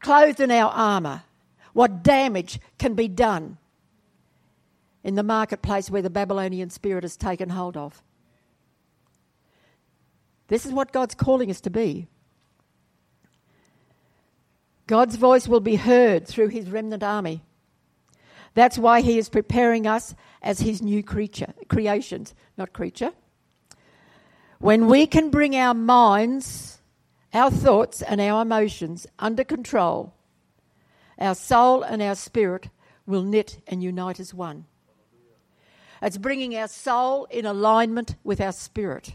clothed 0.00 0.40
in 0.40 0.50
our 0.50 0.70
armour, 0.70 1.22
what 1.72 2.02
damage 2.02 2.60
can 2.78 2.94
be 2.94 3.08
done 3.08 3.58
in 5.04 5.14
the 5.14 5.22
marketplace 5.22 5.90
where 5.90 6.02
the 6.02 6.10
Babylonian 6.10 6.70
spirit 6.70 7.04
has 7.04 7.16
taken 7.16 7.50
hold 7.50 7.76
of. 7.76 8.02
This 10.48 10.66
is 10.66 10.72
what 10.72 10.92
God's 10.92 11.14
calling 11.14 11.50
us 11.50 11.60
to 11.62 11.70
be. 11.70 12.06
God's 14.86 15.16
voice 15.16 15.48
will 15.48 15.60
be 15.60 15.76
heard 15.76 16.26
through 16.26 16.48
his 16.48 16.70
remnant 16.70 17.02
army. 17.02 17.42
That's 18.54 18.76
why 18.76 19.00
he 19.00 19.16
is 19.16 19.28
preparing 19.28 19.86
us 19.86 20.14
as 20.42 20.60
his 20.60 20.82
new 20.82 21.02
creature, 21.02 21.54
creations, 21.68 22.34
not 22.58 22.72
creature. 22.72 23.12
When 24.58 24.86
we 24.86 25.06
can 25.06 25.30
bring 25.30 25.56
our 25.56 25.74
minds, 25.74 26.80
our 27.32 27.50
thoughts, 27.50 28.02
and 28.02 28.20
our 28.20 28.42
emotions 28.42 29.06
under 29.18 29.44
control, 29.44 30.12
our 31.18 31.34
soul 31.34 31.82
and 31.82 32.02
our 32.02 32.14
spirit 32.14 32.68
will 33.06 33.22
knit 33.22 33.62
and 33.66 33.82
unite 33.82 34.20
as 34.20 34.34
one. 34.34 34.66
It's 36.02 36.18
bringing 36.18 36.56
our 36.56 36.66
soul 36.66 37.26
in 37.30 37.46
alignment 37.46 38.16
with 38.24 38.40
our 38.40 38.52
spirit. 38.52 39.14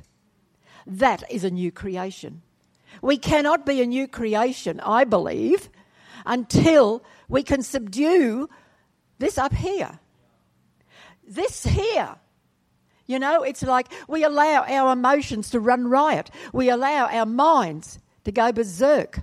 That 0.86 1.24
is 1.30 1.44
a 1.44 1.52
new 1.52 1.70
creation. 1.70 2.42
We 3.02 3.18
cannot 3.18 3.66
be 3.66 3.82
a 3.82 3.86
new 3.86 4.08
creation, 4.08 4.80
I 4.80 5.04
believe, 5.04 5.70
until 6.26 7.04
we 7.28 7.44
can 7.44 7.62
subdue 7.62 8.50
this 9.20 9.38
up 9.38 9.54
here. 9.54 10.00
This 11.28 11.66
here. 11.66 12.16
You 13.06 13.20
know, 13.20 13.44
it's 13.44 13.64
like 13.64 13.92
we 14.08 14.24
allow 14.24 14.64
our 14.64 14.94
emotions 14.94 15.50
to 15.50 15.60
run 15.60 15.90
riot, 15.90 16.32
we 16.54 16.70
allow 16.70 17.08
our 17.08 17.26
minds 17.26 18.00
to 18.24 18.32
go 18.32 18.52
berserk. 18.54 19.22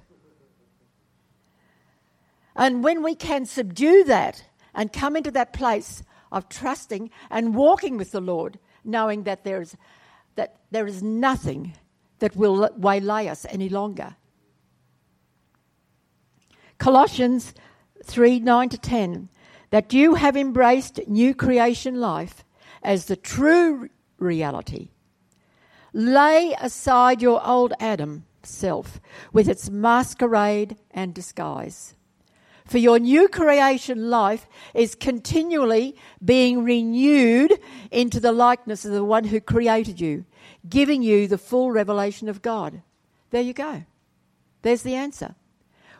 And 2.56 2.84
when 2.84 3.02
we 3.02 3.14
can 3.14 3.46
subdue 3.46 4.04
that 4.04 4.44
and 4.74 4.92
come 4.92 5.16
into 5.16 5.30
that 5.32 5.52
place 5.52 6.02
of 6.34 6.48
trusting 6.48 7.10
and 7.30 7.54
walking 7.54 7.96
with 7.96 8.10
the 8.10 8.20
Lord, 8.20 8.58
knowing 8.84 9.22
that 9.22 9.44
there 9.44 9.62
is, 9.62 9.76
that 10.34 10.56
there 10.70 10.86
is 10.86 11.02
nothing 11.02 11.74
that 12.18 12.36
will 12.36 12.68
waylay 12.76 13.28
us 13.28 13.46
any 13.48 13.68
longer. 13.68 14.16
Colossians 16.78 17.54
3 18.04 18.40
9 18.40 18.68
to 18.70 18.78
10 18.78 19.28
that 19.70 19.92
you 19.92 20.14
have 20.14 20.36
embraced 20.36 21.00
new 21.08 21.34
creation 21.34 22.00
life 22.00 22.44
as 22.82 23.06
the 23.06 23.16
true 23.16 23.88
reality. 24.18 24.88
Lay 25.92 26.54
aside 26.60 27.22
your 27.22 27.44
old 27.46 27.72
Adam 27.80 28.24
self 28.42 29.00
with 29.32 29.48
its 29.48 29.70
masquerade 29.70 30.76
and 30.90 31.14
disguise 31.14 31.94
for 32.64 32.78
your 32.78 32.98
new 32.98 33.28
creation 33.28 34.08
life 34.08 34.46
is 34.72 34.94
continually 34.94 35.96
being 36.24 36.64
renewed 36.64 37.52
into 37.90 38.20
the 38.20 38.32
likeness 38.32 38.84
of 38.84 38.92
the 38.92 39.04
one 39.04 39.24
who 39.24 39.40
created 39.40 40.00
you, 40.00 40.24
giving 40.68 41.02
you 41.02 41.28
the 41.28 41.38
full 41.38 41.70
revelation 41.70 42.28
of 42.28 42.40
God. 42.40 42.80
There 43.30 43.42
you 43.42 43.52
go. 43.52 43.84
There's 44.62 44.82
the 44.82 44.94
answer. 44.94 45.34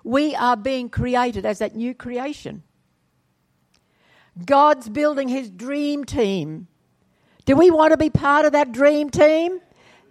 We 0.05 0.35
are 0.35 0.57
being 0.57 0.89
created 0.89 1.45
as 1.45 1.59
that 1.59 1.75
new 1.75 1.95
creation. 1.95 2.63
God's 4.45 4.89
building 4.89 5.29
his 5.29 5.51
dream 5.51 6.05
team. 6.05 6.67
Do 7.45 7.57
we 7.57 7.71
want 7.71 7.93
to 7.93 7.99
be 7.99 8.11
part 8.11 8.47
of 8.47 8.53
that 8.53 8.73
dream 8.73 9.11
team? 9.11 9.61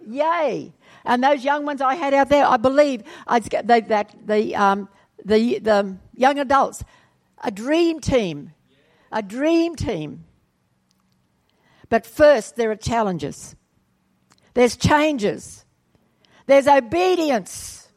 Yay. 0.06 0.72
And 1.04 1.22
those 1.22 1.44
young 1.44 1.66
ones 1.66 1.80
I 1.80 1.94
had 1.96 2.14
out 2.14 2.28
there, 2.28 2.46
I 2.46 2.56
believe 2.56 3.02
I, 3.26 3.40
they, 3.40 3.80
that 3.82 4.14
the, 4.24 4.56
um, 4.56 4.88
the, 5.24 5.58
the 5.58 5.96
young 6.14 6.38
adults, 6.38 6.84
a 7.42 7.50
dream 7.50 8.00
team, 8.00 8.52
a 9.10 9.22
dream 9.22 9.74
team. 9.76 10.24
But 11.88 12.06
first, 12.06 12.56
there 12.56 12.70
are 12.70 12.76
challenges. 12.76 13.54
There's 14.54 14.76
changes. 14.76 15.64
There's 16.46 16.66
obedience. 16.66 17.88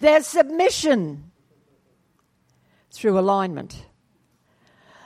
There's 0.00 0.26
submission 0.26 1.30
through 2.90 3.18
alignment. 3.18 3.84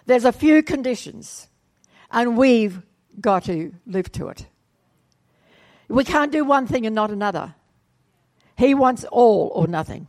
There's 0.07 0.25
a 0.25 0.33
few 0.33 0.63
conditions, 0.63 1.49
and 2.11 2.37
we've 2.37 2.83
got 3.21 3.45
to 3.45 3.73
live 3.87 4.11
to 4.13 4.29
it. 4.29 4.47
We 5.89 6.05
can't 6.05 6.33
do 6.33 6.45
one 6.45 6.67
thing 6.67 6.87
and 6.87 6.95
not 6.95 7.11
another. 7.11 7.55
He 8.57 8.75
wants 8.75 9.05
all 9.05 9.53
or 9.55 9.67
nothing. 9.67 10.07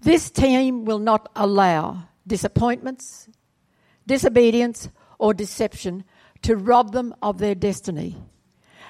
This 0.00 0.30
team 0.30 0.84
will 0.84 0.98
not 0.98 1.30
allow 1.34 2.04
disappointments, 2.26 3.28
disobedience, 4.06 4.88
or 5.18 5.34
deception 5.34 6.04
to 6.42 6.56
rob 6.56 6.92
them 6.92 7.14
of 7.22 7.38
their 7.38 7.54
destiny. 7.54 8.16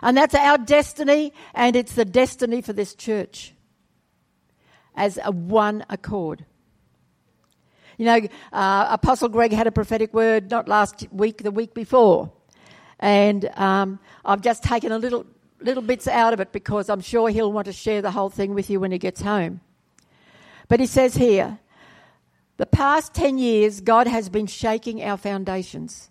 And 0.02 0.16
that's 0.16 0.34
our 0.34 0.58
destiny, 0.58 1.32
and 1.54 1.74
it's 1.74 1.94
the 1.94 2.04
destiny 2.04 2.60
for 2.60 2.72
this 2.72 2.94
church 2.94 3.54
as 4.94 5.18
a 5.24 5.30
one 5.30 5.84
accord. 5.88 6.44
You 7.96 8.04
know, 8.04 8.20
uh, 8.52 8.86
Apostle 8.90 9.28
Greg 9.28 9.52
had 9.52 9.66
a 9.66 9.72
prophetic 9.72 10.14
word 10.14 10.50
not 10.50 10.68
last 10.68 11.06
week, 11.10 11.42
the 11.42 11.50
week 11.50 11.74
before. 11.74 12.30
And 13.00 13.50
um, 13.56 13.98
I've 14.24 14.40
just 14.40 14.62
taken 14.62 14.92
a 14.92 14.98
little, 14.98 15.26
little 15.60 15.82
bits 15.82 16.06
out 16.06 16.32
of 16.32 16.38
it 16.38 16.52
because 16.52 16.88
I'm 16.88 17.00
sure 17.00 17.28
he'll 17.28 17.52
want 17.52 17.66
to 17.66 17.72
share 17.72 18.02
the 18.02 18.10
whole 18.12 18.30
thing 18.30 18.54
with 18.54 18.70
you 18.70 18.78
when 18.78 18.92
he 18.92 18.98
gets 18.98 19.20
home. 19.20 19.60
But 20.68 20.80
he 20.80 20.86
says 20.86 21.14
here, 21.14 21.58
the 22.58 22.66
past 22.66 23.14
10 23.14 23.38
years, 23.38 23.80
God 23.80 24.06
has 24.06 24.28
been 24.28 24.46
shaking 24.46 25.02
our 25.02 25.16
foundations. 25.16 26.10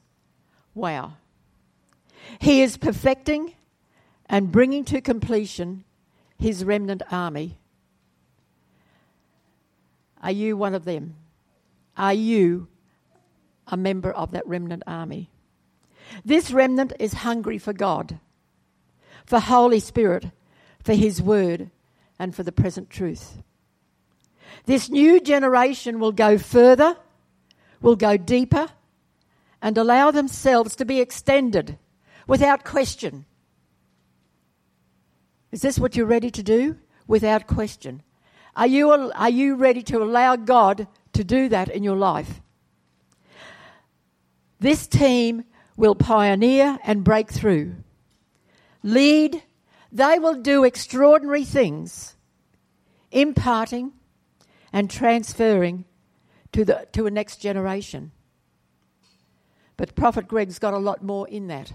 Wow. 0.74 1.14
He 2.40 2.62
is 2.62 2.78
perfecting 2.78 3.54
and 4.28 4.52
bringing 4.52 4.84
to 4.86 5.02
completion 5.02 5.84
his 6.40 6.64
remnant 6.64 7.04
army. 7.12 7.58
Are 10.22 10.32
you 10.32 10.58
one 10.58 10.74
of 10.74 10.86
them? 10.86 11.16
Are 11.96 12.14
you 12.14 12.68
a 13.68 13.78
member 13.78 14.12
of 14.12 14.32
that 14.32 14.48
remnant 14.48 14.84
army? 14.88 15.30
This 16.24 16.52
remnant 16.52 16.94
is 17.00 17.14
hungry 17.14 17.58
for 17.58 17.74
God, 17.74 18.20
for 19.26 19.40
Holy 19.40 19.80
Spirit, 19.80 20.32
for 20.82 20.94
His 20.94 21.22
Word, 21.22 21.70
and 22.18 22.34
for 22.34 22.44
the 22.44 22.52
present 22.52 22.90
truth. 22.90 23.38
This 24.66 24.90
new 24.90 25.20
generation 25.20 26.00
will 26.00 26.12
go 26.12 26.38
further, 26.38 26.98
will 27.82 27.96
go 27.96 28.18
deeper, 28.18 28.68
and 29.62 29.78
allow 29.78 30.12
themselves 30.12 30.76
to 30.76 30.86
be 30.86 31.00
extended 31.00 31.78
without 32.28 32.64
question. 32.64 33.26
Is 35.52 35.62
this 35.62 35.80
what 35.80 35.96
you're 35.96 36.06
ready 36.06 36.30
to 36.32 36.44
do? 36.44 36.78
Without 37.08 37.48
question. 37.48 38.04
Are 38.56 38.68
you, 38.68 38.92
are 38.92 39.30
you 39.30 39.56
ready 39.56 39.82
to 39.84 40.04
allow 40.04 40.36
God 40.36 40.88
to 41.14 41.24
do 41.24 41.48
that 41.50 41.70
in 41.70 41.84
your 41.84 41.96
life? 41.96 42.42
This 44.60 44.88
team 44.88 45.44
will 45.78 45.96
pioneer 45.96 46.80
and 46.84 47.04
break 47.04 47.32
through. 47.32 47.76
Lead, 48.84 49.44
they 49.92 50.20
will 50.20 50.36
do 50.36 50.64
extraordinary 50.64 51.46
things, 51.46 52.16
imparting 53.12 53.94
and 54.78 54.92
transferring 54.92 55.86
to, 56.52 56.64
the, 56.64 56.88
to 56.92 57.08
a 57.08 57.10
next 57.10 57.38
generation. 57.38 58.12
But 59.76 59.96
Prophet 59.96 60.28
Greg's 60.28 60.60
got 60.60 60.76
a 60.76 60.78
lot 60.78 61.04
more 61.04 61.28
in 61.28 61.48
that. 61.48 61.74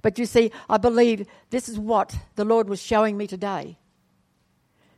But 0.00 0.16
you 0.16 0.24
see, 0.24 0.52
I 0.70 0.78
believe 0.78 1.26
this 1.50 1.68
is 1.68 1.76
what 1.76 2.14
the 2.36 2.44
Lord 2.44 2.68
was 2.68 2.80
showing 2.80 3.16
me 3.16 3.26
today. 3.26 3.78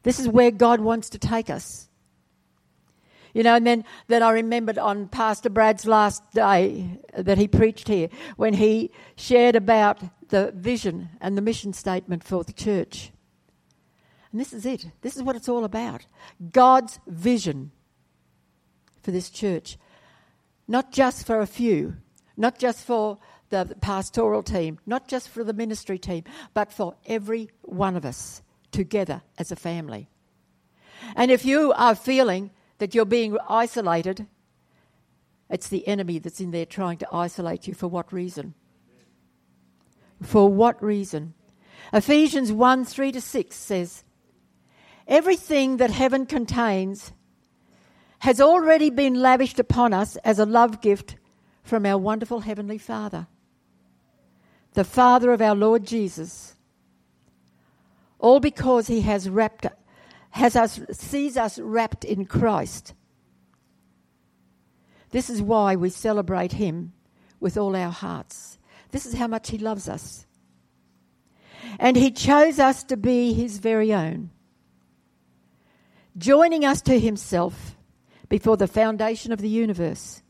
This 0.02 0.20
is 0.20 0.28
where 0.28 0.50
God 0.50 0.80
wants 0.82 1.08
to 1.08 1.18
take 1.18 1.48
us. 1.48 1.88
You 3.32 3.42
know, 3.44 3.54
and 3.54 3.66
then 3.66 3.84
that 4.08 4.20
I 4.20 4.32
remembered 4.32 4.76
on 4.76 5.08
Pastor 5.08 5.48
Brad's 5.48 5.86
last 5.86 6.22
day 6.32 7.00
that 7.16 7.38
he 7.38 7.48
preached 7.48 7.88
here 7.88 8.10
when 8.36 8.52
he 8.52 8.90
shared 9.16 9.56
about 9.56 10.02
the 10.28 10.52
vision 10.54 11.08
and 11.22 11.34
the 11.34 11.42
mission 11.42 11.72
statement 11.72 12.24
for 12.24 12.44
the 12.44 12.52
church. 12.52 13.10
And 14.36 14.40
this 14.42 14.52
is 14.52 14.66
it. 14.66 14.84
This 15.00 15.16
is 15.16 15.22
what 15.22 15.34
it's 15.34 15.48
all 15.48 15.64
about 15.64 16.04
God's 16.52 17.00
vision 17.06 17.70
for 19.00 19.10
this 19.10 19.30
church. 19.30 19.78
Not 20.68 20.92
just 20.92 21.26
for 21.26 21.40
a 21.40 21.46
few, 21.46 21.96
not 22.36 22.58
just 22.58 22.84
for 22.84 23.16
the 23.48 23.74
pastoral 23.80 24.42
team, 24.42 24.78
not 24.84 25.08
just 25.08 25.30
for 25.30 25.42
the 25.42 25.54
ministry 25.54 25.98
team, 25.98 26.24
but 26.52 26.70
for 26.70 26.96
every 27.06 27.48
one 27.62 27.96
of 27.96 28.04
us 28.04 28.42
together 28.72 29.22
as 29.38 29.50
a 29.50 29.56
family. 29.56 30.10
And 31.14 31.30
if 31.30 31.46
you 31.46 31.72
are 31.72 31.94
feeling 31.94 32.50
that 32.76 32.94
you're 32.94 33.06
being 33.06 33.38
isolated, 33.48 34.26
it's 35.48 35.68
the 35.68 35.88
enemy 35.88 36.18
that's 36.18 36.40
in 36.40 36.50
there 36.50 36.66
trying 36.66 36.98
to 36.98 37.08
isolate 37.10 37.66
you. 37.66 37.72
For 37.72 37.88
what 37.88 38.12
reason? 38.12 38.52
For 40.22 40.46
what 40.52 40.82
reason? 40.82 41.32
Ephesians 41.90 42.52
1 42.52 42.84
3 42.84 43.12
to 43.12 43.20
6 43.22 43.56
says, 43.56 44.02
Everything 45.06 45.76
that 45.76 45.90
heaven 45.90 46.26
contains 46.26 47.12
has 48.20 48.40
already 48.40 48.90
been 48.90 49.14
lavished 49.14 49.60
upon 49.60 49.92
us 49.92 50.16
as 50.16 50.38
a 50.38 50.46
love 50.46 50.80
gift 50.80 51.16
from 51.62 51.86
our 51.86 51.98
wonderful 51.98 52.40
Heavenly 52.40 52.78
Father, 52.78 53.26
the 54.74 54.84
Father 54.84 55.32
of 55.32 55.42
our 55.42 55.54
Lord 55.54 55.86
Jesus. 55.86 56.56
All 58.18 58.40
because 58.40 58.86
He 58.86 59.02
has 59.02 59.28
wrapped 59.28 59.66
has 60.30 60.54
us, 60.54 60.80
sees 60.92 61.36
us 61.36 61.58
wrapped 61.58 62.04
in 62.04 62.26
Christ. 62.26 62.94
This 65.10 65.30
is 65.30 65.40
why 65.40 65.76
we 65.76 65.88
celebrate 65.88 66.52
Him 66.52 66.92
with 67.40 67.56
all 67.56 67.74
our 67.74 67.90
hearts. 67.90 68.58
This 68.90 69.06
is 69.06 69.14
how 69.14 69.28
much 69.28 69.50
He 69.50 69.58
loves 69.58 69.88
us. 69.88 70.26
And 71.78 71.96
He 71.96 72.10
chose 72.10 72.58
us 72.58 72.84
to 72.84 72.96
be 72.96 73.32
His 73.32 73.58
very 73.58 73.92
own, 73.92 74.30
joining 76.18 76.64
us 76.64 76.80
to 76.82 76.98
Himself 76.98 77.76
before 78.28 78.56
the 78.56 78.66
foundation 78.66 79.32
of 79.32 79.40
the 79.40 79.48
universe. 79.48 80.22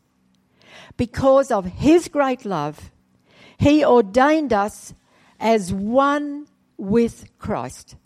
Because 0.96 1.50
of 1.50 1.64
His 1.64 2.08
great 2.08 2.44
love, 2.44 2.92
He 3.58 3.84
ordained 3.84 4.52
us 4.52 4.94
as 5.38 5.72
one 5.72 6.46
with 6.76 7.28
Christ. 7.38 7.96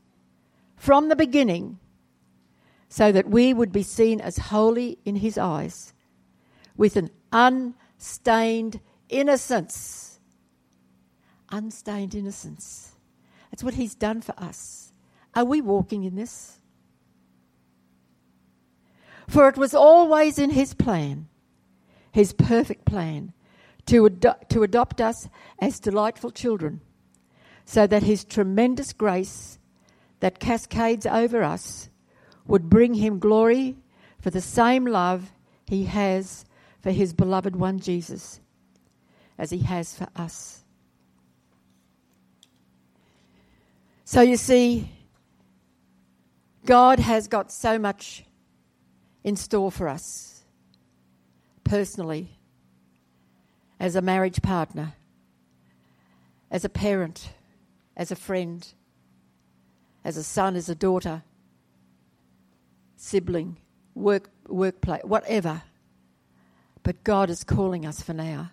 From 0.76 1.08
the 1.08 1.16
beginning, 1.16 1.78
so 2.90 3.12
that 3.12 3.28
we 3.28 3.54
would 3.54 3.70
be 3.70 3.84
seen 3.84 4.20
as 4.20 4.36
holy 4.36 4.98
in 5.04 5.16
his 5.16 5.38
eyes, 5.38 5.94
with 6.76 6.96
an 6.96 7.08
unstained 7.32 8.80
innocence. 9.08 10.18
Unstained 11.50 12.14
innocence. 12.14 12.92
That's 13.50 13.62
what 13.62 13.74
he's 13.74 13.94
done 13.94 14.20
for 14.20 14.34
us. 14.36 14.92
Are 15.34 15.44
we 15.44 15.60
walking 15.60 16.04
in 16.04 16.16
this? 16.16 16.59
For 19.30 19.48
it 19.48 19.56
was 19.56 19.76
always 19.76 20.40
in 20.40 20.50
his 20.50 20.74
plan, 20.74 21.28
his 22.10 22.32
perfect 22.32 22.84
plan, 22.84 23.32
to, 23.86 24.10
to 24.48 24.64
adopt 24.64 25.00
us 25.00 25.28
as 25.60 25.78
delightful 25.78 26.32
children, 26.32 26.80
so 27.64 27.86
that 27.86 28.02
his 28.02 28.24
tremendous 28.24 28.92
grace 28.92 29.60
that 30.18 30.40
cascades 30.40 31.06
over 31.06 31.44
us 31.44 31.90
would 32.48 32.68
bring 32.68 32.94
him 32.94 33.20
glory 33.20 33.76
for 34.20 34.30
the 34.30 34.40
same 34.40 34.84
love 34.84 35.30
he 35.64 35.84
has 35.84 36.44
for 36.80 36.90
his 36.90 37.12
beloved 37.12 37.54
one 37.54 37.78
Jesus 37.78 38.40
as 39.38 39.50
he 39.50 39.60
has 39.60 39.94
for 39.94 40.08
us. 40.16 40.64
So 44.04 44.22
you 44.22 44.36
see, 44.36 44.90
God 46.66 46.98
has 46.98 47.28
got 47.28 47.52
so 47.52 47.78
much 47.78 48.24
in 49.22 49.36
store 49.36 49.70
for 49.70 49.88
us 49.88 50.30
personally, 51.64 52.28
as 53.78 53.94
a 53.94 54.02
marriage 54.02 54.42
partner, 54.42 54.94
as 56.50 56.64
a 56.64 56.68
parent, 56.68 57.30
as 57.96 58.10
a 58.10 58.16
friend, 58.16 58.74
as 60.04 60.16
a 60.16 60.24
son, 60.24 60.56
as 60.56 60.68
a 60.68 60.74
daughter, 60.74 61.22
sibling, 62.96 63.56
work, 63.94 64.30
workplace, 64.48 65.02
whatever. 65.04 65.62
But 66.82 67.04
God 67.04 67.30
is 67.30 67.44
calling 67.44 67.86
us 67.86 68.02
for 68.02 68.14
now. 68.14 68.50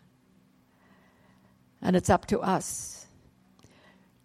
And 1.81 1.95
it's 1.95 2.09
up 2.09 2.27
to 2.27 2.39
us. 2.39 3.07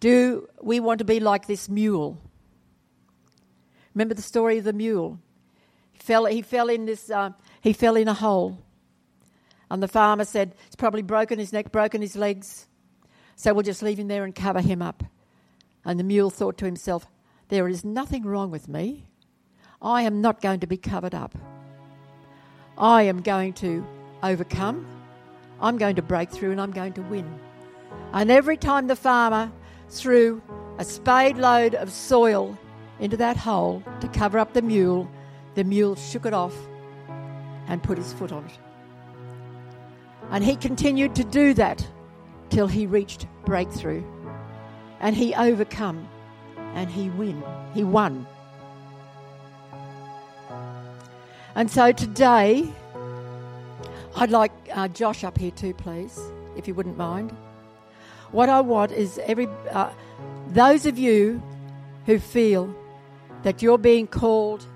Do 0.00 0.48
we 0.60 0.80
want 0.80 0.98
to 0.98 1.04
be 1.04 1.18
like 1.18 1.46
this 1.46 1.68
mule? 1.68 2.18
Remember 3.94 4.14
the 4.14 4.22
story 4.22 4.58
of 4.58 4.64
the 4.64 4.72
mule? 4.72 5.18
Fell, 6.02 6.24
he 6.24 6.42
fell 6.42 6.68
in 6.68 6.84
this, 6.84 7.10
uh, 7.10 7.30
he 7.60 7.72
fell 7.72 7.94
in 7.94 8.08
a 8.08 8.14
hole. 8.14 8.58
And 9.70 9.80
the 9.80 9.86
farmer 9.86 10.24
said, 10.24 10.56
It's 10.66 10.74
probably 10.74 11.02
broken 11.02 11.38
his 11.38 11.52
neck, 11.52 11.70
broken 11.70 12.02
his 12.02 12.16
legs. 12.16 12.66
So 13.36 13.54
we'll 13.54 13.62
just 13.62 13.84
leave 13.84 14.00
him 14.00 14.08
there 14.08 14.24
and 14.24 14.34
cover 14.34 14.60
him 14.60 14.82
up. 14.82 15.04
And 15.84 16.00
the 16.00 16.04
mule 16.04 16.28
thought 16.28 16.58
to 16.58 16.64
himself, 16.64 17.06
There 17.50 17.68
is 17.68 17.84
nothing 17.84 18.24
wrong 18.24 18.50
with 18.50 18.66
me. 18.66 19.06
I 19.80 20.02
am 20.02 20.20
not 20.20 20.40
going 20.40 20.58
to 20.60 20.66
be 20.66 20.76
covered 20.76 21.14
up. 21.14 21.36
I 22.76 23.02
am 23.02 23.22
going 23.22 23.52
to 23.54 23.86
overcome. 24.24 24.84
I'm 25.60 25.78
going 25.78 25.94
to 25.94 26.02
break 26.02 26.30
through 26.30 26.50
and 26.50 26.60
I'm 26.60 26.72
going 26.72 26.94
to 26.94 27.02
win. 27.02 27.32
And 28.12 28.28
every 28.28 28.56
time 28.56 28.88
the 28.88 28.96
farmer 28.96 29.52
threw 29.88 30.42
a 30.78 30.84
spade 30.84 31.38
load 31.38 31.76
of 31.76 31.92
soil 31.92 32.58
into 32.98 33.16
that 33.18 33.36
hole 33.36 33.84
to 34.00 34.08
cover 34.08 34.40
up 34.40 34.52
the 34.52 34.62
mule, 34.62 35.08
the 35.54 35.64
mule 35.64 35.96
shook 35.96 36.26
it 36.26 36.34
off 36.34 36.54
and 37.66 37.82
put 37.82 37.98
his 37.98 38.12
foot 38.12 38.32
on 38.32 38.44
it. 38.44 38.58
And 40.30 40.42
he 40.42 40.56
continued 40.56 41.14
to 41.16 41.24
do 41.24 41.54
that 41.54 41.86
till 42.48 42.66
he 42.66 42.86
reached 42.86 43.26
breakthrough. 43.44 44.02
And 45.00 45.16
he 45.16 45.34
overcome 45.34 46.08
and 46.74 46.90
he 46.90 47.10
win. 47.10 47.42
He 47.74 47.84
won. 47.84 48.26
And 51.54 51.70
so 51.70 51.92
today, 51.92 52.72
I'd 54.16 54.30
like 54.30 54.52
uh, 54.72 54.88
Josh 54.88 55.24
up 55.24 55.36
here 55.36 55.50
too, 55.50 55.74
please, 55.74 56.18
if 56.56 56.66
you 56.66 56.74
wouldn't 56.74 56.96
mind. 56.96 57.36
What 58.30 58.48
I 58.48 58.60
want 58.60 58.92
is 58.92 59.18
every 59.24 59.48
uh, 59.70 59.90
those 60.48 60.86
of 60.86 60.98
you 60.98 61.42
who 62.06 62.18
feel 62.18 62.74
that 63.42 63.60
you're 63.60 63.78
being 63.78 64.06
called 64.06 64.66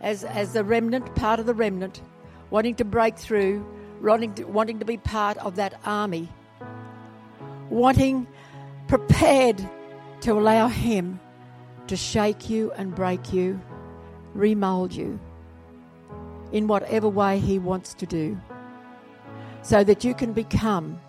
as 0.00 0.24
as 0.24 0.52
the 0.52 0.64
remnant, 0.64 1.14
part 1.14 1.40
of 1.40 1.46
the 1.46 1.54
remnant, 1.54 2.02
wanting 2.50 2.74
to 2.76 2.84
break 2.84 3.16
through, 3.16 3.64
wanting 4.00 4.34
to, 4.34 4.44
wanting 4.44 4.78
to 4.78 4.84
be 4.84 4.96
part 4.96 5.36
of 5.38 5.56
that 5.56 5.78
army, 5.84 6.28
wanting 7.68 8.26
prepared 8.88 9.62
to 10.22 10.32
allow 10.32 10.68
Him 10.68 11.20
to 11.86 11.96
shake 11.96 12.50
you 12.50 12.72
and 12.72 12.94
break 12.94 13.32
you, 13.32 13.60
remold 14.34 14.92
you 14.92 15.18
in 16.52 16.66
whatever 16.66 17.08
way 17.08 17.38
He 17.38 17.58
wants 17.58 17.94
to 17.94 18.06
do, 18.06 18.38
so 19.62 19.84
that 19.84 20.04
you 20.04 20.14
can 20.14 20.32
become 20.32 21.00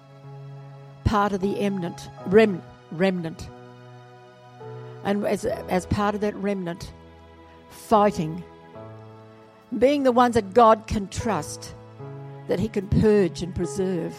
part 1.06 1.34
of 1.34 1.42
the 1.42 1.56
remnant, 1.56 2.10
rem, 2.28 2.62
remnant. 2.92 3.50
And 5.04 5.26
as, 5.26 5.46
as 5.46 5.86
part 5.88 6.14
of 6.14 6.22
that 6.22 6.36
remnant, 6.36 6.94
fighting, 7.70 8.44
being 9.78 10.04
the 10.04 10.12
ones 10.12 10.36
that 10.36 10.54
God 10.54 10.88
can 10.88 11.08
trust, 11.08 11.76
that 12.48 12.60
He 12.60 12.68
can 12.68 12.88
purge 12.88 13.42
and 13.42 13.56
preserve 13.56 14.16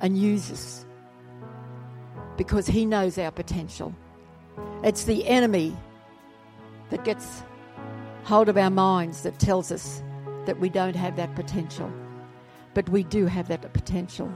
and 0.00 0.16
use 0.16 0.50
us 0.50 0.84
because 2.36 2.66
He 2.66 2.86
knows 2.86 3.18
our 3.18 3.30
potential. 3.30 3.94
It's 4.82 5.04
the 5.04 5.26
enemy 5.26 5.76
that 6.90 7.04
gets 7.04 7.42
hold 8.24 8.48
of 8.48 8.56
our 8.56 8.70
minds 8.70 9.22
that 9.22 9.38
tells 9.38 9.72
us 9.72 10.02
that 10.46 10.58
we 10.58 10.68
don't 10.68 10.96
have 10.96 11.16
that 11.16 11.34
potential. 11.34 11.90
But 12.74 12.88
we 12.88 13.02
do 13.04 13.26
have 13.26 13.48
that 13.48 13.72
potential. 13.72 14.32